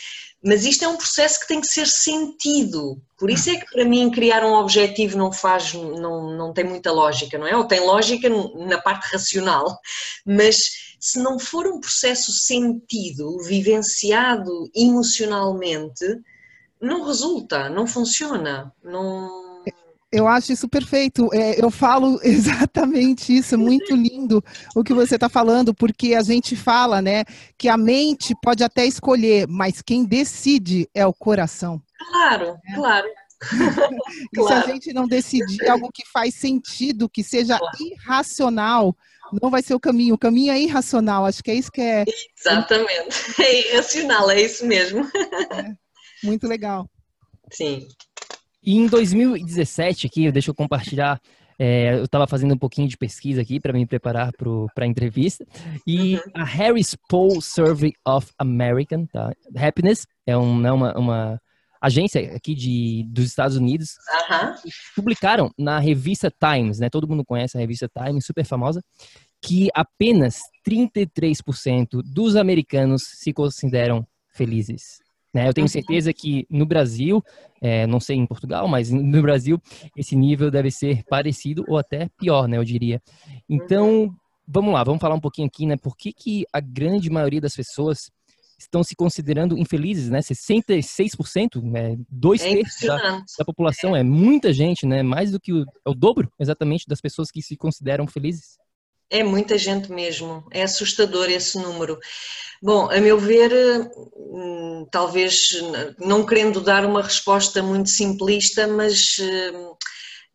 Mas 0.44 0.66
isto 0.66 0.84
é 0.84 0.88
um 0.88 0.98
processo 0.98 1.40
que 1.40 1.48
tem 1.48 1.62
que 1.62 1.68
ser 1.68 1.88
sentido. 1.88 3.02
Por 3.18 3.30
isso 3.30 3.50
é 3.50 3.56
que 3.56 3.66
para 3.72 3.86
mim 3.86 4.12
criar 4.12 4.44
um 4.44 4.54
objetivo 4.54 5.18
não 5.18 5.32
faz, 5.32 5.74
não, 5.74 6.36
não 6.36 6.54
tem 6.54 6.66
muita 6.66 6.92
lógica, 6.92 7.38
não 7.38 7.48
é? 7.48 7.56
Ou 7.56 7.66
tem 7.66 7.80
lógica 7.80 8.30
na 8.30 8.82
parte 8.82 9.12
racional, 9.12 9.78
mas 10.26 10.93
se 11.04 11.20
não 11.20 11.38
for 11.38 11.68
um 11.68 11.82
processo 11.82 12.32
sentido, 12.32 13.38
vivenciado 13.44 14.72
emocionalmente, 14.74 16.06
não 16.82 17.04
resulta, 17.06 17.70
não 17.70 17.86
funciona, 17.86 18.74
não 18.82 19.44
eu 20.10 20.28
acho 20.28 20.54
isso 20.54 20.70
perfeito. 20.70 21.28
É, 21.34 21.62
eu 21.62 21.72
falo 21.72 22.20
exatamente 22.24 23.36
isso, 23.36 23.56
é 23.56 23.58
muito 23.58 23.94
lindo 23.94 24.42
o 24.74 24.84
que 24.84 24.94
você 24.94 25.16
está 25.16 25.28
falando, 25.28 25.74
porque 25.74 26.14
a 26.14 26.22
gente 26.22 26.56
fala, 26.56 27.02
né, 27.02 27.26
que 27.58 27.68
a 27.68 27.76
mente 27.76 28.34
pode 28.42 28.64
até 28.64 28.86
escolher, 28.86 29.46
mas 29.48 29.82
quem 29.82 30.06
decide 30.06 30.88
é 30.94 31.06
o 31.06 31.14
coração. 31.14 31.82
Claro, 31.98 32.58
é. 32.66 32.76
claro. 32.76 33.08
e 34.32 34.38
claro. 34.38 34.48
se 34.48 34.72
a 34.72 34.74
gente 34.74 34.94
não 34.94 35.06
decidir 35.06 35.68
algo 35.68 35.90
que 35.94 36.04
faz 36.14 36.36
sentido, 36.36 37.10
que 37.10 37.24
seja 37.24 37.58
claro. 37.58 37.78
irracional, 37.82 38.96
não 39.42 39.50
vai 39.50 39.62
ser 39.62 39.74
o 39.74 39.80
caminho. 39.80 40.16
O 40.16 40.18
caminho 40.18 40.52
é 40.52 40.62
irracional. 40.62 41.26
Acho 41.26 41.44
que 41.44 41.52
é 41.52 41.56
isso 41.56 41.72
que 41.72 41.82
é. 41.82 42.04
Exatamente. 42.40 43.42
É 43.42 43.70
irracional, 43.70 44.30
é 44.30 44.42
isso 44.42 44.66
mesmo. 44.66 45.06
É. 45.52 45.74
Muito 46.24 46.48
legal. 46.48 46.90
Sim. 47.52 47.88
E 48.64 48.78
em 48.78 48.88
2017, 48.88 50.08
aqui, 50.08 50.32
deixa 50.32 50.52
eu 50.52 50.56
compartilhar, 50.56 51.20
é, 51.60 51.96
eu 51.96 52.06
estava 52.06 52.26
fazendo 52.26 52.54
um 52.54 52.58
pouquinho 52.58 52.88
de 52.88 52.98
pesquisa 52.98 53.42
aqui 53.42 53.60
para 53.60 53.74
me 53.74 53.86
preparar 53.86 54.32
para 54.34 54.86
a 54.86 54.88
entrevista, 54.88 55.46
e 55.86 56.16
uhum. 56.16 56.22
a 56.36 56.44
Harris 56.46 56.96
Poll 57.10 57.42
Survey 57.42 57.94
of 58.08 58.32
American 58.38 59.06
tá? 59.08 59.32
Happiness 59.56 60.06
é 60.26 60.38
um, 60.38 60.60
né, 60.60 60.72
uma, 60.72 60.98
uma 60.98 61.42
agência 61.84 62.34
aqui 62.34 62.56
de, 62.56 63.04
dos 63.10 63.26
Estados 63.26 63.58
Unidos, 63.58 63.98
uhum. 64.30 64.72
publicaram 64.96 65.52
na 65.58 65.80
revista 65.80 66.32
Times, 66.32 66.80
né? 66.80 66.90
Todo 66.90 67.08
mundo 67.10 67.26
conhece 67.26 67.58
a 67.58 67.60
revista 67.60 67.90
Times, 67.90 68.26
super 68.26 68.46
famosa, 68.46 68.82
que 69.42 69.68
apenas 69.76 70.40
33% 70.66 72.02
dos 72.06 72.38
americanos 72.38 73.04
se 73.04 73.34
consideram 73.34 74.08
felizes. 74.34 75.04
Né? 75.34 75.50
Eu 75.50 75.54
tenho 75.54 75.68
certeza 75.68 76.14
que 76.14 76.46
no 76.50 76.66
Brasil, 76.66 77.22
é, 77.60 77.86
não 77.86 78.00
sei 78.00 78.16
em 78.16 78.26
Portugal, 78.26 78.66
mas 78.66 78.90
no 78.92 79.22
Brasil, 79.22 79.62
esse 79.98 80.16
nível 80.16 80.50
deve 80.50 80.72
ser 80.72 81.04
parecido 81.10 81.66
ou 81.68 81.78
até 81.78 82.08
pior, 82.18 82.48
né? 82.48 82.58
Eu 82.58 82.64
diria. 82.64 83.02
Então, 83.50 84.16
vamos 84.48 84.74
lá, 84.74 84.86
vamos 84.86 85.02
falar 85.02 85.16
um 85.16 85.20
pouquinho 85.20 85.48
aqui, 85.48 85.66
né? 85.66 85.76
Por 85.76 85.98
que, 85.98 86.14
que 86.14 86.46
a 86.54 86.62
grande 86.62 87.10
maioria 87.10 87.42
das 87.42 87.56
pessoas 87.56 88.10
estão 88.66 88.84
se 88.84 88.96
considerando 88.96 89.58
infelizes, 89.58 90.10
né? 90.10 90.20
66%, 90.20 91.62
né? 91.64 91.98
dois 92.10 92.42
é 92.42 92.50
terços 92.50 92.82
da, 92.88 93.24
da, 93.38 93.46
população, 93.46 93.96
é. 93.96 94.00
é. 94.00 94.04
muita 94.04 94.52
gente, 94.52 94.86
né? 94.86 95.04
Mais 95.04 95.32
do 95.32 95.40
que 95.40 95.54
o, 95.54 95.62
é 95.62 95.90
o 95.90 95.94
dobro, 95.94 96.32
exatamente, 96.40 96.88
das 96.88 97.02
pessoas 97.02 97.32
que 97.32 97.42
se 97.42 97.56
consideram 97.56 98.08
felizes. 98.08 98.58
É 99.10 99.24
muita 99.24 99.58
gente 99.58 99.92
mesmo, 99.92 100.44
é 100.52 100.64
assustador 100.64 101.30
esse 101.30 101.60
número. 101.60 102.00
Bom, 102.62 102.90
a 102.90 103.00
meu 103.00 103.20
ver, 103.20 103.52
hum, 104.16 104.88
talvez 104.90 105.50
não 106.00 106.26
querendo 106.26 106.60
dar 106.60 106.84
uma 106.86 107.04
resposta 107.04 107.62
muito 107.62 107.90
simplista, 107.90 108.66
mas 108.68 109.18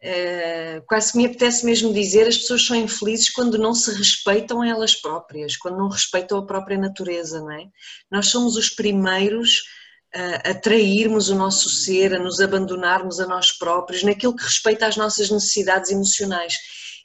é, 0.00 0.80
quase 0.86 1.16
me 1.16 1.26
apetece 1.26 1.64
mesmo 1.64 1.92
dizer 1.92 2.28
as 2.28 2.38
pessoas 2.38 2.64
são 2.64 2.76
infelizes 2.76 3.30
quando 3.30 3.58
não 3.58 3.74
se 3.74 3.90
respeitam 3.92 4.62
elas 4.62 4.94
próprias, 4.94 5.56
quando 5.56 5.78
não 5.78 5.88
respeitam 5.88 6.38
a 6.38 6.46
própria 6.46 6.78
natureza, 6.78 7.40
não 7.40 7.50
é? 7.50 7.66
Nós 8.10 8.28
somos 8.28 8.56
os 8.56 8.70
primeiros 8.70 9.62
a, 10.14 10.50
a 10.50 10.54
trairmos 10.54 11.28
o 11.28 11.34
nosso 11.34 11.68
ser, 11.68 12.14
a 12.14 12.18
nos 12.18 12.40
abandonarmos 12.40 13.18
a 13.20 13.26
nós 13.26 13.52
próprios, 13.52 14.02
naquilo 14.02 14.36
que 14.36 14.44
respeita 14.44 14.86
às 14.86 14.96
nossas 14.96 15.30
necessidades 15.30 15.90
emocionais. 15.90 16.54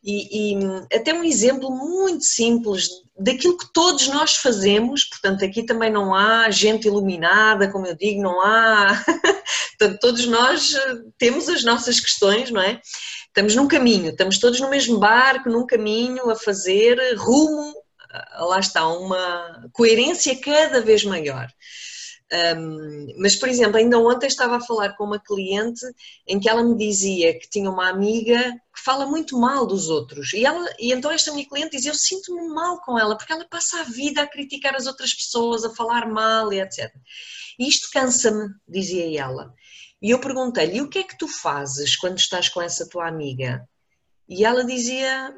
E, 0.04 0.54
e, 0.54 0.60
até 0.94 1.14
um 1.14 1.24
exemplo 1.24 1.72
muito 1.72 2.26
simples 2.26 2.90
daquilo 3.18 3.58
que 3.58 3.72
todos 3.72 4.08
nós 4.10 4.36
fazemos, 4.36 5.06
portanto, 5.06 5.46
aqui 5.46 5.64
também 5.64 5.90
não 5.90 6.14
há 6.14 6.50
gente 6.50 6.88
iluminada, 6.88 7.72
como 7.72 7.88
eu 7.88 7.96
digo, 7.96 8.22
não 8.22 8.42
há. 8.42 9.04
portanto, 9.84 10.00
todos 10.00 10.26
nós 10.26 10.74
eh, 10.74 10.96
temos 11.18 11.50
as 11.50 11.64
nossas 11.64 12.00
questões, 12.00 12.50
não 12.52 12.62
é? 12.62 12.82
Estamos 13.28 13.56
num 13.56 13.68
caminho, 13.68 14.12
estamos 14.12 14.38
todos 14.38 14.60
no 14.60 14.70
mesmo 14.70 15.00
barco, 15.00 15.50
num 15.50 15.66
caminho 15.66 16.30
a 16.30 16.36
fazer 16.36 17.16
rumo, 17.18 17.74
lá 18.38 18.60
está, 18.60 18.88
uma 18.88 19.70
coerência 19.74 20.40
cada 20.40 20.82
vez 20.82 21.04
maior. 21.04 21.48
Um, 22.58 23.14
mas, 23.18 23.36
por 23.36 23.48
exemplo, 23.48 23.78
ainda 23.78 24.00
ontem 24.00 24.26
estava 24.26 24.58
a 24.58 24.62
falar 24.62 24.96
com 24.96 25.04
uma 25.04 25.20
cliente 25.20 25.86
em 26.28 26.40
que 26.40 26.50
ela 26.50 26.64
me 26.64 26.76
dizia 26.76 27.38
que 27.38 27.48
tinha 27.48 27.70
uma 27.70 27.90
amiga 27.90 28.40
que 28.76 28.84
fala 28.84 29.06
muito 29.06 29.38
mal 29.38 29.68
dos 29.68 29.90
outros. 29.90 30.34
E, 30.34 30.44
ela, 30.44 30.68
e 30.80 30.92
então 30.92 31.12
esta 31.12 31.32
minha 31.32 31.48
cliente 31.48 31.76
dizia: 31.76 31.92
Eu 31.92 31.96
sinto-me 31.96 32.48
mal 32.48 32.82
com 32.82 32.98
ela, 32.98 33.16
porque 33.16 33.34
ela 33.34 33.46
passa 33.46 33.82
a 33.82 33.84
vida 33.84 34.24
a 34.24 34.28
criticar 34.28 34.76
as 34.76 34.88
outras 34.88 35.14
pessoas, 35.14 35.64
a 35.64 35.76
falar 35.76 36.08
mal 36.08 36.52
e 36.52 36.60
etc. 36.60 36.92
E 37.60 37.68
isto 37.68 37.90
cansa-me, 37.92 38.50
dizia 38.68 39.22
ela. 39.22 39.54
E 40.04 40.12
eu 40.12 40.20
perguntei-lhe: 40.20 40.82
O 40.82 40.90
que 40.90 41.00
é 41.00 41.04
que 41.04 41.18
tu 41.18 41.28
fazes 41.28 41.96
quando 41.96 42.20
estás 42.20 42.50
com 42.50 42.62
essa 42.62 42.88
tua 42.88 43.08
amiga? 43.08 43.68
E 44.30 44.46
ela 44.46 44.64
dizia: 44.64 45.34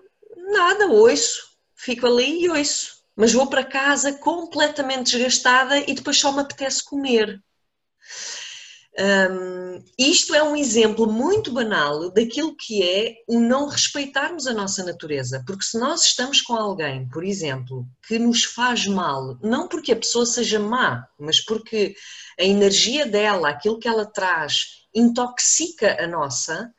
Nada, 0.51 0.88
ouço, 0.88 1.55
fico 1.76 2.05
ali 2.07 2.43
e 2.43 2.49
ouço 2.49 2.95
mas 3.16 3.32
vou 3.32 3.47
para 3.47 3.63
casa 3.63 4.13
completamente 4.13 5.11
desgastada 5.11 5.80
e 5.80 5.93
depois 5.93 6.20
só 6.20 6.32
me 6.32 6.41
apetece 6.41 6.84
comer. 6.84 7.41
Um, 8.97 9.84
isto 9.99 10.34
é 10.34 10.41
um 10.41 10.55
exemplo 10.55 11.11
muito 11.11 11.51
banal 11.51 12.09
daquilo 12.11 12.55
que 12.55 12.82
é 12.82 13.16
o 13.28 13.41
não 13.41 13.68
respeitarmos 13.68 14.47
a 14.47 14.53
nossa 14.53 14.86
natureza, 14.86 15.43
porque 15.45 15.66
se 15.66 15.78
nós 15.78 16.05
estamos 16.05 16.41
com 16.41 16.55
alguém, 16.55 17.07
por 17.09 17.24
exemplo, 17.24 17.86
que 18.07 18.18
nos 18.18 18.45
faz 18.45 18.88
mal, 18.88 19.38
não 19.41 19.68
porque 19.68 19.91
a 19.91 19.97
pessoa 19.97 20.26
seja 20.26 20.59
má, 20.59 21.05
mas 21.20 21.41
porque 21.41 21.93
a 22.40 22.44
energia 22.44 23.06
dela, 23.06 23.50
aquilo 23.50 23.80
que 23.80 23.88
ela 23.88 24.06
traz, 24.06 24.86
intoxica 24.94 26.02
a 26.04 26.08
nossa, 26.08 26.72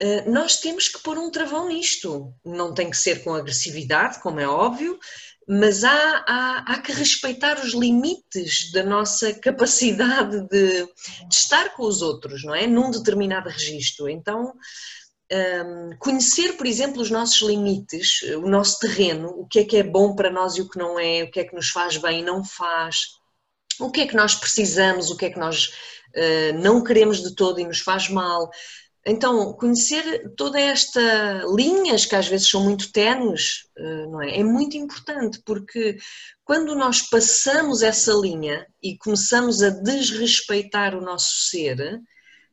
eh, 0.00 0.28
nós 0.28 0.56
temos 0.56 0.88
que 0.88 1.02
pôr 1.02 1.18
um 1.18 1.30
travão 1.30 1.68
nisto. 1.68 2.32
Não 2.44 2.72
tem 2.72 2.90
que 2.90 2.96
ser 2.96 3.22
com 3.22 3.34
agressividade, 3.34 4.20
como 4.20 4.40
é 4.40 4.48
óbvio, 4.48 4.98
mas 5.46 5.84
há, 5.84 6.24
há, 6.26 6.64
há, 6.66 6.80
que 6.80 6.92
respeitar 6.92 7.58
os 7.58 7.74
limites 7.74 8.70
da 8.72 8.82
nossa 8.82 9.34
capacidade 9.34 10.46
de, 10.48 10.84
de, 10.84 11.34
estar 11.34 11.74
com 11.74 11.82
os 11.84 12.02
outros, 12.02 12.44
não 12.44 12.54
é? 12.54 12.66
Num 12.66 12.90
determinado 12.90 13.48
registro. 13.48 14.08
Então, 14.08 14.54
um, 15.32 15.96
conhecer, 15.98 16.56
por 16.56 16.66
exemplo, 16.66 17.02
os 17.02 17.10
nossos 17.10 17.42
limites, 17.42 18.22
o 18.38 18.48
nosso 18.48 18.78
terreno, 18.78 19.28
o 19.28 19.46
que 19.46 19.60
é 19.60 19.64
que 19.64 19.76
é 19.76 19.82
bom 19.82 20.14
para 20.14 20.30
nós 20.30 20.56
e 20.56 20.62
o 20.62 20.68
que 20.68 20.78
não 20.78 20.98
é, 20.98 21.24
o 21.24 21.30
que 21.30 21.40
é 21.40 21.44
que 21.44 21.54
nos 21.54 21.70
faz 21.70 21.96
bem 21.96 22.20
e 22.20 22.24
não 22.24 22.44
faz, 22.44 23.19
o 23.78 23.90
que 23.90 24.02
é 24.02 24.06
que 24.06 24.16
nós 24.16 24.34
precisamos, 24.34 25.10
o 25.10 25.16
que 25.16 25.26
é 25.26 25.30
que 25.30 25.38
nós 25.38 25.68
uh, 26.16 26.58
não 26.60 26.82
queremos 26.82 27.22
de 27.22 27.34
todo 27.34 27.60
e 27.60 27.66
nos 27.66 27.80
faz 27.80 28.08
mal. 28.08 28.50
Então, 29.06 29.54
conhecer 29.54 30.34
toda 30.36 30.60
esta 30.60 31.42
linhas 31.54 32.04
que 32.04 32.14
às 32.14 32.28
vezes 32.28 32.50
são 32.50 32.62
muito 32.62 32.92
ténues, 32.92 33.66
eh, 33.76 34.06
não 34.06 34.20
é? 34.20 34.40
É 34.40 34.44
muito 34.44 34.76
importante 34.76 35.40
porque 35.44 35.96
quando 36.44 36.74
nós 36.74 37.00
passamos 37.08 37.80
essa 37.82 38.12
linha 38.12 38.66
e 38.82 38.98
começamos 38.98 39.62
a 39.62 39.70
desrespeitar 39.70 40.94
o 40.94 41.00
nosso 41.00 41.48
ser, 41.48 41.98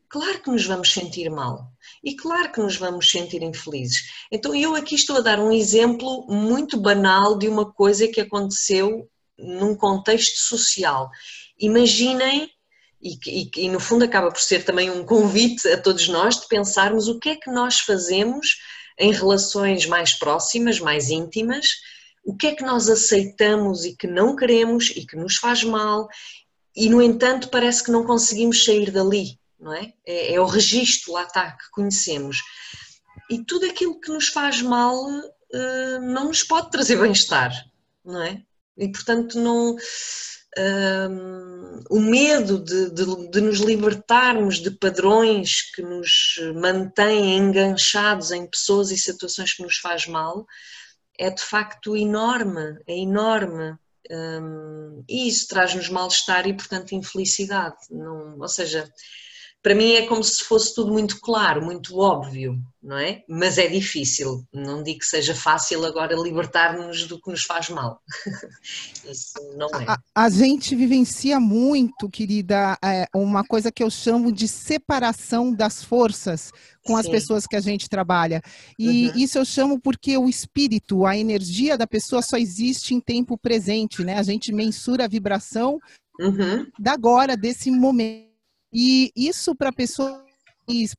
claro 0.07 0.41
que 0.41 0.49
nos 0.49 0.65
vamos 0.65 0.93
sentir 0.93 1.29
mal 1.29 1.69
e 2.01 2.15
claro 2.15 2.49
que 2.53 2.61
nos 2.61 2.77
vamos 2.77 3.09
sentir 3.09 3.43
infelizes. 3.43 4.03
Então, 4.31 4.55
eu 4.55 4.73
aqui 4.73 4.95
estou 4.95 5.17
a 5.17 5.21
dar 5.21 5.39
um 5.41 5.51
exemplo 5.51 6.25
muito 6.29 6.79
banal 6.79 7.37
de 7.37 7.49
uma 7.49 7.69
coisa 7.73 8.07
que 8.07 8.21
aconteceu 8.21 9.09
num 9.37 9.75
contexto 9.75 10.37
social. 10.37 11.09
Imaginem, 11.59 12.49
e, 13.01 13.17
e, 13.27 13.51
e 13.57 13.69
no 13.69 13.79
fundo 13.79 14.05
acaba 14.05 14.31
por 14.31 14.41
ser 14.41 14.63
também 14.63 14.89
um 14.89 15.05
convite 15.05 15.67
a 15.67 15.79
todos 15.79 16.07
nós 16.07 16.39
de 16.39 16.47
pensarmos 16.47 17.07
o 17.07 17.19
que 17.19 17.29
é 17.29 17.35
que 17.35 17.51
nós 17.51 17.79
fazemos 17.79 18.57
em 18.99 19.11
relações 19.11 19.85
mais 19.85 20.13
próximas, 20.13 20.79
mais 20.79 21.09
íntimas, 21.09 21.67
o 22.25 22.35
que 22.35 22.47
é 22.47 22.55
que 22.55 22.63
nós 22.63 22.89
aceitamos 22.89 23.85
e 23.85 23.95
que 23.95 24.07
não 24.07 24.35
queremos 24.35 24.89
e 24.89 25.05
que 25.05 25.15
nos 25.15 25.37
faz 25.37 25.63
mal, 25.63 26.09
e 26.75 26.89
no 26.89 27.01
entanto 27.01 27.49
parece 27.49 27.83
que 27.83 27.91
não 27.91 28.05
conseguimos 28.05 28.65
sair 28.65 28.91
dali, 28.91 29.39
não 29.59 29.73
é? 29.73 29.93
É, 30.05 30.33
é 30.33 30.41
o 30.41 30.45
registro, 30.45 31.13
lá 31.13 31.23
está, 31.23 31.51
que 31.51 31.69
conhecemos. 31.71 32.41
E 33.29 33.43
tudo 33.43 33.65
aquilo 33.65 33.99
que 33.99 34.11
nos 34.11 34.27
faz 34.27 34.61
mal 34.61 34.95
uh, 35.05 36.01
não 36.01 36.25
nos 36.25 36.43
pode 36.43 36.69
trazer 36.69 36.99
bem-estar, 36.99 37.51
não 38.03 38.21
é? 38.21 38.43
E 38.77 38.91
portanto 38.91 39.39
não. 39.39 39.75
Uh, 40.57 41.83
o 41.91 41.99
medo 41.99 42.57
de, 42.57 42.89
de, 42.89 43.29
de, 43.29 43.41
nos 43.41 43.59
libertarmos 43.59 44.59
de 44.59 44.71
padrões 44.71 45.61
que 45.71 45.83
nos 45.83 46.39
mantêm 46.55 47.37
enganchados 47.37 48.31
em 48.31 48.47
pessoas 48.47 48.89
e 48.89 48.97
situações 48.97 49.53
que 49.53 49.61
nos 49.61 49.77
faz 49.77 50.07
mal 50.07 50.47
é 51.17 51.29
de 51.29 51.41
facto 51.41 51.95
enorme, 51.95 52.79
é 52.87 52.97
enorme. 52.97 53.77
Um, 54.09 55.03
e 55.07 55.27
isso 55.27 55.47
traz-nos 55.47 55.89
mal-estar 55.89 56.47
e, 56.47 56.53
portanto, 56.53 56.93
infelicidade. 56.93 57.75
Não, 57.91 58.39
ou 58.39 58.47
seja, 58.47 58.89
para 59.61 59.75
mim 59.75 59.93
é 59.93 60.05
como 60.05 60.23
se 60.23 60.43
fosse 60.43 60.73
tudo 60.73 60.93
muito 60.93 61.19
claro, 61.19 61.61
muito 61.61 61.97
óbvio, 61.97 62.57
não 62.81 62.97
é? 62.97 63.23
Mas 63.27 63.57
é 63.57 63.67
difícil. 63.67 64.45
Não 64.53 64.83
digo 64.83 64.99
que 64.99 65.05
seja 65.05 65.35
fácil 65.35 65.83
agora 65.83 66.15
libertar-nos 66.15 67.05
do 67.07 67.19
que 67.19 67.29
nos 67.31 67.43
faz 67.43 67.69
mal. 67.69 67.99
Isso 69.03 69.33
não 69.57 69.67
é. 69.67 69.85
A, 69.87 69.97
a, 70.15 70.29
gente 70.29 70.75
vivencia 70.75 71.39
muito, 71.39 72.09
querida, 72.09 72.77
é, 72.83 73.07
uma 73.13 73.43
coisa 73.43 73.71
que 73.71 73.83
eu 73.83 73.89
chamo 73.89 74.31
de 74.31 74.47
separação 74.47 75.53
das 75.53 75.83
forças 75.83 76.51
com 76.85 76.93
Sim. 76.93 76.99
as 76.99 77.07
pessoas 77.09 77.45
que 77.45 77.55
a 77.55 77.61
gente 77.61 77.89
trabalha. 77.89 78.41
E 78.79 79.09
uhum. 79.09 79.17
isso 79.17 79.37
eu 79.37 79.43
chamo 79.43 79.81
porque 79.81 80.17
o 80.17 80.29
espírito, 80.29 81.05
a 81.05 81.17
energia 81.17 81.77
da 81.77 81.85
pessoa 81.85 82.21
só 82.21 82.37
existe 82.37 82.93
em 82.93 83.01
tempo 83.01 83.37
presente, 83.37 84.03
né? 84.03 84.17
A 84.17 84.23
gente 84.23 84.53
mensura 84.53 85.03
a 85.03 85.09
vibração 85.09 85.79
uhum. 86.19 86.65
da 86.79 86.93
agora, 86.93 87.35
desse 87.35 87.69
momento. 87.69 88.26
E 88.73 89.11
isso 89.15 89.55
para 89.55 89.69
a 89.69 89.73
pessoa 89.73 90.27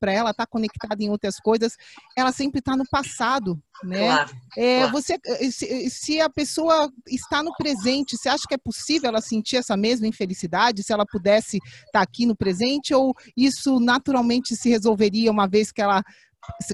para 0.01 0.13
ela 0.13 0.31
estar 0.31 0.47
tá 0.47 0.51
conectada 0.51 1.03
em 1.03 1.11
outras 1.11 1.39
coisas, 1.39 1.75
ela 2.17 2.33
sempre 2.33 2.61
está 2.61 2.75
no 2.75 2.85
passado, 2.91 3.59
né? 3.85 4.07
Claro, 4.07 4.31
é, 4.57 4.79
claro. 4.79 4.93
Você, 4.93 5.19
se, 5.51 5.91
se, 5.91 6.21
a 6.21 6.31
pessoa 6.31 6.91
está 7.07 7.43
no 7.43 7.53
presente, 7.55 8.17
você 8.17 8.29
acha 8.29 8.45
que 8.49 8.55
é 8.55 8.59
possível 8.59 9.11
ela 9.11 9.21
sentir 9.21 9.57
essa 9.57 9.77
mesma 9.77 10.07
infelicidade 10.07 10.83
se 10.83 10.93
ela 10.93 11.05
pudesse 11.05 11.59
estar 11.59 11.91
tá 11.93 12.01
aqui 12.01 12.25
no 12.25 12.35
presente 12.35 12.95
ou 12.95 13.15
isso 13.37 13.79
naturalmente 13.79 14.57
se 14.57 14.71
resolveria 14.71 15.31
uma 15.31 15.47
vez 15.47 15.71
que 15.71 15.83
ela 15.83 16.03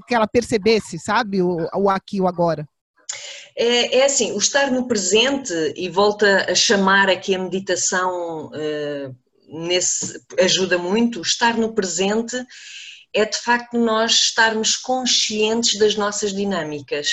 que 0.06 0.14
ela 0.14 0.28
percebesse, 0.28 1.00
sabe, 1.00 1.42
o, 1.42 1.56
o 1.74 1.90
aqui 1.90 2.20
o 2.20 2.28
agora? 2.28 2.68
É, 3.56 3.98
é, 3.98 4.04
assim, 4.04 4.32
o 4.32 4.38
estar 4.38 4.70
no 4.70 4.86
presente 4.86 5.52
e 5.76 5.88
volta 5.88 6.46
a 6.48 6.54
chamar 6.54 7.08
aqui 7.08 7.34
a 7.34 7.38
meditação 7.38 8.46
uh, 8.48 9.16
nesse 9.48 10.20
ajuda 10.40 10.78
muito, 10.78 11.20
estar 11.20 11.56
no 11.56 11.74
presente 11.74 12.36
é 13.12 13.24
de 13.24 13.38
facto 13.38 13.78
nós 13.78 14.12
estarmos 14.12 14.76
conscientes 14.76 15.78
das 15.78 15.94
nossas 15.94 16.32
dinâmicas. 16.32 17.10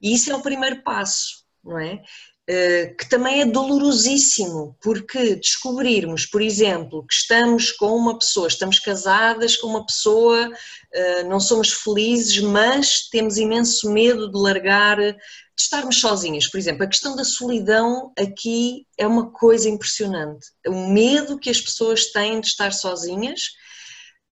E 0.00 0.14
isso 0.14 0.32
é 0.32 0.34
o 0.34 0.42
primeiro 0.42 0.82
passo, 0.82 1.44
não 1.62 1.78
é? 1.78 2.02
Uh, 2.50 2.96
que 2.96 3.08
também 3.08 3.40
é 3.40 3.46
dolorosíssimo, 3.46 4.76
porque 4.82 5.36
descobrirmos, 5.36 6.26
por 6.26 6.42
exemplo, 6.42 7.06
que 7.06 7.14
estamos 7.14 7.70
com 7.70 7.96
uma 7.96 8.18
pessoa, 8.18 8.48
estamos 8.48 8.80
casadas 8.80 9.56
com 9.56 9.68
uma 9.68 9.86
pessoa, 9.86 10.48
uh, 10.48 11.28
não 11.28 11.38
somos 11.38 11.72
felizes, 11.72 12.40
mas 12.40 13.08
temos 13.10 13.36
imenso 13.36 13.88
medo 13.92 14.28
de 14.28 14.36
largar 14.36 14.96
de 14.96 15.16
estarmos 15.56 16.00
sozinhas, 16.00 16.50
por 16.50 16.58
exemplo, 16.58 16.82
a 16.82 16.88
questão 16.88 17.14
da 17.14 17.22
solidão 17.22 18.12
aqui 18.18 18.88
é 18.98 19.06
uma 19.06 19.30
coisa 19.30 19.68
impressionante. 19.68 20.48
O 20.66 20.88
medo 20.88 21.38
que 21.38 21.48
as 21.48 21.60
pessoas 21.60 22.10
têm 22.10 22.40
de 22.40 22.48
estar 22.48 22.72
sozinhas 22.72 23.52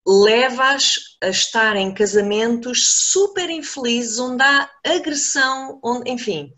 leva-as 0.08 0.94
a 1.22 1.28
estar 1.28 1.76
em 1.76 1.94
casamentos 1.94 3.10
super 3.12 3.50
infelizes, 3.50 4.18
onde 4.18 4.42
há 4.42 4.70
agressão, 4.86 5.82
onde, 5.84 6.10
enfim, 6.10 6.54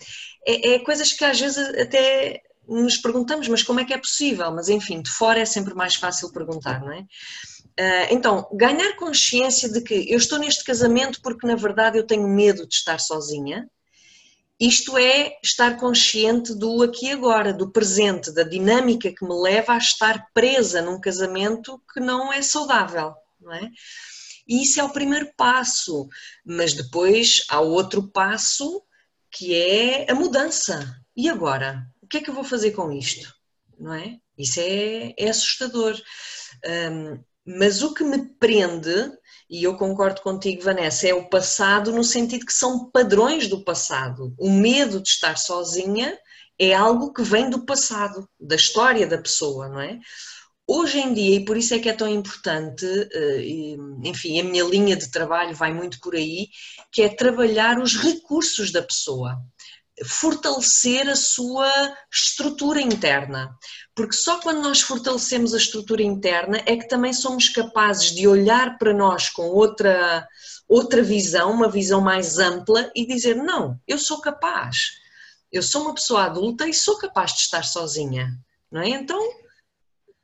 é, 0.45 0.73
é 0.73 0.79
coisas 0.79 1.13
que 1.13 1.25
às 1.25 1.39
vezes 1.39 1.57
até 1.79 2.41
nos 2.67 2.97
perguntamos, 2.97 3.47
mas 3.47 3.63
como 3.63 3.79
é 3.79 3.85
que 3.85 3.93
é 3.93 3.97
possível? 3.97 4.51
Mas 4.51 4.69
enfim, 4.69 5.01
de 5.01 5.09
fora 5.09 5.39
é 5.39 5.45
sempre 5.45 5.73
mais 5.73 5.95
fácil 5.95 6.31
perguntar, 6.31 6.81
não 6.81 6.91
é? 6.91 7.05
Ah, 7.79 8.07
então, 8.11 8.47
ganhar 8.53 8.95
consciência 8.97 9.69
de 9.69 9.81
que 9.81 10.11
eu 10.11 10.17
estou 10.17 10.37
neste 10.37 10.65
casamento 10.65 11.21
porque 11.21 11.47
na 11.47 11.55
verdade 11.55 11.97
eu 11.97 12.05
tenho 12.05 12.27
medo 12.27 12.67
de 12.67 12.75
estar 12.75 12.99
sozinha, 12.99 13.69
isto 14.59 14.97
é 14.97 15.37
estar 15.41 15.77
consciente 15.77 16.53
do 16.53 16.83
aqui 16.83 17.05
e 17.05 17.11
agora, 17.11 17.53
do 17.53 17.71
presente, 17.71 18.33
da 18.33 18.43
dinâmica 18.43 19.09
que 19.09 19.25
me 19.25 19.33
leva 19.33 19.73
a 19.73 19.77
estar 19.77 20.27
presa 20.33 20.81
num 20.81 20.99
casamento 20.99 21.81
que 21.93 22.01
não 22.01 22.33
é 22.33 22.41
saudável, 22.41 23.13
não 23.39 23.53
é? 23.53 23.71
E 24.45 24.63
isso 24.63 24.81
é 24.81 24.83
o 24.83 24.89
primeiro 24.89 25.31
passo, 25.37 26.09
mas 26.45 26.73
depois 26.73 27.43
há 27.49 27.61
outro 27.61 28.09
passo 28.11 28.83
que 29.31 29.55
é 29.55 30.11
a 30.11 30.15
mudança. 30.15 30.95
E 31.15 31.29
agora? 31.29 31.85
O 32.01 32.07
que 32.07 32.17
é 32.17 32.21
que 32.21 32.29
eu 32.29 32.33
vou 32.33 32.43
fazer 32.43 32.71
com 32.71 32.91
isto? 32.91 33.33
Não 33.77 33.93
é? 33.93 34.17
Isso 34.37 34.59
é, 34.59 35.13
é 35.17 35.29
assustador. 35.29 35.99
Um, 36.65 37.23
mas 37.45 37.81
o 37.81 37.93
que 37.93 38.03
me 38.03 38.29
prende 38.39 39.11
e 39.49 39.63
eu 39.63 39.75
concordo 39.75 40.21
contigo, 40.21 40.61
Vanessa, 40.61 41.07
é 41.07 41.13
o 41.13 41.27
passado 41.27 41.91
no 41.91 42.03
sentido 42.03 42.45
que 42.45 42.53
são 42.53 42.91
padrões 42.91 43.47
do 43.47 43.63
passado. 43.63 44.33
O 44.37 44.47
medo 44.49 45.01
de 45.01 45.09
estar 45.09 45.37
sozinha 45.39 46.15
é 46.59 46.73
algo 46.73 47.11
que 47.11 47.23
vem 47.23 47.49
do 47.49 47.65
passado, 47.65 48.29
da 48.39 48.55
história 48.55 49.07
da 49.07 49.17
pessoa, 49.17 49.67
não 49.67 49.79
é? 49.79 49.97
Hoje 50.71 50.99
em 50.99 51.15
dia, 51.15 51.37
e 51.37 51.45
por 51.45 51.57
isso 51.57 51.73
é 51.73 51.79
que 51.79 51.89
é 51.89 51.93
tão 51.93 52.07
importante, 52.07 52.85
eh, 52.85 53.75
enfim, 54.03 54.39
a 54.39 54.43
minha 54.43 54.63
linha 54.63 54.95
de 54.95 55.09
trabalho 55.09 55.55
vai 55.55 55.73
muito 55.73 55.99
por 55.99 56.13
aí, 56.13 56.47
que 56.91 57.01
é 57.01 57.09
trabalhar 57.09 57.79
os 57.79 57.95
recursos 57.95 58.71
da 58.71 58.83
pessoa 58.83 59.35
fortalecer 60.05 61.09
a 61.09 61.15
sua 61.15 61.67
estrutura 62.11 62.79
interna. 62.79 63.53
Porque 63.95 64.13
só 64.13 64.39
quando 64.39 64.61
nós 64.61 64.81
fortalecemos 64.81 65.53
a 65.53 65.57
estrutura 65.57 66.03
interna 66.03 66.61
é 66.65 66.77
que 66.77 66.87
também 66.87 67.13
somos 67.13 67.49
capazes 67.49 68.11
de 68.11 68.27
olhar 68.27 68.77
para 68.77 68.93
nós 68.93 69.29
com 69.29 69.47
outra, 69.49 70.27
outra 70.67 71.01
visão, 71.01 71.51
uma 71.51 71.69
visão 71.69 71.99
mais 71.99 72.37
ampla 72.37 72.91
e 72.95 73.07
dizer: 73.07 73.35
não, 73.35 73.79
eu 73.87 73.97
sou 73.97 74.21
capaz. 74.21 74.77
Eu 75.51 75.63
sou 75.63 75.81
uma 75.81 75.95
pessoa 75.95 76.25
adulta 76.25 76.67
e 76.67 76.73
sou 76.73 76.97
capaz 76.97 77.33
de 77.33 77.39
estar 77.39 77.63
sozinha. 77.63 78.37
Não 78.71 78.81
é? 78.81 78.89
Então, 78.89 79.19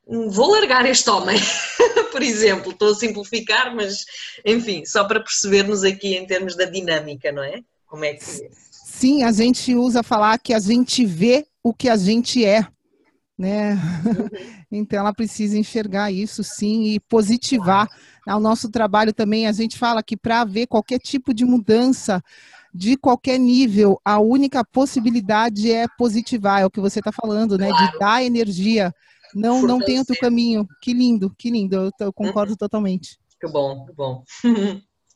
vou 0.06 0.52
largar 0.52 0.86
este 0.86 1.10
homem, 1.10 1.38
por 2.12 2.22
exemplo. 2.22 2.72
Estou 2.72 2.92
a 2.92 2.94
simplificar, 2.94 3.74
mas 3.74 4.04
enfim, 4.44 4.84
só 4.84 5.04
para 5.04 5.20
percebermos 5.20 5.82
aqui 5.82 6.14
em 6.16 6.26
termos 6.26 6.56
da 6.56 6.64
dinâmica, 6.64 7.32
não 7.32 7.42
é? 7.42 7.60
Como 7.86 8.04
é 8.04 8.14
que 8.14 8.24
Sim, 8.70 9.24
a 9.24 9.32
gente 9.32 9.74
usa 9.74 10.02
falar 10.02 10.38
que 10.38 10.54
a 10.54 10.58
gente 10.58 11.04
vê 11.04 11.46
o 11.62 11.74
que 11.74 11.88
a 11.88 11.96
gente 11.96 12.44
é, 12.44 12.66
né? 13.38 13.74
Uhum. 13.74 14.28
então 14.72 15.00
ela 15.00 15.12
precisa 15.12 15.58
enxergar 15.58 16.10
isso 16.10 16.42
sim 16.42 16.84
e 16.84 17.00
positivar. 17.00 17.88
O 18.26 18.40
nosso 18.40 18.70
trabalho 18.70 19.12
também, 19.12 19.46
a 19.46 19.52
gente 19.52 19.76
fala 19.76 20.02
que 20.02 20.16
para 20.16 20.40
haver 20.40 20.66
qualquer 20.66 20.98
tipo 20.98 21.34
de 21.34 21.44
mudança, 21.44 22.22
de 22.72 22.96
qualquer 22.96 23.38
nível, 23.38 24.00
a 24.04 24.18
única 24.18 24.64
possibilidade 24.64 25.70
é 25.70 25.86
positivar, 25.98 26.62
é 26.62 26.66
o 26.66 26.70
que 26.70 26.80
você 26.80 26.98
está 26.98 27.12
falando, 27.12 27.58
né? 27.58 27.68
De 27.68 27.98
dar 27.98 28.22
energia. 28.22 28.92
Não, 29.36 29.62
não 29.62 29.78
tem 29.78 29.98
outro 29.98 30.16
caminho. 30.16 30.66
Que 30.80 30.92
lindo, 30.92 31.32
que 31.36 31.50
lindo. 31.50 31.76
Eu, 31.76 31.90
eu 32.00 32.12
concordo 32.12 32.52
uhum. 32.52 32.56
totalmente. 32.56 33.18
Que 33.40 33.48
bom, 33.48 33.84
que 33.84 33.92
bom. 33.92 34.24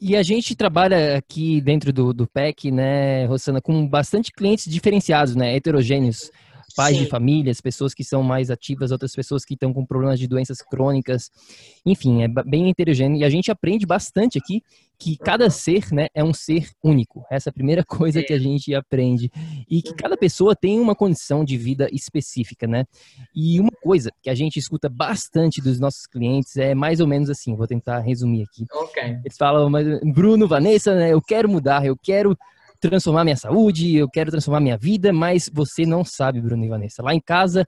E 0.03 0.17
a 0.17 0.23
gente 0.23 0.57
trabalha 0.57 1.19
aqui 1.19 1.61
dentro 1.61 1.93
do, 1.93 2.15
do 2.15 2.27
PEC, 2.27 2.71
né, 2.71 3.27
Rosana, 3.27 3.61
com 3.61 3.87
bastante 3.87 4.33
clientes 4.33 4.65
diferenciados, 4.65 5.37
né, 5.37 5.55
heterogêneos 5.55 6.31
pais 6.75 6.97
Sim. 6.97 7.05
de 7.05 7.09
famílias, 7.09 7.61
pessoas 7.61 7.95
que 7.95 8.05
são 8.05 8.23
mais 8.23 8.51
ativas, 8.51 8.91
outras 8.91 9.15
pessoas 9.15 9.45
que 9.45 9.55
estão 9.55 9.73
com 9.73 9.85
problemas 9.85 10.19
de 10.19 10.27
doenças 10.27 10.63
crônicas. 10.63 11.31
Enfim, 11.85 12.23
é 12.23 12.29
bem 12.29 12.71
heterogêneo 12.71 13.19
e 13.19 13.25
a 13.25 13.31
gente 13.31 13.51
aprende 13.51 13.87
bastante 13.87 14.39
aqui 14.39 14.63
que 15.01 15.17
cada 15.17 15.45
uhum. 15.45 15.51
ser, 15.51 15.93
né, 15.93 16.09
é 16.15 16.23
um 16.23 16.35
ser 16.35 16.69
único. 16.85 17.25
Essa 17.31 17.49
é 17.49 17.51
a 17.51 17.55
primeira 17.55 17.83
coisa 17.89 18.23
que 18.23 18.35
a 18.35 18.39
gente 18.39 18.75
aprende 18.75 19.31
e 19.69 19.81
que 19.81 19.95
cada 19.95 20.17
pessoa 20.17 20.55
tem 20.55 20.79
uma 20.79 20.95
condição 20.95 21.43
de 21.43 21.57
vida 21.57 21.89
específica, 21.91 22.67
né? 22.67 22.85
E 23.35 23.59
uma 23.59 23.73
coisa 23.83 24.13
que 24.23 24.29
a 24.29 24.35
gente 24.35 24.59
escuta 24.59 24.91
bastante 24.91 25.63
dos 25.63 25.81
nossos 25.81 26.07
clientes 26.07 26.57
é 26.57 26.75
mais 26.75 27.01
ou 27.01 27.07
menos 27.07 27.31
assim, 27.31 27.57
vou 27.57 27.67
tentar 27.67 28.01
resumir 28.01 28.43
aqui. 28.43 28.67
Okay. 28.71 29.19
Eles 29.25 29.37
falam, 29.39 29.73
Bruno, 30.13 30.47
Vanessa, 30.47 30.95
né, 30.95 31.13
eu 31.13 31.23
quero 31.23 31.49
mudar, 31.49 31.87
eu 31.87 31.97
quero 31.97 32.37
transformar 32.81 33.25
minha 33.25 33.37
saúde, 33.37 33.97
eu 33.97 34.09
quero 34.09 34.31
transformar 34.31 34.61
minha 34.61 34.79
vida, 34.79 35.13
mas 35.13 35.51
você 35.53 35.85
não 35.85 36.05
sabe, 36.05 36.41
Bruno 36.41 36.65
e 36.65 36.69
Vanessa. 36.69 37.03
Lá 37.03 37.15
em 37.15 37.21
casa 37.21 37.67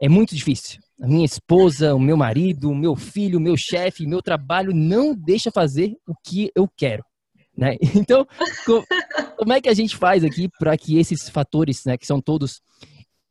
é 0.00 0.08
muito 0.08 0.34
difícil. 0.34 0.80
A 1.00 1.06
minha 1.06 1.24
esposa, 1.24 1.94
o 1.94 2.00
meu 2.00 2.16
marido, 2.16 2.70
o 2.70 2.74
meu 2.74 2.96
filho, 2.96 3.38
o 3.38 3.42
meu 3.42 3.56
chefe, 3.56 4.06
meu 4.06 4.22
trabalho 4.22 4.72
não 4.74 5.14
deixa 5.14 5.50
fazer 5.50 5.94
o 6.06 6.14
que 6.24 6.50
eu 6.54 6.68
quero. 6.76 7.04
Né? 7.56 7.76
Então, 7.94 8.26
como 9.36 9.52
é 9.52 9.60
que 9.60 9.68
a 9.68 9.74
gente 9.74 9.96
faz 9.96 10.24
aqui 10.24 10.48
para 10.58 10.76
que 10.76 10.98
esses 10.98 11.28
fatores, 11.28 11.84
né, 11.84 11.96
que 11.96 12.06
são 12.06 12.20
todos 12.20 12.60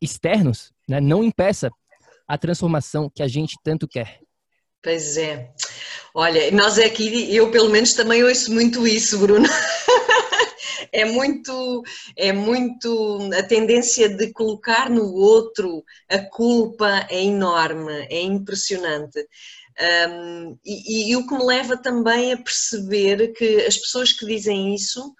externos, 0.00 0.72
né, 0.88 1.00
não 1.00 1.24
impeça 1.24 1.70
a 2.28 2.36
transformação 2.36 3.10
que 3.12 3.22
a 3.22 3.28
gente 3.28 3.56
tanto 3.62 3.86
quer? 3.88 4.20
Pois 4.82 5.16
é. 5.16 5.50
Olha, 6.14 6.50
nós 6.52 6.78
aqui, 6.78 7.34
eu 7.34 7.50
pelo 7.50 7.68
menos 7.68 7.92
também 7.94 8.22
ouço 8.22 8.52
muito 8.52 8.86
isso, 8.86 9.18
Bruno. 9.18 9.48
é 10.92 11.04
muito, 11.04 11.82
é 12.16 12.32
muito 12.32 13.30
a 13.36 13.42
tendência 13.42 14.08
de 14.08 14.32
colocar 14.32 14.90
no 14.90 15.12
outro 15.14 15.84
a 16.08 16.18
culpa 16.18 17.06
é 17.10 17.22
enorme, 17.22 18.06
é 18.10 18.20
impressionante. 18.22 19.26
Um, 20.08 20.58
e, 20.64 21.10
e, 21.10 21.16
o 21.16 21.26
que 21.26 21.34
me 21.34 21.44
leva 21.44 21.76
também 21.76 22.32
a 22.32 22.38
perceber 22.38 23.34
que 23.34 23.60
as 23.66 23.76
pessoas 23.76 24.10
que 24.10 24.24
dizem 24.24 24.74
isso 24.74 25.14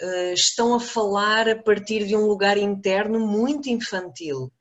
uh, 0.00 0.32
estão 0.32 0.74
a 0.74 0.80
falar 0.80 1.48
a 1.48 1.56
partir 1.56 2.06
de 2.06 2.14
um 2.14 2.26
lugar 2.26 2.56
interno 2.56 3.18
muito 3.18 3.68
infantil. 3.68 4.52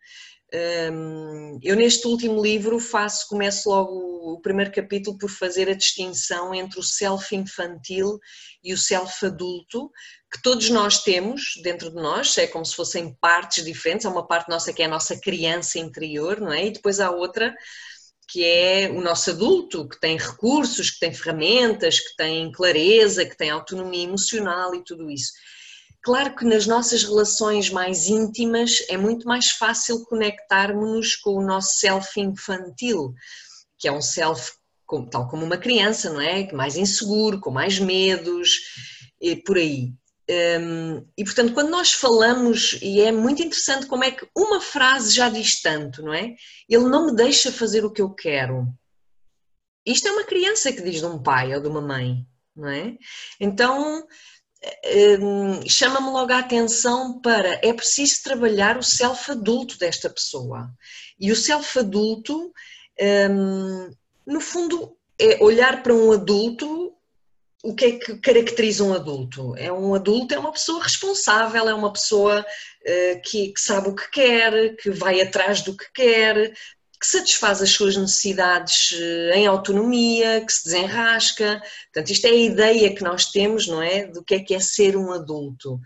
Eu 1.62 1.76
neste 1.76 2.08
último 2.08 2.42
livro 2.42 2.80
faço, 2.80 3.28
começo 3.28 3.70
logo 3.70 4.34
o 4.34 4.42
primeiro 4.42 4.72
capítulo 4.72 5.18
por 5.18 5.30
fazer 5.30 5.70
a 5.70 5.74
distinção 5.74 6.54
entre 6.54 6.80
o 6.80 6.84
self 6.84 7.36
infantil 7.36 8.20
e 8.64 8.74
o 8.74 8.78
self 8.78 9.26
adulto, 9.26 9.92
que 10.32 10.42
todos 10.42 10.70
nós 10.70 11.04
temos 11.04 11.60
dentro 11.62 11.90
de 11.90 11.96
nós, 11.96 12.38
é 12.38 12.48
como 12.48 12.66
se 12.66 12.76
fossem 12.76 13.16
partes 13.20 13.64
diferentes, 13.64 14.06
há 14.06 14.10
uma 14.10 14.28
parte 14.28 14.50
nossa 14.50 14.74
que 14.74 14.82
é 14.82 14.86
a 14.86 14.90
nossa 14.90 15.20
criança 15.20 15.80
interior, 15.80 16.40
não 16.40 16.52
é? 16.52 16.68
E 16.68 16.72
depois 16.72 17.00
há 17.00 17.12
outra 17.12 17.56
que 18.28 18.44
é 18.44 18.90
o 18.90 19.02
nosso 19.02 19.30
adulto, 19.32 19.88
que 19.88 20.00
tem 20.00 20.18
recursos, 20.18 20.90
que 20.90 21.00
tem 21.00 21.14
ferramentas, 21.14 22.00
que 22.00 22.16
tem 22.16 22.52
clareza, 22.52 23.26
que 23.26 23.38
tem 23.38 23.52
autonomia 23.52 24.04
emocional 24.04 24.74
e 24.74 24.84
tudo 24.84 25.10
isso. 25.12 25.32
Claro 26.06 26.36
que 26.36 26.46
nas 26.46 26.68
nossas 26.68 27.04
relações 27.04 27.72
mais 27.72 28.06
íntimas 28.06 28.86
é 28.90 28.96
muito 28.96 29.28
mais 29.28 29.50
fácil 29.50 30.06
conectarmos-nos 30.06 31.16
com 31.16 31.32
o 31.32 31.44
nosso 31.44 31.80
self 31.80 32.22
infantil, 32.22 33.12
que 33.80 33.88
é 33.88 33.92
um 33.92 34.04
self 34.04 34.52
tal 35.10 35.28
como 35.28 35.44
uma 35.44 35.58
criança, 35.58 36.14
não 36.14 36.22
é? 36.22 36.52
Mais 36.54 36.78
inseguro, 36.78 37.40
com 37.40 37.50
mais 37.50 37.80
medos, 37.80 38.60
e 39.20 39.36
por 39.36 39.58
aí. 39.58 39.96
Um, 40.30 41.08
e 41.18 41.24
portanto, 41.24 41.56
quando 41.56 41.72
nós 41.72 41.92
falamos, 41.94 42.78
e 42.84 43.02
é 43.02 43.12
muito 43.12 43.42
interessante 43.42 43.88
como 43.88 44.04
é 44.04 44.12
que 44.12 44.28
uma 44.38 44.62
frase 44.62 45.12
já 45.12 45.28
diz 45.28 45.60
tanto, 45.60 46.04
não 46.04 46.14
é? 46.14 46.36
Ele 46.70 46.88
não 46.88 47.08
me 47.08 47.16
deixa 47.16 47.52
fazer 47.52 47.84
o 47.84 47.92
que 47.92 48.04
eu 48.04 48.12
quero. 48.12 48.68
Isto 49.84 50.08
é 50.08 50.12
uma 50.12 50.24
criança 50.24 50.72
que 50.72 50.84
diz 50.84 51.00
de 51.00 51.06
um 51.08 51.22
pai 51.24 51.56
ou 51.56 51.60
de 51.60 51.68
uma 51.68 51.82
mãe, 51.82 52.28
não 52.56 52.70
é? 52.70 52.96
Então, 53.40 54.06
Hum, 55.22 55.68
chama-me 55.68 56.10
logo 56.10 56.32
a 56.32 56.40
atenção 56.40 57.20
para 57.20 57.60
é 57.64 57.74
preciso 57.74 58.24
trabalhar 58.24 58.78
o 58.78 58.84
self-adulto 58.84 59.78
desta 59.78 60.10
pessoa. 60.10 60.70
E 61.20 61.32
o 61.32 61.36
self-adulto, 61.36 62.52
hum, 63.30 63.92
no 64.26 64.42
fundo, 64.42 64.96
é 65.20 65.44
olhar 65.44 65.84
para 65.84 65.94
um 65.94 66.12
adulto. 66.12 66.94
O 67.64 67.74
que 67.74 67.86
é 67.86 67.92
que 67.98 68.18
caracteriza 68.18 68.84
um 68.84 68.94
adulto? 68.94 69.56
É 69.56 69.72
um 69.72 69.96
adulto, 69.96 70.34
é 70.34 70.40
uma 70.40 70.52
pessoa 70.52 70.84
responsável, 70.84 71.68
é 71.68 71.74
uma 71.74 71.92
pessoa 71.92 72.46
que, 73.24 73.52
que 73.52 73.60
sabe 73.60 73.90
o 73.90 73.96
que 73.96 74.10
quer, 74.12 74.76
que 74.76 74.92
vai 74.92 75.20
atrás 75.20 75.62
do 75.62 75.76
que 75.76 75.92
quer, 75.92 76.54
que 77.06 77.12
satisfaz 77.12 77.62
as 77.62 77.70
suas 77.70 77.96
necessidades 77.96 78.94
eh, 78.94 79.38
em 79.38 79.48
autonomia, 79.48 80.44
que 80.44 80.52
se 80.52 80.66
desenrasca. 80.66 81.62
Portanto, 81.94 82.12
isto 82.12 82.26
é 82.26 82.30
a 82.32 82.36
ideia 82.36 82.96
que 82.96 83.04
nós 83.04 83.32
temos, 83.32 83.68
não 83.68 83.82
é? 83.82 84.08
Do 84.08 84.24
que 84.24 84.36
é 84.36 84.40
que 84.40 84.56
é 84.56 84.60
ser 84.60 84.98
um 84.98 85.12
adulto. 85.12 85.80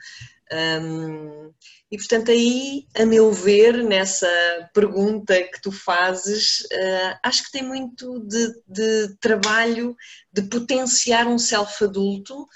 E 1.91 1.97
portanto, 1.97 2.30
aí, 2.30 2.86
a 2.95 3.05
meu 3.05 3.32
ver, 3.32 3.84
nessa 3.84 4.28
pergunta 4.74 5.36
que 5.36 5.59
tu 5.61 5.72
fazes, 5.72 6.61
uh, 6.61 7.20
acho 7.24 7.43
que 7.43 7.51
tem 7.51 7.63
muito 7.63 8.20
de, 8.20 8.53
de 8.67 9.15
trabalho 9.20 9.95
de 10.32 10.43
potenciar 10.43 11.26
um 11.28 11.39
self-adulto 11.39 12.47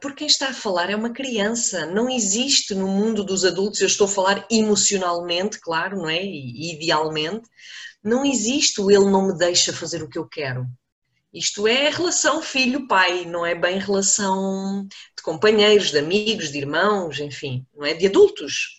porque 0.00 0.18
quem 0.18 0.26
está 0.26 0.48
a 0.48 0.54
falar 0.54 0.90
é 0.90 0.96
uma 0.96 1.12
criança, 1.12 1.86
não 1.86 2.08
existe 2.08 2.74
no 2.74 2.86
mundo 2.88 3.24
dos 3.24 3.44
adultos, 3.44 3.80
eu 3.80 3.86
estou 3.86 4.06
a 4.06 4.10
falar 4.10 4.46
emocionalmente, 4.50 5.60
claro, 5.60 5.96
não 5.96 6.08
é? 6.08 6.22
E 6.22 6.74
idealmente, 6.74 7.48
não 8.02 8.24
existe 8.24 8.80
o 8.80 8.90
ele 8.90 9.10
não 9.10 9.28
me 9.28 9.36
deixa 9.36 9.72
fazer 9.72 10.02
o 10.02 10.08
que 10.08 10.18
eu 10.18 10.26
quero. 10.26 10.66
Isto 11.32 11.68
é 11.68 11.90
relação 11.90 12.40
filho-pai, 12.40 13.26
não 13.26 13.44
é 13.44 13.54
bem 13.54 13.78
relação 13.78 14.86
de 15.16 15.22
companheiros, 15.22 15.90
de 15.90 15.98
amigos, 15.98 16.50
de 16.50 16.58
irmãos, 16.58 17.20
enfim, 17.20 17.66
não 17.76 17.84
é? 17.84 17.94
De 17.94 18.06
adultos. 18.06 18.78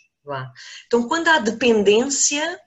Então, 0.87 1.07
quando 1.07 1.27
há 1.27 1.39
dependência, 1.39 2.59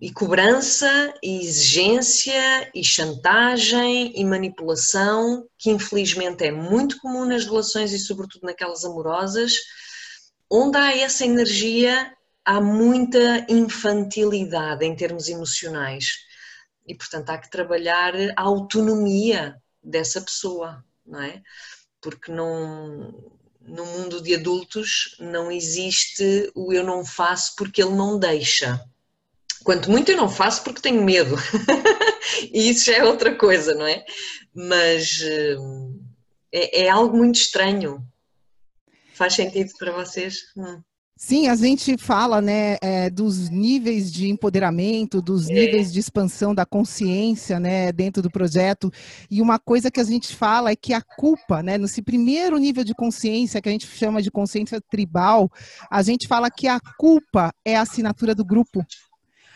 e 0.00 0.12
cobrança, 0.12 1.14
e 1.22 1.40
exigência, 1.40 2.70
e 2.74 2.84
chantagem, 2.84 4.12
e 4.14 4.24
manipulação, 4.24 5.46
que 5.56 5.70
infelizmente 5.70 6.44
é 6.44 6.50
muito 6.50 6.98
comum 7.00 7.24
nas 7.24 7.44
relações 7.44 7.92
e 7.92 7.98
sobretudo 7.98 8.44
naquelas 8.44 8.84
amorosas, 8.84 9.54
onde 10.50 10.78
há 10.78 10.96
essa 10.96 11.24
energia, 11.24 12.12
há 12.44 12.60
muita 12.60 13.46
infantilidade 13.48 14.84
em 14.84 14.94
termos 14.94 15.28
emocionais. 15.28 16.12
E 16.86 16.94
portanto 16.94 17.30
há 17.30 17.38
que 17.38 17.50
trabalhar 17.50 18.14
a 18.36 18.42
autonomia 18.42 19.56
dessa 19.82 20.20
pessoa, 20.20 20.82
não 21.04 21.20
é? 21.20 21.42
Porque 22.00 22.32
não 22.32 23.37
no 23.68 23.84
mundo 23.86 24.20
de 24.22 24.34
adultos 24.34 25.16
não 25.20 25.50
existe 25.50 26.50
o 26.54 26.72
eu 26.72 26.82
não 26.84 27.04
faço 27.04 27.54
porque 27.56 27.82
ele 27.82 27.94
não 27.94 28.18
deixa. 28.18 28.80
Quanto 29.64 29.90
muito 29.90 30.10
eu 30.10 30.16
não 30.16 30.28
faço 30.28 30.62
porque 30.64 30.80
tenho 30.80 31.02
medo. 31.02 31.36
e 32.52 32.70
isso 32.70 32.86
já 32.86 32.98
é 32.98 33.04
outra 33.04 33.34
coisa, 33.34 33.74
não 33.74 33.86
é? 33.86 34.04
Mas 34.54 35.20
eh, 35.22 35.56
é, 36.52 36.84
é 36.84 36.88
algo 36.88 37.16
muito 37.16 37.36
estranho. 37.36 38.02
Faz 39.12 39.34
sentido 39.34 39.70
para 39.78 39.92
vocês? 39.92 40.44
Hum. 40.56 40.80
Sim, 41.20 41.48
a 41.48 41.56
gente 41.56 41.98
fala 41.98 42.40
né, 42.40 42.76
é, 42.80 43.10
dos 43.10 43.50
níveis 43.50 44.12
de 44.12 44.28
empoderamento, 44.28 45.20
dos 45.20 45.50
é. 45.50 45.52
níveis 45.52 45.92
de 45.92 45.98
expansão 45.98 46.54
da 46.54 46.64
consciência 46.64 47.58
né, 47.58 47.90
dentro 47.90 48.22
do 48.22 48.30
projeto. 48.30 48.88
E 49.28 49.42
uma 49.42 49.58
coisa 49.58 49.90
que 49.90 49.98
a 49.98 50.04
gente 50.04 50.36
fala 50.36 50.70
é 50.70 50.76
que 50.76 50.94
a 50.94 51.02
culpa, 51.02 51.60
né, 51.60 51.76
nesse 51.76 52.02
primeiro 52.02 52.56
nível 52.56 52.84
de 52.84 52.94
consciência, 52.94 53.60
que 53.60 53.68
a 53.68 53.72
gente 53.72 53.88
chama 53.88 54.22
de 54.22 54.30
consciência 54.30 54.80
tribal, 54.80 55.50
a 55.90 56.02
gente 56.02 56.28
fala 56.28 56.48
que 56.52 56.68
a 56.68 56.78
culpa 56.96 57.52
é 57.64 57.76
a 57.76 57.82
assinatura 57.82 58.32
do 58.32 58.44
grupo. 58.44 58.86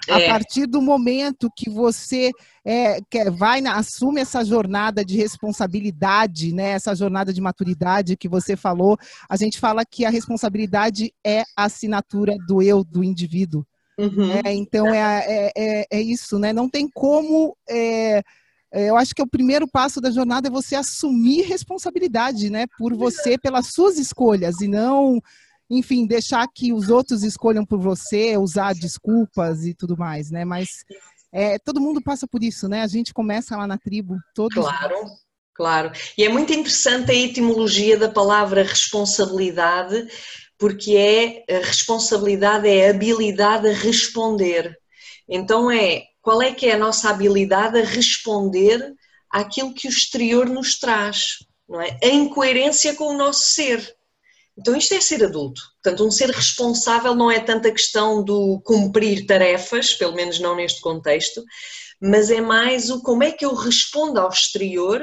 É. 0.09 0.27
A 0.27 0.31
partir 0.31 0.67
do 0.67 0.83
momento 0.83 1.51
que 1.57 1.71
você 1.71 2.31
é, 2.65 3.01
quer, 3.09 3.31
vai, 3.31 3.65
assume 3.67 4.21
essa 4.21 4.45
jornada 4.45 5.05
de 5.05 5.17
responsabilidade, 5.17 6.53
né, 6.53 6.71
essa 6.71 6.95
jornada 6.95 7.33
de 7.33 7.41
maturidade 7.41 8.17
que 8.17 8.29
você 8.29 8.57
falou, 8.57 8.99
a 9.29 9.37
gente 9.37 9.61
fala 9.61 9.85
que 9.85 10.05
a 10.05 10.11
responsabilidade 10.11 11.13
é 11.25 11.43
a 11.57 11.65
assinatura 11.65 12.37
do 12.49 12.61
eu, 12.61 12.83
do 12.83 13.05
indivíduo. 13.05 13.65
Uhum. 13.99 14.41
É, 14.45 14.53
então 14.53 14.87
é, 14.89 14.99
é, 14.99 15.53
é, 15.57 15.87
é, 15.91 16.01
isso, 16.01 16.39
né? 16.39 16.53
Não 16.53 16.69
tem 16.69 16.89
como. 16.89 17.57
É, 17.69 18.23
é, 18.73 18.89
eu 18.89 18.97
acho 18.97 19.15
que 19.15 19.23
o 19.23 19.29
primeiro 19.29 19.69
passo 19.69 20.01
da 20.01 20.11
jornada 20.11 20.49
é 20.49 20.51
você 20.51 20.75
assumir 20.75 21.43
responsabilidade, 21.43 22.49
né? 22.49 22.65
Por 22.79 22.95
você, 22.97 23.37
pelas 23.37 23.69
suas 23.69 23.99
escolhas, 23.99 24.61
e 24.61 24.67
não 24.67 25.21
enfim, 25.73 26.07
deixar 26.07 26.47
que 26.55 26.73
os 26.73 26.91
outros 26.91 27.23
escolham 27.23 27.65
por 27.65 27.81
você, 27.81 28.37
usar 28.37 28.75
desculpas 28.75 29.65
e 29.65 29.73
tudo 29.73 29.97
mais, 29.97 30.31
né? 30.31 30.45
Mas 30.45 30.85
é, 31.33 31.59
todo 31.59 31.81
mundo 31.81 32.03
passa 32.03 32.29
por 32.29 32.45
isso, 32.45 32.69
né? 32.69 32.83
A 32.83 32.87
gente 32.87 33.15
começa 33.15 33.57
lá 33.57 33.67
na 33.67 33.79
tribo, 33.79 34.19
todos. 34.35 34.63
Claro, 34.63 34.97
claro. 35.55 35.93
E 36.17 36.25
é 36.25 36.29
muito 36.29 36.53
interessante 36.53 37.11
a 37.11 37.15
etimologia 37.15 37.97
da 37.97 38.11
palavra 38.11 38.63
responsabilidade, 38.63 40.07
porque 40.59 40.95
é 40.95 41.57
a 41.57 41.65
responsabilidade 41.65 42.69
é 42.69 42.89
a 42.89 42.91
habilidade 42.91 43.67
a 43.67 43.73
responder. 43.73 44.79
Então 45.27 45.71
é 45.71 46.03
qual 46.21 46.43
é 46.43 46.53
que 46.53 46.67
é 46.67 46.75
a 46.75 46.79
nossa 46.79 47.09
habilidade 47.09 47.81
a 47.81 47.85
responder 47.85 48.95
àquilo 49.31 49.73
que 49.73 49.89
o 49.89 49.91
exterior 49.91 50.47
nos 50.47 50.79
traz, 50.79 51.39
não 51.67 51.81
é? 51.81 51.99
Em 52.03 52.29
coerência 52.29 52.95
com 52.95 53.07
o 53.07 53.17
nosso 53.17 53.45
ser. 53.45 53.97
Então 54.63 54.77
isto 54.77 54.95
é 54.95 55.01
ser 55.01 55.25
adulto. 55.25 55.61
Portanto, 55.83 56.07
um 56.07 56.11
ser 56.11 56.31
responsável 56.31 57.17
não 57.17 57.29
é 57.29 57.41
tanto 57.41 57.67
a 57.67 57.73
questão 57.73 58.23
do 58.23 58.61
cumprir 58.61 59.27
tarefas, 59.27 59.93
pelo 59.93 60.15
menos 60.15 60.39
não 60.39 60.55
neste 60.55 60.81
contexto, 60.81 61.45
mas 62.01 62.31
é 62.31 62.41
mais 62.41 62.89
o 62.91 63.03
como 63.03 63.25
é 63.25 63.33
que 63.33 63.45
eu 63.45 63.55
respondo 63.55 64.21
ao 64.21 64.31
exterior 64.31 65.03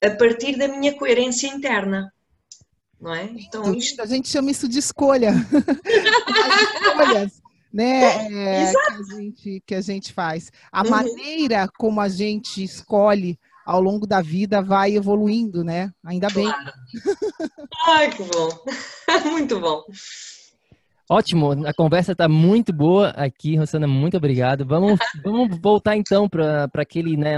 a 0.00 0.10
partir 0.10 0.56
da 0.56 0.68
minha 0.68 0.96
coerência 0.96 1.48
interna. 1.48 2.12
Não 3.00 3.12
é? 3.12 3.24
Então, 3.24 3.74
isto... 3.74 4.00
A 4.00 4.06
gente 4.06 4.28
chama 4.28 4.52
isso 4.52 4.68
de 4.68 4.78
escolha. 4.78 5.32
escolhas 6.86 7.42
né, 7.72 8.04
é, 8.04 8.70
que, 8.70 8.76
a 8.76 9.16
gente, 9.16 9.62
que 9.66 9.74
a 9.74 9.80
gente 9.80 10.12
faz. 10.12 10.52
A 10.70 10.84
uhum. 10.84 10.90
maneira 10.90 11.68
como 11.76 12.00
a 12.00 12.08
gente 12.08 12.62
escolhe 12.62 13.36
ao 13.64 13.80
longo 13.80 14.06
da 14.06 14.20
vida 14.20 14.62
vai 14.62 14.94
evoluindo, 14.94 15.64
né? 15.64 15.92
Ainda 16.04 16.28
bem. 16.28 16.50
Claro. 16.50 16.72
Ai, 17.86 18.10
que 18.10 18.22
bom. 18.22 18.48
Muito 19.30 19.60
bom. 19.60 19.82
Ótimo, 21.10 21.66
a 21.66 21.74
conversa 21.74 22.12
está 22.12 22.26
muito 22.26 22.72
boa 22.72 23.08
aqui, 23.10 23.56
Rosana, 23.56 23.86
muito 23.86 24.16
obrigado. 24.16 24.64
Vamos, 24.64 24.98
vamos 25.22 25.58
voltar 25.60 25.94
então 25.94 26.26
para 26.26 26.70
aquele, 26.74 27.18
né, 27.18 27.36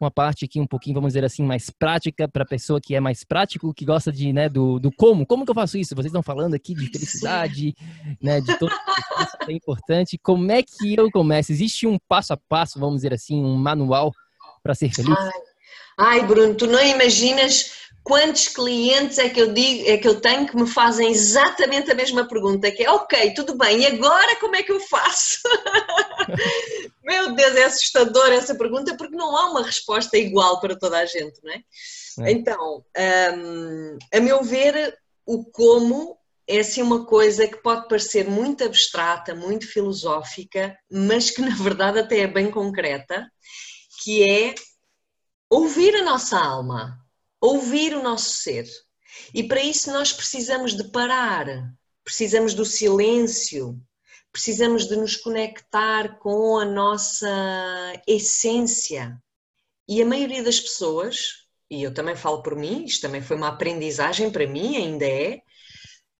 uma 0.00 0.10
parte 0.10 0.44
aqui 0.44 0.60
um 0.60 0.66
pouquinho, 0.66 0.94
vamos 0.94 1.14
dizer 1.14 1.24
assim, 1.24 1.42
mais 1.42 1.68
prática 1.68 2.28
para 2.28 2.44
a 2.44 2.46
pessoa 2.46 2.80
que 2.80 2.94
é 2.94 3.00
mais 3.00 3.24
prático, 3.24 3.74
que 3.74 3.84
gosta 3.84 4.12
de, 4.12 4.32
né, 4.32 4.48
do, 4.48 4.78
do 4.78 4.92
como. 4.92 5.26
Como 5.26 5.44
que 5.44 5.50
eu 5.50 5.54
faço 5.54 5.76
isso? 5.78 5.96
Vocês 5.96 6.06
estão 6.06 6.22
falando 6.22 6.54
aqui 6.54 6.74
de 6.74 6.86
felicidade, 6.86 7.74
né, 8.22 8.40
de 8.40 8.56
todo 8.58 8.70
isso 8.70 9.36
é 9.48 9.52
importante. 9.52 10.18
Como 10.18 10.52
é 10.52 10.62
que 10.62 10.94
eu 10.94 11.10
começo? 11.10 11.50
Existe 11.50 11.86
um 11.86 11.98
passo 12.08 12.32
a 12.34 12.36
passo, 12.36 12.78
vamos 12.78 12.96
dizer 12.96 13.14
assim, 13.14 13.42
um 13.42 13.56
manual 13.56 14.12
para 14.62 14.74
ser 14.74 14.90
feliz? 14.94 15.18
Ai, 15.18 15.47
ai, 15.98 16.24
Bruno, 16.24 16.54
tu 16.54 16.66
não 16.66 16.80
imaginas 16.80 17.76
quantos 18.08 18.48
clientes 18.48 19.18
é 19.18 19.28
que 19.28 19.40
eu 19.40 19.52
digo, 19.52 19.86
é 19.86 19.98
que 19.98 20.08
eu 20.08 20.18
tenho 20.18 20.46
que 20.46 20.56
me 20.56 20.66
fazem 20.66 21.10
exatamente 21.10 21.90
a 21.90 21.94
mesma 21.94 22.26
pergunta, 22.26 22.70
que 22.70 22.82
é 22.82 22.90
ok, 22.90 23.34
tudo 23.34 23.54
bem, 23.54 23.80
e 23.80 23.86
agora 23.86 24.36
como 24.36 24.56
é 24.56 24.62
que 24.62 24.72
eu 24.72 24.80
faço? 24.80 25.40
Meu 27.04 27.34
Deus, 27.34 27.54
é 27.56 27.64
assustador 27.64 28.28
essa 28.28 28.54
pergunta 28.54 28.96
porque 28.96 29.16
não 29.16 29.36
há 29.36 29.50
uma 29.50 29.62
resposta 29.62 30.16
igual 30.16 30.60
para 30.60 30.78
toda 30.78 30.98
a 30.98 31.04
gente, 31.04 31.38
não 31.42 31.52
é? 31.52 31.62
é. 32.20 32.32
Então, 32.32 32.84
um, 33.36 33.98
a 34.12 34.20
meu 34.20 34.42
ver, 34.42 34.94
o 35.26 35.44
como 35.44 36.18
é 36.46 36.60
assim 36.60 36.82
uma 36.82 37.04
coisa 37.04 37.46
que 37.46 37.62
pode 37.62 37.88
parecer 37.88 38.28
muito 38.28 38.64
abstrata, 38.64 39.34
muito 39.34 39.66
filosófica, 39.66 40.76
mas 40.90 41.30
que 41.30 41.40
na 41.40 41.54
verdade 41.54 41.98
até 41.98 42.20
é 42.20 42.26
bem 42.26 42.50
concreta, 42.50 43.26
que 44.02 44.22
é 44.22 44.54
ouvir 45.50 45.94
a 45.96 46.02
nossa 46.02 46.38
alma 46.38 46.98
ouvir 47.40 47.94
o 47.94 48.02
nosso 48.02 48.36
ser. 48.36 48.66
E 49.34 49.42
para 49.42 49.62
isso 49.62 49.90
nós 49.92 50.12
precisamos 50.12 50.76
de 50.76 50.90
parar, 50.90 51.46
precisamos 52.04 52.54
do 52.54 52.64
silêncio, 52.64 53.80
precisamos 54.32 54.86
de 54.86 54.96
nos 54.96 55.16
conectar 55.16 56.18
com 56.18 56.58
a 56.58 56.64
nossa 56.64 57.92
essência. 58.06 59.16
E 59.88 60.02
a 60.02 60.06
maioria 60.06 60.42
das 60.42 60.60
pessoas, 60.60 61.46
e 61.70 61.82
eu 61.82 61.92
também 61.92 62.14
falo 62.14 62.42
por 62.42 62.54
mim, 62.54 62.84
isto 62.84 63.02
também 63.02 63.22
foi 63.22 63.36
uma 63.36 63.48
aprendizagem 63.48 64.30
para 64.30 64.46
mim, 64.46 64.76
ainda 64.76 65.06
é, 65.06 65.40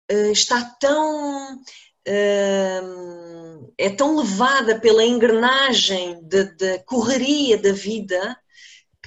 eh, 0.09 0.31
está 0.31 0.65
tão. 0.81 1.61
Eh, 2.07 2.81
é 3.77 3.91
tão 3.91 4.17
levada 4.17 4.81
pela 4.81 5.05
engrenagem 5.05 6.21
da 6.27 6.79
correria 6.85 7.59
da 7.59 7.73
vida 7.73 8.37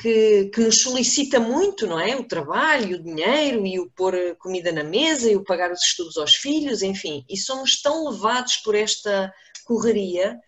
que, 0.01 0.45
que, 0.45 0.61
nos 0.61 0.81
solicita 0.81 1.39
muito, 1.39 1.85
não 1.85 1.99
é? 1.99 2.15
O 2.15 2.23
trabalho, 2.23 2.97
o 2.97 3.03
dinheiro 3.03 3.65
e 3.65 3.79
o 3.79 3.89
pôr 3.91 4.35
comida 4.39 4.71
na 4.71 4.83
mesa 4.83 5.29
e 5.29 5.35
o 5.35 5.43
pagar 5.43 5.71
os 5.71 5.83
estudos 5.83 6.17
aos 6.17 6.33
filhos, 6.33 6.81
enfim. 6.81 7.23
E 7.29 7.37
somos 7.37 7.79
tão 7.81 8.09
levados 8.09 8.57
por 8.57 8.73
esta 8.73 9.31
correria 9.63 10.39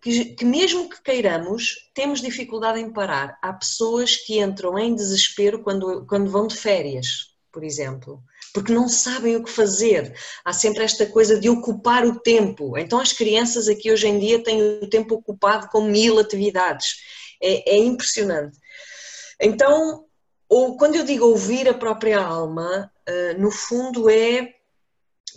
que, 0.00 0.34
que, 0.34 0.44
mesmo 0.44 0.88
que 0.88 1.02
queiramos, 1.02 1.90
temos 1.92 2.22
dificuldade 2.22 2.80
em 2.80 2.90
parar. 2.90 3.38
Há 3.42 3.52
pessoas 3.52 4.16
que 4.16 4.40
entram 4.40 4.78
em 4.78 4.94
desespero 4.94 5.62
quando, 5.62 6.06
quando 6.06 6.30
vão 6.30 6.46
de 6.46 6.56
férias, 6.56 7.34
por 7.52 7.62
exemplo, 7.62 8.22
porque 8.54 8.72
não 8.72 8.88
sabem 8.88 9.36
o 9.36 9.44
que 9.44 9.50
fazer. 9.50 10.14
Há 10.42 10.52
sempre 10.54 10.82
esta 10.82 11.04
coisa 11.04 11.38
de 11.38 11.50
ocupar 11.50 12.06
o 12.06 12.20
tempo. 12.20 12.78
Então 12.78 12.98
as 12.98 13.12
crianças 13.12 13.68
aqui 13.68 13.92
hoje 13.92 14.06
em 14.08 14.18
dia 14.18 14.42
têm 14.42 14.62
o 14.62 14.88
tempo 14.88 15.16
ocupado 15.16 15.68
com 15.68 15.82
mil 15.82 16.18
atividades. 16.18 16.96
É, 17.42 17.74
é 17.74 17.78
impressionante. 17.78 18.63
Então, 19.40 20.04
ou, 20.48 20.76
quando 20.76 20.96
eu 20.96 21.04
digo 21.04 21.26
ouvir 21.26 21.68
a 21.68 21.74
própria 21.74 22.20
alma, 22.20 22.90
uh, 23.08 23.40
no 23.40 23.50
fundo 23.50 24.08
é, 24.10 24.54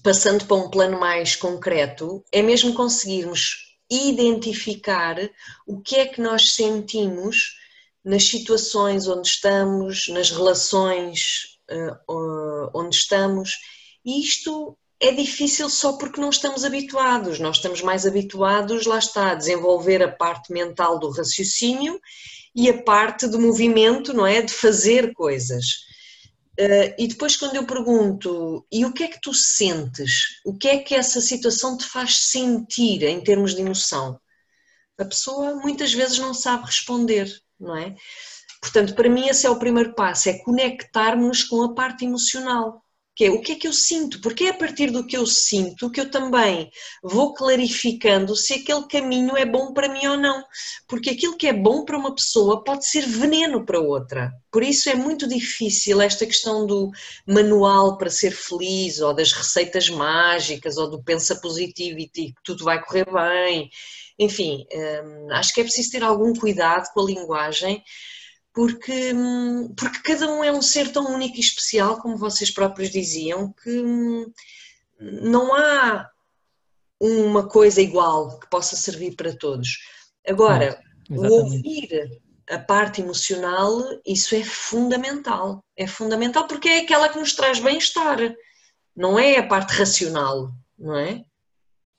passando 0.04 0.45
para 0.45 0.58
um 0.58 0.70
plano 0.70 1.00
mais 1.00 1.36
concreto, 1.36 2.24
é 2.32 2.41
mesmo 2.41 2.74
conseguirmos 2.74 3.76
identificar 3.89 5.18
o 5.66 5.82
que 5.82 5.95
é 5.95 6.06
que 6.06 6.22
nós 6.22 6.54
sentimos 6.54 7.56
nas 8.04 8.24
situações 8.24 9.08
onde 9.08 9.28
estamos, 9.28 10.08
nas 10.10 10.30
relações 10.30 11.58
uh, 11.70 12.70
onde 12.74 12.95
estamos, 12.95 13.52
e 14.06 14.22
isto 14.22 14.78
é 15.00 15.12
difícil 15.12 15.70
só 15.70 15.93
porque 15.93 16.20
não 16.20 16.30
estamos 16.30 16.64
habituados. 16.64 17.39
Nós 17.39 17.58
estamos 17.58 17.82
mais 17.82 18.06
habituados, 18.06 18.86
lá 18.86 18.98
está, 18.98 19.32
a 19.32 19.36
desenvolver 19.36 20.02
a 20.02 20.12
parte 20.12 20.52
mental 20.52 21.00
do 21.00 21.10
raciocínio 21.10 22.00
e 22.58 22.68
a 22.72 22.82
parte 22.82 23.28
do 23.28 23.39
movimento, 23.39 24.16
não 24.16 24.26
é? 24.26 24.41
De 24.41 24.51
fazer 24.51 25.14
coisas. 25.14 25.86
Uh, 26.60 26.89
e 26.97 27.08
depois, 27.08 27.36
quando 27.36 27.55
eu 27.55 27.68
pergunto, 27.68 28.66
e 28.72 28.84
o 28.84 28.91
que 28.91 29.03
é 29.03 29.08
que 29.08 29.22
tu 29.22 29.32
sentes? 29.32 30.41
O 30.43 30.58
que 30.58 30.68
é 30.68 30.80
que 30.80 30.95
essa 30.95 31.22
situação 31.22 31.78
te 31.78 31.86
faz 31.86 32.18
sentir 32.18 33.03
em 33.03 33.22
termos 33.22 33.53
de 33.53 33.62
emoção? 33.62 34.20
A 34.97 35.05
pessoa 35.05 35.55
muitas 35.58 35.93
vezes 35.93 36.18
não 36.18 36.34
sabe 36.34 36.66
responder, 36.66 37.32
não 37.60 37.78
é? 37.78 37.95
Portanto, 38.60 38.95
para 38.95 39.08
mim, 39.08 39.28
esse 39.28 39.45
é 39.45 39.49
o 39.51 39.60
primeiro 39.60 39.93
passo: 39.93 40.28
é 40.28 40.39
conectarmos 40.39 41.43
com 41.43 41.62
a 41.62 41.76
parte 41.76 42.05
emocional 42.05 42.84
que 43.18 43.26
é 43.26 43.32
o 43.32 43.41
que 43.41 43.53
é 43.53 43.55
que 43.55 43.68
eu 43.68 43.74
sinto, 43.74 44.22
porque 44.22 44.43
é 44.43 44.49
a 44.49 44.53
partir 44.53 44.91
do 44.91 45.03
que 45.03 45.18
eu 45.18 45.26
sinto 45.26 45.89
que 45.89 45.99
eu 45.99 46.11
também 46.11 46.70
vou 47.01 47.34
clarificando 47.34 48.36
se 48.36 48.53
aquele 48.53 48.88
caminho 48.88 49.36
é 49.36 49.43
bom 49.43 49.74
para 49.74 49.89
mim 49.89 50.05
ou 50.05 50.18
não, 50.18 50.43
porque 50.88 51.09
aquilo 51.09 51.36
que 51.36 51.47
é 51.47 51.53
bom 51.53 51.84
para 51.84 51.97
uma 51.97 52.13
pessoa 52.13 52.63
pode 52.63 52.88
ser 52.88 53.07
veneno 53.07 53.65
para 53.65 53.80
outra. 53.80 54.32
Por 54.51 54.61
isso 54.61 54.88
é 54.88 54.93
muito 54.93 55.28
difícil 55.28 55.99
esta 55.99 56.28
questão 56.28 56.68
do 56.68 56.91
manual 57.28 57.97
para 57.97 58.11
ser 58.11 58.30
feliz, 58.30 58.99
ou 58.99 59.15
das 59.15 59.32
receitas 59.32 59.89
mágicas, 59.89 60.78
ou 60.78 60.88
do 60.88 61.01
pensa 61.01 61.38
positivity, 61.38 62.34
que 62.34 62.43
tudo 62.43 62.65
vai 62.65 62.80
correr 62.84 63.07
bem. 63.11 63.68
Enfim, 64.20 64.63
hum, 64.72 65.28
acho 65.32 65.55
que 65.55 65.61
é 65.61 65.63
preciso 65.63 65.89
ter 65.89 66.03
algum 66.03 66.34
cuidado 66.36 66.88
com 66.93 67.01
a 67.01 67.05
linguagem 67.05 67.84
porque, 68.58 69.14
porque 69.78 69.99
cada 70.01 70.32
um 70.32 70.43
é 70.43 70.51
um 70.51 70.64
ser 70.64 70.91
tão 70.91 71.14
único 71.14 71.38
e 71.38 71.39
especial, 71.39 72.01
como 72.01 72.18
vocês 72.18 72.49
próprios 72.49 72.89
diziam, 72.89 73.53
que 73.53 73.84
não 74.99 75.53
há 75.53 76.10
uma 76.99 77.47
coisa 77.47 77.80
igual 77.80 78.39
que 78.39 78.49
possa 78.49 78.76
servir 78.76 79.16
para 79.16 79.38
todos. 79.38 79.78
Agora, 80.28 80.82
o 81.08 81.24
ouvir 81.24 82.20
a 82.49 82.58
parte 82.58 82.99
emocional, 82.99 83.80
isso 84.03 84.34
é 84.34 84.43
fundamental. 84.43 85.64
É 85.76 85.86
fundamental 85.86 86.47
porque 86.47 86.68
é 86.68 86.80
aquela 86.80 87.10
que 87.10 87.20
nos 87.20 87.36
traz 87.36 87.60
bem-estar, 87.60 88.18
não 88.95 89.20
é 89.20 89.38
a 89.38 89.45
parte 89.45 89.74
racional, 89.74 90.49
não 90.76 90.97
é? 90.97 91.24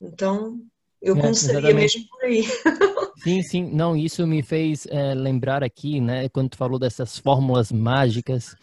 Então, 0.01 0.61
eu 1.01 1.17
é, 1.17 1.21
começaria 1.21 1.73
mesmo 1.73 2.05
por 2.09 2.25
aí. 2.25 2.45
Sim, 3.19 3.43
sim. 3.43 3.71
Não, 3.73 3.97
isso 3.97 4.27
me 4.27 4.43
fez 4.43 4.87
é, 4.91 5.15
lembrar 5.15 5.63
aqui, 5.63 6.01
né, 6.01 6.29
quando 6.29 6.51
tu 6.51 6.57
falou 6.57 6.79
dessas 6.79 7.19
fórmulas 7.19 7.73
mágicas. 7.73 8.57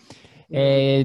É, 0.50 1.04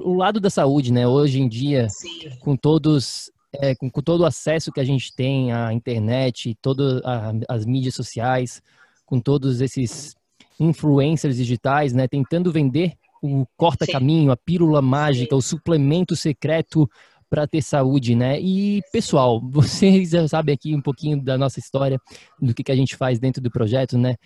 o 0.00 0.14
lado 0.14 0.38
da 0.38 0.50
saúde, 0.50 0.92
né? 0.92 1.06
Hoje 1.06 1.40
em 1.40 1.48
dia, 1.48 1.88
sim. 1.88 2.30
com 2.40 2.56
todos, 2.56 3.30
é, 3.52 3.74
com, 3.74 3.90
com, 3.90 4.02
todo 4.02 4.20
o 4.20 4.26
acesso 4.26 4.70
que 4.70 4.80
a 4.80 4.84
gente 4.84 5.14
tem 5.14 5.52
à 5.52 5.72
internet, 5.72 6.56
todas 6.60 7.00
as 7.48 7.64
mídias 7.64 7.94
sociais, 7.94 8.62
com 9.06 9.18
todos 9.18 9.60
esses 9.60 10.14
influencers 10.60 11.36
digitais, 11.36 11.92
né, 11.92 12.06
tentando 12.06 12.52
vender 12.52 12.94
o 13.22 13.46
corta-caminho, 13.56 14.32
a 14.32 14.36
pílula 14.36 14.82
mágica, 14.82 15.34
sim. 15.34 15.38
o 15.38 15.42
suplemento 15.42 16.14
secreto 16.16 16.88
para 17.32 17.46
ter 17.46 17.62
saúde, 17.62 18.14
né? 18.14 18.38
E 18.38 18.82
pessoal, 18.92 19.40
vocês 19.48 20.10
já 20.10 20.28
sabem 20.28 20.54
aqui 20.54 20.76
um 20.76 20.82
pouquinho 20.82 21.18
da 21.18 21.38
nossa 21.38 21.58
história, 21.58 21.98
do 22.38 22.52
que, 22.52 22.62
que 22.62 22.70
a 22.70 22.76
gente 22.76 22.94
faz 22.94 23.18
dentro 23.18 23.42
do 23.42 23.50
projeto, 23.50 23.96
né? 23.96 24.16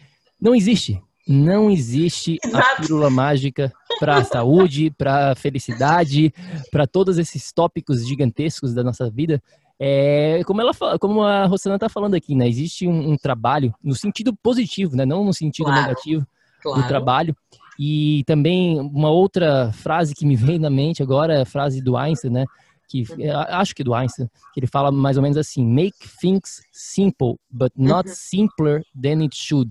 Não 0.41 0.57
existe, 0.57 1.01
não 1.27 1.71
existe 1.71 2.37
Exato. 2.45 2.67
a 2.67 2.83
pílula 2.83 3.09
mágica 3.09 3.73
para 4.01 4.17
a 4.17 4.25
saúde, 4.25 4.91
para 4.91 5.31
a 5.31 5.35
felicidade, 5.37 6.35
para 6.73 6.85
todos 6.85 7.17
esses 7.17 7.53
tópicos 7.53 8.05
gigantescos 8.05 8.75
da 8.75 8.83
nossa 8.83 9.09
vida. 9.09 9.41
É, 9.79 10.43
como 10.45 10.61
ela 10.61 10.73
como 10.99 11.23
a 11.23 11.47
Rosana 11.47 11.77
está 11.77 11.89
falando 11.89 12.15
aqui, 12.15 12.35
né? 12.35 12.49
Existe 12.49 12.89
um, 12.89 13.13
um, 13.13 13.17
trabalho 13.17 13.73
no 13.85 13.95
sentido 13.95 14.35
positivo, 14.35 14.97
né? 14.97 15.07
Não 15.07 15.25
no 15.25 15.33
sentido 15.33 15.67
claro, 15.67 15.83
negativo 15.83 16.27
claro. 16.61 16.83
do 16.83 16.89
trabalho. 16.89 17.37
E 17.79 18.25
também 18.27 18.81
uma 18.81 19.11
outra 19.11 19.71
frase 19.73 20.13
que 20.13 20.27
me 20.27 20.35
vem 20.35 20.59
na 20.59 20.71
mente 20.71 21.05
agora, 21.05 21.43
a 21.43 21.45
frase 21.45 21.81
do 21.81 21.97
Einstein, 21.97 22.33
né? 22.33 22.47
Que 22.89 23.03
uhum. 23.03 23.39
acho 23.49 23.75
que 23.75 23.85
do 23.85 23.95
Einstein, 23.95 24.29
que 24.53 24.61
ele 24.61 24.67
fala 24.67 24.91
mais 24.91 25.17
ou 25.17 25.23
menos 25.23 25.37
assim: 25.37 25.65
make 25.65 25.97
things 26.21 26.63
simple, 26.73 27.37
but 27.51 27.73
not 27.77 28.09
uhum. 28.09 28.15
simpler 28.15 28.83
than 29.01 29.23
it 29.23 29.37
should. 29.37 29.71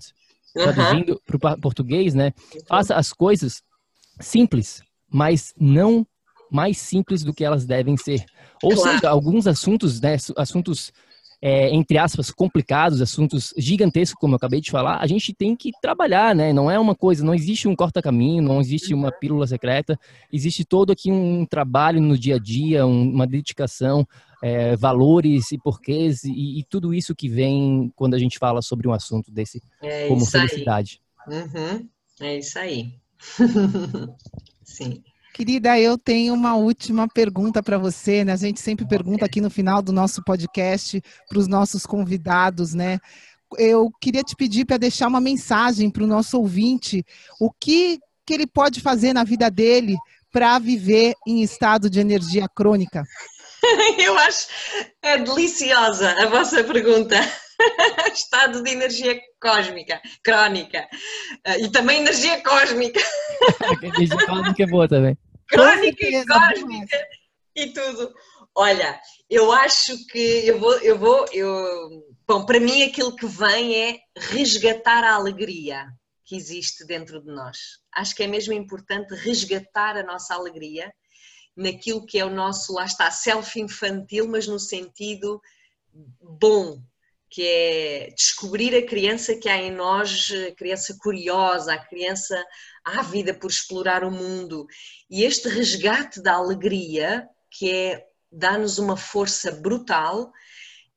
Traduzindo 0.53 1.21
para 1.25 1.53
o 1.53 1.59
português, 1.59 2.13
né? 2.13 2.31
Faça 2.67 2.95
as 2.95 3.11
coisas 3.11 3.61
simples, 4.21 4.81
mas 5.11 5.53
não 5.59 6.07
mais 6.49 6.77
simples 6.77 7.23
do 7.23 7.33
que 7.33 7.43
elas 7.43 7.65
devem 7.65 7.97
ser. 7.97 8.23
Ou 8.63 8.73
claro. 8.73 8.91
seja, 8.91 9.09
alguns 9.09 9.47
assuntos, 9.47 9.99
né, 9.99 10.15
assuntos 10.37 10.93
é, 11.47 11.69
entre 11.69 11.99
aspas, 11.99 12.31
complicados, 12.31 12.99
assuntos 13.03 13.53
gigantescos, 13.55 14.19
como 14.19 14.33
eu 14.33 14.37
acabei 14.37 14.59
de 14.59 14.71
falar, 14.71 14.97
a 14.97 15.05
gente 15.05 15.31
tem 15.31 15.55
que 15.55 15.69
trabalhar, 15.79 16.33
né? 16.33 16.51
Não 16.51 16.71
é 16.71 16.79
uma 16.79 16.95
coisa, 16.95 17.23
não 17.23 17.35
existe 17.35 17.67
um 17.67 17.75
corta-caminho, 17.75 18.41
não 18.41 18.59
existe 18.59 18.95
uma 18.95 19.11
pílula 19.11 19.45
secreta, 19.45 19.95
existe 20.33 20.65
todo 20.65 20.91
aqui 20.91 21.11
um 21.11 21.45
trabalho 21.45 22.01
no 22.01 22.17
dia 22.17 22.37
a 22.37 22.39
dia, 22.39 22.83
um, 22.83 23.11
uma 23.11 23.27
dedicação, 23.27 24.07
é, 24.41 24.75
valores 24.75 25.51
e 25.51 25.57
porquês 25.59 26.23
e, 26.23 26.57
e, 26.57 26.63
tudo 26.63 26.91
isso 26.95 27.13
que 27.13 27.29
vem 27.29 27.93
quando 27.95 28.15
a 28.15 28.19
gente 28.19 28.39
fala 28.39 28.59
sobre 28.63 28.87
um 28.87 28.91
assunto 28.91 29.31
desse, 29.31 29.61
é 29.83 30.07
como 30.07 30.25
felicidade. 30.25 30.99
Uhum. 31.27 31.87
É 32.21 32.39
isso 32.39 32.57
aí. 32.57 32.95
Sim. 34.65 35.03
Querida, 35.35 35.77
eu 35.77 35.97
tenho 35.97 36.33
uma 36.33 36.55
última 36.55 37.09
pergunta 37.09 37.61
para 37.61 37.77
você, 37.77 38.23
né? 38.23 38.31
A 38.31 38.37
gente 38.37 38.61
sempre 38.61 38.87
pergunta 38.87 39.25
aqui 39.25 39.41
no 39.41 39.49
final 39.49 39.81
do 39.81 39.91
nosso 39.91 40.23
podcast 40.23 41.01
para 41.27 41.37
os 41.37 41.45
nossos 41.45 41.85
convidados, 41.85 42.73
né? 42.73 42.99
Eu 43.57 43.91
queria 43.99 44.23
te 44.23 44.33
pedir 44.33 44.63
para 44.63 44.77
deixar 44.77 45.09
uma 45.09 45.19
mensagem 45.19 45.91
para 45.91 46.05
o 46.05 46.07
nosso 46.07 46.37
ouvinte, 46.37 47.05
o 47.37 47.51
que, 47.51 47.99
que 48.25 48.33
ele 48.33 48.47
pode 48.47 48.79
fazer 48.79 49.11
na 49.11 49.25
vida 49.25 49.51
dele 49.51 49.97
para 50.31 50.57
viver 50.57 51.13
em 51.27 51.43
estado 51.43 51.89
de 51.89 51.99
energia 51.99 52.47
crônica? 52.47 53.03
Eu 53.99 54.17
acho 54.19 54.47
é 55.01 55.17
deliciosa 55.17 56.15
a 56.17 56.27
vossa 56.27 56.63
pergunta. 56.63 57.17
Estado 58.13 58.63
de 58.63 58.71
energia 58.71 59.19
cósmica, 59.41 60.01
crónica. 60.23 60.87
E 61.59 61.69
também 61.69 61.99
energia 61.99 62.41
cósmica. 62.41 63.01
energia 63.83 64.25
cósmica 64.25 64.63
é 64.63 64.67
boa 64.67 64.87
também 64.87 65.17
crônica 65.47 66.05
e 66.05 66.25
cósmica 66.25 67.07
e 67.55 67.67
tudo. 67.71 68.13
Olha, 68.53 68.99
eu 69.29 69.51
acho 69.51 70.05
que 70.07 70.47
eu 70.47 70.59
vou, 70.59 70.73
eu 70.79 70.97
vou, 70.97 71.25
eu, 71.33 72.05
bom, 72.27 72.45
para 72.45 72.59
mim 72.59 72.83
aquilo 72.83 73.15
que 73.15 73.25
vem 73.25 73.75
é 73.75 73.99
resgatar 74.17 75.03
a 75.03 75.15
alegria 75.15 75.85
que 76.23 76.35
existe 76.35 76.85
dentro 76.85 77.21
de 77.21 77.27
nós. 77.27 77.57
Acho 77.93 78.15
que 78.15 78.23
é 78.23 78.27
mesmo 78.27 78.53
importante 78.53 79.13
resgatar 79.13 79.97
a 79.97 80.03
nossa 80.03 80.33
alegria 80.33 80.91
naquilo 81.55 82.05
que 82.05 82.19
é 82.19 82.25
o 82.25 82.29
nosso, 82.29 82.73
lá 82.73 82.85
está, 82.85 83.09
self 83.11 83.59
infantil, 83.59 84.27
mas 84.27 84.47
no 84.47 84.59
sentido 84.59 85.41
bom, 86.21 86.81
que 87.29 87.45
é 87.45 88.09
descobrir 88.15 88.75
a 88.75 88.85
criança 88.85 89.35
que 89.35 89.49
há 89.49 89.57
em 89.57 89.71
nós, 89.71 90.31
a 90.47 90.55
criança 90.55 90.95
curiosa, 90.99 91.73
a 91.73 91.85
criança 91.85 92.41
ávida 92.83 93.33
por 93.33 93.49
explorar 93.49 94.03
o 94.03 94.11
mundo. 94.11 94.65
E 95.09 95.23
este 95.23 95.49
resgate 95.49 96.21
da 96.21 96.33
alegria, 96.33 97.27
que 97.51 97.71
é 97.71 98.05
dá-nos 98.31 98.77
uma 98.77 98.97
força 98.97 99.51
brutal, 99.51 100.31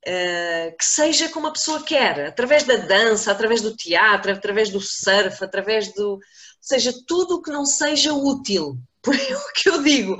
Uh, 0.07 0.75
que 0.79 0.85
seja 0.87 1.29
como 1.29 1.49
a 1.49 1.53
pessoa 1.53 1.83
quer, 1.83 2.29
através 2.29 2.63
da 2.63 2.77
dança, 2.77 3.31
através 3.31 3.61
do 3.61 3.77
teatro, 3.77 4.33
através 4.33 4.71
do 4.71 4.81
surf, 4.81 5.45
através 5.45 5.93
do. 5.93 6.13
Ou 6.13 6.21
seja, 6.61 6.95
tudo 7.07 7.35
o 7.35 7.43
que 7.43 7.51
não 7.51 7.67
seja 7.67 8.13
útil. 8.15 8.79
Por 9.09 9.15
o 9.49 9.53
que 9.55 9.69
eu 9.71 9.83
digo, 9.83 10.19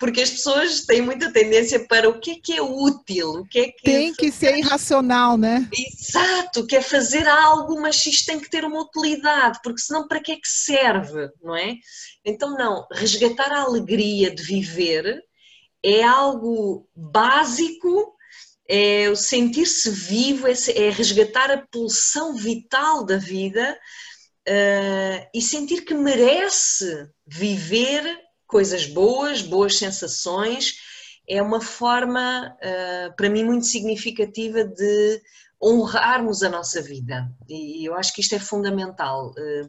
porque 0.00 0.20
as 0.20 0.30
pessoas 0.30 0.80
têm 0.80 1.00
muita 1.00 1.32
tendência 1.32 1.86
para 1.86 2.08
o 2.08 2.18
que 2.18 2.32
é 2.32 2.34
que 2.42 2.52
é 2.54 2.60
útil, 2.60 3.30
o 3.30 3.46
que 3.46 3.60
é 3.60 3.68
que 3.68 3.82
tem 3.82 4.12
que 4.12 4.32
ser 4.32 4.56
irracional, 4.56 5.36
né? 5.36 5.68
Exato, 5.72 6.66
quer 6.66 6.82
fazer 6.82 7.28
algo, 7.28 7.80
mas 7.80 8.04
isto 8.04 8.26
tem 8.26 8.40
que 8.40 8.50
ter 8.50 8.64
uma 8.64 8.82
utilidade, 8.82 9.60
porque 9.62 9.80
senão 9.80 10.08
para 10.08 10.18
que 10.18 10.32
é 10.32 10.36
que 10.36 10.48
serve, 10.48 11.30
não 11.40 11.54
é? 11.54 11.76
Então 12.24 12.56
não, 12.58 12.84
resgatar 12.92 13.52
a 13.52 13.62
alegria 13.62 14.34
de 14.34 14.42
viver 14.42 15.22
é 15.80 16.02
algo 16.02 16.88
básico, 16.96 18.16
é 18.68 19.08
o 19.10 19.14
sentir-se 19.14 19.90
vivo, 19.90 20.48
é, 20.48 20.54
é 20.74 20.90
resgatar 20.90 21.52
a 21.52 21.64
pulsão 21.70 22.34
vital 22.34 23.04
da 23.04 23.16
vida 23.16 23.78
uh, 24.48 25.28
e 25.32 25.40
sentir 25.40 25.82
que 25.82 25.94
merece 25.94 27.08
viver 27.26 28.23
coisas 28.54 28.86
boas, 28.86 29.42
boas 29.42 29.76
sensações, 29.76 30.76
é 31.28 31.42
uma 31.42 31.60
forma, 31.60 32.56
uh, 32.62 33.16
para 33.16 33.28
mim, 33.28 33.42
muito 33.42 33.66
significativa 33.66 34.62
de 34.62 35.20
honrarmos 35.60 36.40
a 36.44 36.48
nossa 36.48 36.80
vida. 36.80 37.28
E 37.48 37.84
eu 37.84 37.96
acho 37.96 38.14
que 38.14 38.20
isto 38.20 38.32
é 38.36 38.38
fundamental. 38.38 39.32
Uh, 39.32 39.68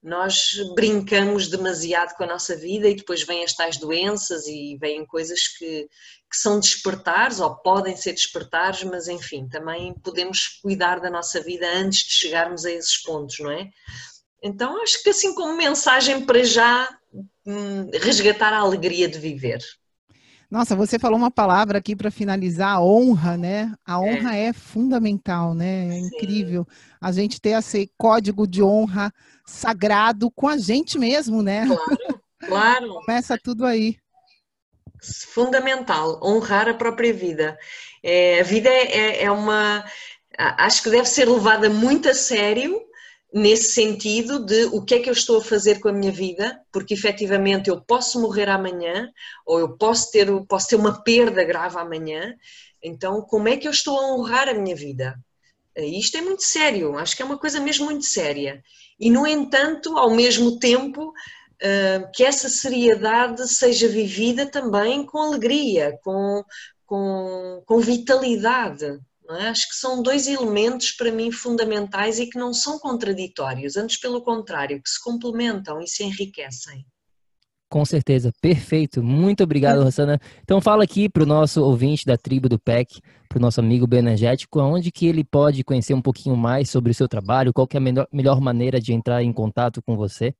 nós 0.00 0.54
brincamos 0.76 1.48
demasiado 1.48 2.14
com 2.14 2.22
a 2.22 2.28
nossa 2.28 2.54
vida 2.54 2.88
e 2.88 2.94
depois 2.94 3.24
vêm 3.24 3.42
as 3.42 3.52
tais 3.52 3.78
doenças 3.78 4.46
e 4.46 4.78
vêm 4.80 5.04
coisas 5.04 5.48
que, 5.48 5.88
que 6.30 6.36
são 6.36 6.60
despertares 6.60 7.40
ou 7.40 7.56
podem 7.56 7.96
ser 7.96 8.12
despertares, 8.12 8.84
mas 8.84 9.08
enfim, 9.08 9.48
também 9.48 9.92
podemos 10.04 10.60
cuidar 10.62 11.00
da 11.00 11.10
nossa 11.10 11.40
vida 11.40 11.66
antes 11.68 12.06
de 12.06 12.12
chegarmos 12.12 12.64
a 12.64 12.70
esses 12.70 13.02
pontos, 13.02 13.40
não 13.40 13.50
é? 13.50 13.68
Então 14.40 14.80
acho 14.80 15.02
que 15.02 15.10
assim 15.10 15.34
como 15.34 15.56
mensagem 15.56 16.24
para 16.24 16.44
já 16.44 16.88
hum, 17.50 17.90
resgatar 18.00 18.52
a 18.52 18.58
alegria 18.58 19.08
de 19.08 19.18
viver. 19.18 19.60
Nossa, 20.50 20.74
você 20.74 20.98
falou 20.98 21.16
uma 21.16 21.30
palavra 21.30 21.78
aqui 21.78 21.94
para 21.94 22.10
finalizar, 22.10 22.74
a 22.74 22.82
honra, 22.82 23.36
né? 23.36 23.72
A 23.86 23.92
é. 23.92 23.96
honra 23.96 24.36
é, 24.36 24.46
é 24.46 24.52
fundamental, 24.52 25.54
né? 25.54 25.88
É 25.88 25.98
incrível 25.98 26.66
a 27.00 27.12
gente 27.12 27.40
ter 27.40 27.50
esse 27.50 27.90
código 27.96 28.48
de 28.48 28.60
honra 28.60 29.12
sagrado 29.46 30.28
com 30.30 30.48
a 30.48 30.58
gente 30.58 30.98
mesmo, 30.98 31.40
né? 31.40 31.66
Claro, 31.66 32.20
claro. 32.46 32.94
Começa 32.94 33.38
tudo 33.40 33.64
aí. 33.64 33.96
Fundamental, 35.28 36.20
honrar 36.22 36.68
a 36.68 36.74
própria 36.74 37.12
vida. 37.12 37.56
É, 38.02 38.40
a 38.40 38.42
vida 38.42 38.68
é, 38.68 38.96
é, 38.96 39.24
é 39.24 39.30
uma. 39.30 39.84
Acho 40.36 40.82
que 40.82 40.90
deve 40.90 41.06
ser 41.06 41.28
levada 41.28 41.70
muito 41.70 42.08
a 42.08 42.14
sério 42.14 42.80
nesse 43.32 43.72
sentido 43.72 44.44
de 44.44 44.64
o 44.66 44.82
que 44.82 44.94
é 44.94 44.98
que 44.98 45.08
eu 45.08 45.12
estou 45.12 45.38
a 45.38 45.44
fazer 45.44 45.80
com 45.80 45.88
a 45.88 45.92
minha 45.92 46.10
vida, 46.10 46.60
porque 46.72 46.94
efetivamente 46.94 47.70
eu 47.70 47.80
posso 47.80 48.20
morrer 48.20 48.48
amanhã, 48.48 49.08
ou 49.46 49.60
eu 49.60 49.76
posso 49.76 50.10
ter, 50.10 50.28
posso 50.46 50.68
ter 50.68 50.76
uma 50.76 51.02
perda 51.02 51.44
grave 51.44 51.78
amanhã, 51.78 52.34
então 52.82 53.22
como 53.22 53.48
é 53.48 53.56
que 53.56 53.68
eu 53.68 53.72
estou 53.72 53.98
a 53.98 54.14
honrar 54.14 54.48
a 54.48 54.54
minha 54.54 54.74
vida? 54.74 55.18
Isto 55.76 56.16
é 56.18 56.20
muito 56.20 56.42
sério, 56.42 56.98
acho 56.98 57.16
que 57.16 57.22
é 57.22 57.24
uma 57.24 57.38
coisa 57.38 57.60
mesmo 57.60 57.86
muito 57.86 58.04
séria. 58.04 58.62
E, 58.98 59.08
no 59.08 59.26
entanto, 59.26 59.96
ao 59.96 60.10
mesmo 60.10 60.58
tempo, 60.58 61.12
que 62.14 62.24
essa 62.24 62.48
seriedade 62.48 63.46
seja 63.48 63.88
vivida 63.88 64.46
também 64.46 65.04
com 65.04 65.18
alegria, 65.18 65.98
com, 66.02 66.44
com, 66.86 67.62
com 67.66 67.78
vitalidade. 67.78 68.98
É? 69.36 69.48
Acho 69.48 69.68
que 69.68 69.74
são 69.76 70.02
dois 70.02 70.26
elementos 70.26 70.92
para 70.92 71.12
mim 71.12 71.30
fundamentais 71.30 72.18
e 72.18 72.26
que 72.26 72.38
não 72.38 72.52
são 72.52 72.78
contraditórios, 72.78 73.76
antes 73.76 73.98
pelo 73.98 74.22
contrário, 74.22 74.82
que 74.82 74.90
se 74.90 75.02
complementam 75.02 75.80
e 75.80 75.86
se 75.86 76.02
enriquecem. 76.02 76.84
Com 77.68 77.84
certeza, 77.84 78.32
perfeito. 78.40 79.00
Muito 79.00 79.44
obrigado, 79.44 79.84
Rosana. 79.84 80.20
Então 80.42 80.60
fala 80.60 80.82
aqui 80.82 81.08
para 81.08 81.22
o 81.22 81.26
nosso 81.26 81.62
ouvinte 81.62 82.04
da 82.04 82.16
tribo 82.16 82.48
do 82.48 82.58
PEC, 82.58 83.00
para 83.28 83.38
o 83.38 83.40
nosso 83.40 83.60
amigo 83.60 83.86
bioenergético, 83.86 84.60
onde 84.60 84.90
que 84.90 85.06
ele 85.06 85.22
pode 85.22 85.62
conhecer 85.62 85.94
um 85.94 86.02
pouquinho 86.02 86.36
mais 86.36 86.68
sobre 86.68 86.90
o 86.90 86.94
seu 86.94 87.06
trabalho, 87.06 87.52
qual 87.52 87.68
que 87.68 87.76
é 87.76 87.78
a 87.78 87.80
melhor, 87.80 88.08
melhor 88.12 88.40
maneira 88.40 88.80
de 88.80 88.92
entrar 88.92 89.22
em 89.22 89.32
contato 89.32 89.80
com 89.80 89.96
você? 89.96 90.34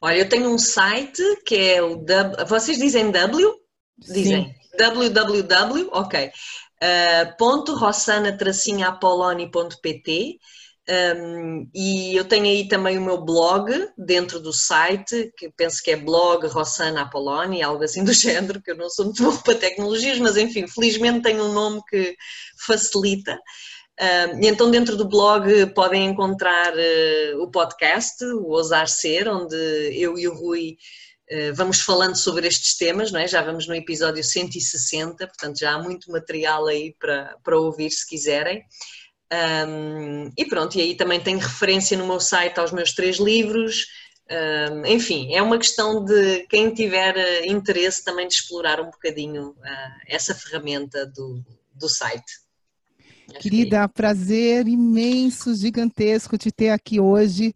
Olha, 0.00 0.16
eu 0.16 0.28
tenho 0.28 0.48
um 0.48 0.58
site 0.58 1.22
que 1.44 1.54
é 1.54 1.82
o 1.82 2.02
vocês 2.46 2.78
dizem 2.78 3.10
W? 3.10 3.54
Dizem 3.98 4.46
Sim. 4.46 4.78
www, 4.78 5.90
ok 5.92 6.30
uh, 6.82 7.36
ponto 7.36 7.74
rossana 7.74 8.36
apoloni.pt 8.86 10.38
um, 10.90 11.68
e 11.74 12.16
eu 12.16 12.24
tenho 12.24 12.46
aí 12.46 12.66
também 12.66 12.96
o 12.96 13.04
meu 13.04 13.22
blog 13.22 13.70
dentro 13.96 14.40
do 14.40 14.54
site, 14.54 15.30
que 15.36 15.50
penso 15.50 15.82
que 15.82 15.90
é 15.90 15.96
blog 15.96 16.46
Rossana 16.46 17.02
Apoloni, 17.02 17.62
algo 17.62 17.84
assim 17.84 18.02
do 18.02 18.12
género, 18.14 18.62
que 18.62 18.70
eu 18.70 18.76
não 18.76 18.88
sou 18.88 19.04
muito 19.04 19.22
bom 19.22 19.36
para 19.36 19.54
tecnologias, 19.54 20.18
mas 20.18 20.38
enfim, 20.38 20.66
felizmente 20.66 21.22
tem 21.22 21.38
um 21.38 21.52
nome 21.52 21.82
que 21.90 22.16
facilita. 22.66 23.38
Um, 24.00 24.40
então 24.42 24.70
dentro 24.70 24.96
do 24.96 25.08
blog 25.08 25.66
podem 25.74 26.06
encontrar 26.06 26.72
uh, 26.72 27.42
o 27.42 27.50
podcast, 27.50 28.24
o 28.24 28.46
Ousar 28.46 28.88
Ser, 28.88 29.28
onde 29.28 29.56
eu 29.92 30.18
e 30.18 30.26
o 30.26 30.34
Rui 30.34 30.78
vamos 31.54 31.80
falando 31.80 32.16
sobre 32.16 32.46
estes 32.46 32.76
temas, 32.76 33.12
não 33.12 33.20
é? 33.20 33.28
já 33.28 33.42
vamos 33.42 33.66
no 33.66 33.74
episódio 33.74 34.24
160, 34.24 35.26
portanto 35.26 35.58
já 35.58 35.74
há 35.74 35.82
muito 35.82 36.10
material 36.10 36.66
aí 36.66 36.94
para, 36.98 37.36
para 37.42 37.58
ouvir 37.58 37.90
se 37.90 38.06
quiserem. 38.06 38.64
Um, 39.30 40.30
e 40.36 40.44
pronto, 40.46 40.78
e 40.78 40.80
aí 40.80 40.94
também 40.94 41.20
tenho 41.20 41.38
referência 41.38 41.96
no 41.96 42.06
meu 42.06 42.18
site 42.18 42.58
aos 42.58 42.72
meus 42.72 42.92
três 42.92 43.18
livros. 43.18 43.86
Um, 44.30 44.86
enfim, 44.86 45.34
é 45.34 45.42
uma 45.42 45.58
questão 45.58 46.04
de 46.04 46.46
quem 46.48 46.72
tiver 46.72 47.16
eh, 47.16 47.46
interesse 47.46 48.04
também 48.04 48.28
de 48.28 48.34
explorar 48.34 48.78
um 48.78 48.90
bocadinho 48.90 49.50
uh, 49.50 50.00
essa 50.06 50.34
ferramenta 50.34 51.06
do, 51.06 51.42
do 51.74 51.88
site. 51.88 52.30
Querida, 53.40 53.88
prazer 53.88 54.66
imenso, 54.66 55.54
gigantesco 55.54 56.36
te 56.36 56.50
ter 56.50 56.70
aqui 56.70 57.00
hoje. 57.00 57.54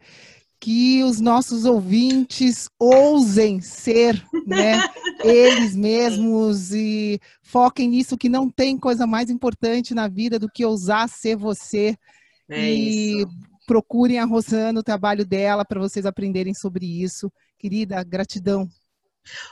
Que 0.62 1.02
os 1.02 1.20
nossos 1.20 1.64
ouvintes 1.64 2.68
ousem 2.78 3.60
ser, 3.60 4.24
né, 4.46 4.78
eles 5.24 5.74
mesmos 5.74 6.72
e 6.72 7.18
foquem 7.42 7.88
nisso 7.88 8.16
que 8.16 8.28
não 8.28 8.48
tem 8.48 8.78
coisa 8.78 9.04
mais 9.04 9.28
importante 9.28 9.92
na 9.92 10.06
vida 10.06 10.38
do 10.38 10.48
que 10.48 10.64
ousar 10.64 11.08
ser 11.08 11.34
você. 11.34 11.96
É 12.48 12.72
e 12.72 13.22
isso. 13.22 13.28
procurem 13.66 14.20
a 14.20 14.24
Rosana, 14.24 14.78
o 14.78 14.84
trabalho 14.84 15.26
dela, 15.26 15.64
para 15.64 15.80
vocês 15.80 16.06
aprenderem 16.06 16.54
sobre 16.54 16.86
isso. 16.86 17.28
Querida, 17.58 18.00
gratidão. 18.04 18.68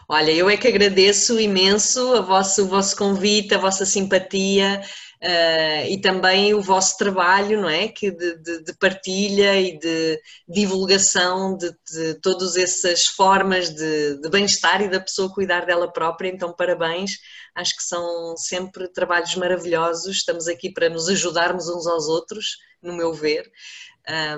Olha, 0.09 0.33
eu 0.33 0.51
é 0.51 0.57
que 0.57 0.69
agradeço 0.69 1.39
imenso 1.39 2.15
a 2.15 2.21
vosso, 2.21 2.65
o 2.65 2.69
vosso 2.69 2.97
convite, 2.97 3.55
a 3.55 3.59
vossa 3.59 3.87
simpatia, 3.87 4.83
Uh, 5.23 5.85
e 5.91 6.01
também 6.01 6.55
o 6.55 6.63
vosso 6.63 6.97
trabalho, 6.97 7.61
não 7.61 7.69
é? 7.69 7.89
Que 7.89 8.11
de, 8.11 8.39
de, 8.39 8.65
de 8.65 8.73
partilha 8.79 9.61
e 9.61 9.79
de 9.79 10.19
divulgação 10.49 11.59
de, 11.59 11.71
de 11.93 12.15
todas 12.23 12.57
essas 12.57 13.05
formas 13.05 13.69
de, 13.69 14.19
bem-estar 14.31 14.81
e 14.81 14.89
da 14.89 14.99
pessoa 14.99 15.31
cuidar 15.31 15.67
dela 15.67 15.93
própria. 15.93 16.31
Então, 16.31 16.55
parabéns. 16.55 17.19
Acho 17.55 17.77
que 17.77 17.83
são 17.83 18.35
sempre 18.39 18.89
trabalhos 18.89 19.35
maravilhosos. 19.35 20.17
Estamos 20.17 20.49
aqui 20.49 20.73
para 20.73 20.89
nos 20.89 21.07
ajudarmos 21.07 21.69
uns 21.69 21.87
aos 21.87 22.09
outros, 22.09 22.57
no 22.83 22.95
meu 22.95 23.13
ver. 23.13 23.45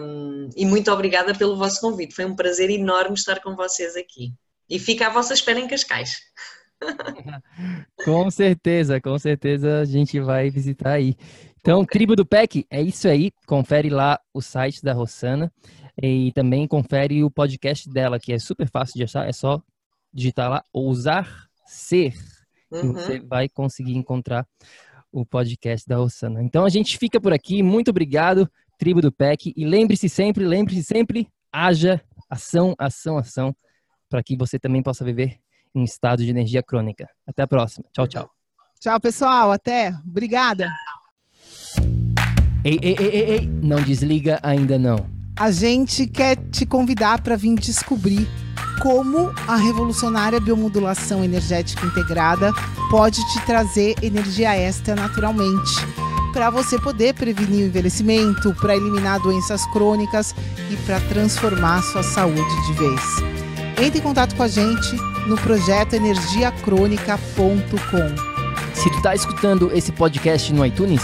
Um, 0.01 0.49
e 0.57 0.67
muito 0.67 0.91
obrigada 0.91 1.33
pelo 1.33 1.57
vosso 1.57 1.81
convite. 1.81 2.13
Foi 2.13 2.25
um 2.25 2.35
prazer 2.35 2.71
enorme 2.71 3.15
estar 3.15 3.41
com 3.41 3.55
vocês 3.55 3.95
aqui. 3.95 4.33
E 4.73 4.79
fica 4.79 5.09
à 5.09 5.11
vossa 5.11 5.35
espera 5.35 5.61
em 5.61 5.69
Cascais. 5.69 6.17
com 8.07 8.31
certeza, 8.31 8.99
com 9.03 9.19
certeza 9.19 9.81
a 9.81 9.85
gente 9.85 10.19
vai 10.19 10.49
visitar 10.49 10.93
aí. 10.93 11.15
Então, 11.61 11.85
Tribo 11.85 12.17
do 12.17 12.25
PEC, 12.25 12.67
é 12.71 12.81
isso 12.81 13.07
aí. 13.07 13.33
Confere 13.47 13.91
lá 13.91 14.19
o 14.33 14.41
site 14.41 14.83
da 14.83 14.95
Rossana 14.95 15.53
e 16.03 16.33
também 16.33 16.67
confere 16.67 17.23
o 17.23 17.31
podcast 17.31 17.87
dela, 17.91 18.19
que 18.19 18.33
é 18.33 18.39
super 18.39 18.67
fácil 18.67 18.95
de 18.95 19.05
achar. 19.05 19.29
É 19.29 19.33
só 19.33 19.63
digitar 20.11 20.49
lá 20.49 20.65
Ousar 20.73 21.29
Ser. 21.67 22.15
Uhum. 22.71 22.81
E 22.81 22.93
você 22.95 23.21
vai 23.21 23.51
conseguir 23.51 23.95
encontrar 23.95 24.49
o 25.13 25.27
podcast 25.27 25.87
da 25.87 25.97
Rossana. 25.97 26.43
Então 26.43 26.65
a 26.65 26.71
gente 26.71 26.97
fica 26.97 27.21
por 27.21 27.35
aqui. 27.35 27.63
Muito 27.63 27.91
obrigado, 27.91 28.51
Tribo 28.79 29.03
do 29.03 29.13
PEC. 29.13 29.53
E 29.55 29.67
lembre-se 29.67 30.09
sempre, 30.09 30.47
lembre-se 30.47 30.83
sempre, 30.83 31.29
haja 31.53 32.01
ação, 32.31 32.75
ação, 32.79 33.19
ação, 33.19 33.55
para 34.13 34.23
que 34.23 34.37
você 34.37 34.59
também 34.59 34.83
possa 34.83 35.03
viver 35.03 35.39
em 35.75 35.83
estado 35.83 36.23
de 36.23 36.29
energia 36.29 36.63
crônica. 36.63 37.09
Até 37.27 37.43
a 37.43 37.47
próxima. 37.47 37.87
Tchau, 37.95 38.07
tchau. 38.07 38.31
Tchau, 38.79 39.01
pessoal. 39.01 39.51
Até. 39.51 39.95
Obrigada. 40.07 40.71
Ei, 42.63 42.79
ei, 42.83 42.95
ei, 42.99 43.09
ei, 43.09 43.31
ei. 43.31 43.47
Não 43.47 43.81
desliga 43.83 44.39
ainda 44.43 44.79
não. 44.79 45.11
A 45.39 45.51
gente 45.51 46.07
quer 46.07 46.37
te 46.51 46.67
convidar 46.67 47.23
para 47.23 47.37
vir 47.37 47.55
descobrir 47.55 48.29
como 48.83 49.33
a 49.49 49.57
revolucionária 49.57 50.39
biomodulação 50.39 51.25
energética 51.25 51.87
integrada 51.87 52.53
pode 52.91 53.19
te 53.33 53.47
trazer 53.47 53.95
energia 54.03 54.55
extra 54.55 54.95
naturalmente, 54.95 55.73
para 56.35 56.51
você 56.51 56.79
poder 56.79 57.15
prevenir 57.15 57.65
o 57.65 57.69
envelhecimento, 57.69 58.55
para 58.61 58.77
eliminar 58.77 59.21
doenças 59.21 59.65
crônicas 59.73 60.35
e 60.71 60.77
para 60.85 61.01
transformar 61.01 61.83
sua 61.83 62.03
saúde 62.03 62.67
de 62.67 62.73
vez. 62.75 63.42
Entre 63.81 63.99
em 63.99 64.03
contato 64.03 64.35
com 64.35 64.43
a 64.43 64.49
gente 64.49 64.97
no 65.27 65.37
projeto 65.37 65.95
energiacrônica.com. 65.95 68.33
Se 68.75 68.91
tu 68.91 69.03
tá 69.03 69.15
escutando 69.15 69.71
esse 69.73 69.93
podcast 69.93 70.53
no 70.53 70.65
iTunes, 70.65 71.03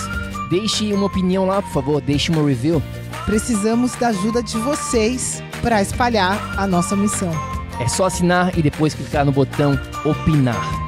deixe 0.50 0.92
uma 0.92 1.06
opinião 1.06 1.46
lá, 1.46 1.62
por 1.62 1.72
favor, 1.72 2.00
deixe 2.00 2.30
uma 2.30 2.46
review. 2.46 2.82
Precisamos 3.24 3.94
da 3.96 4.08
ajuda 4.08 4.42
de 4.42 4.56
vocês 4.58 5.42
para 5.62 5.82
espalhar 5.82 6.58
a 6.58 6.66
nossa 6.66 6.96
missão. 6.96 7.30
É 7.78 7.86
só 7.86 8.06
assinar 8.06 8.58
e 8.58 8.62
depois 8.62 8.94
clicar 8.94 9.24
no 9.24 9.32
botão 9.32 9.78
opinar. 10.04 10.87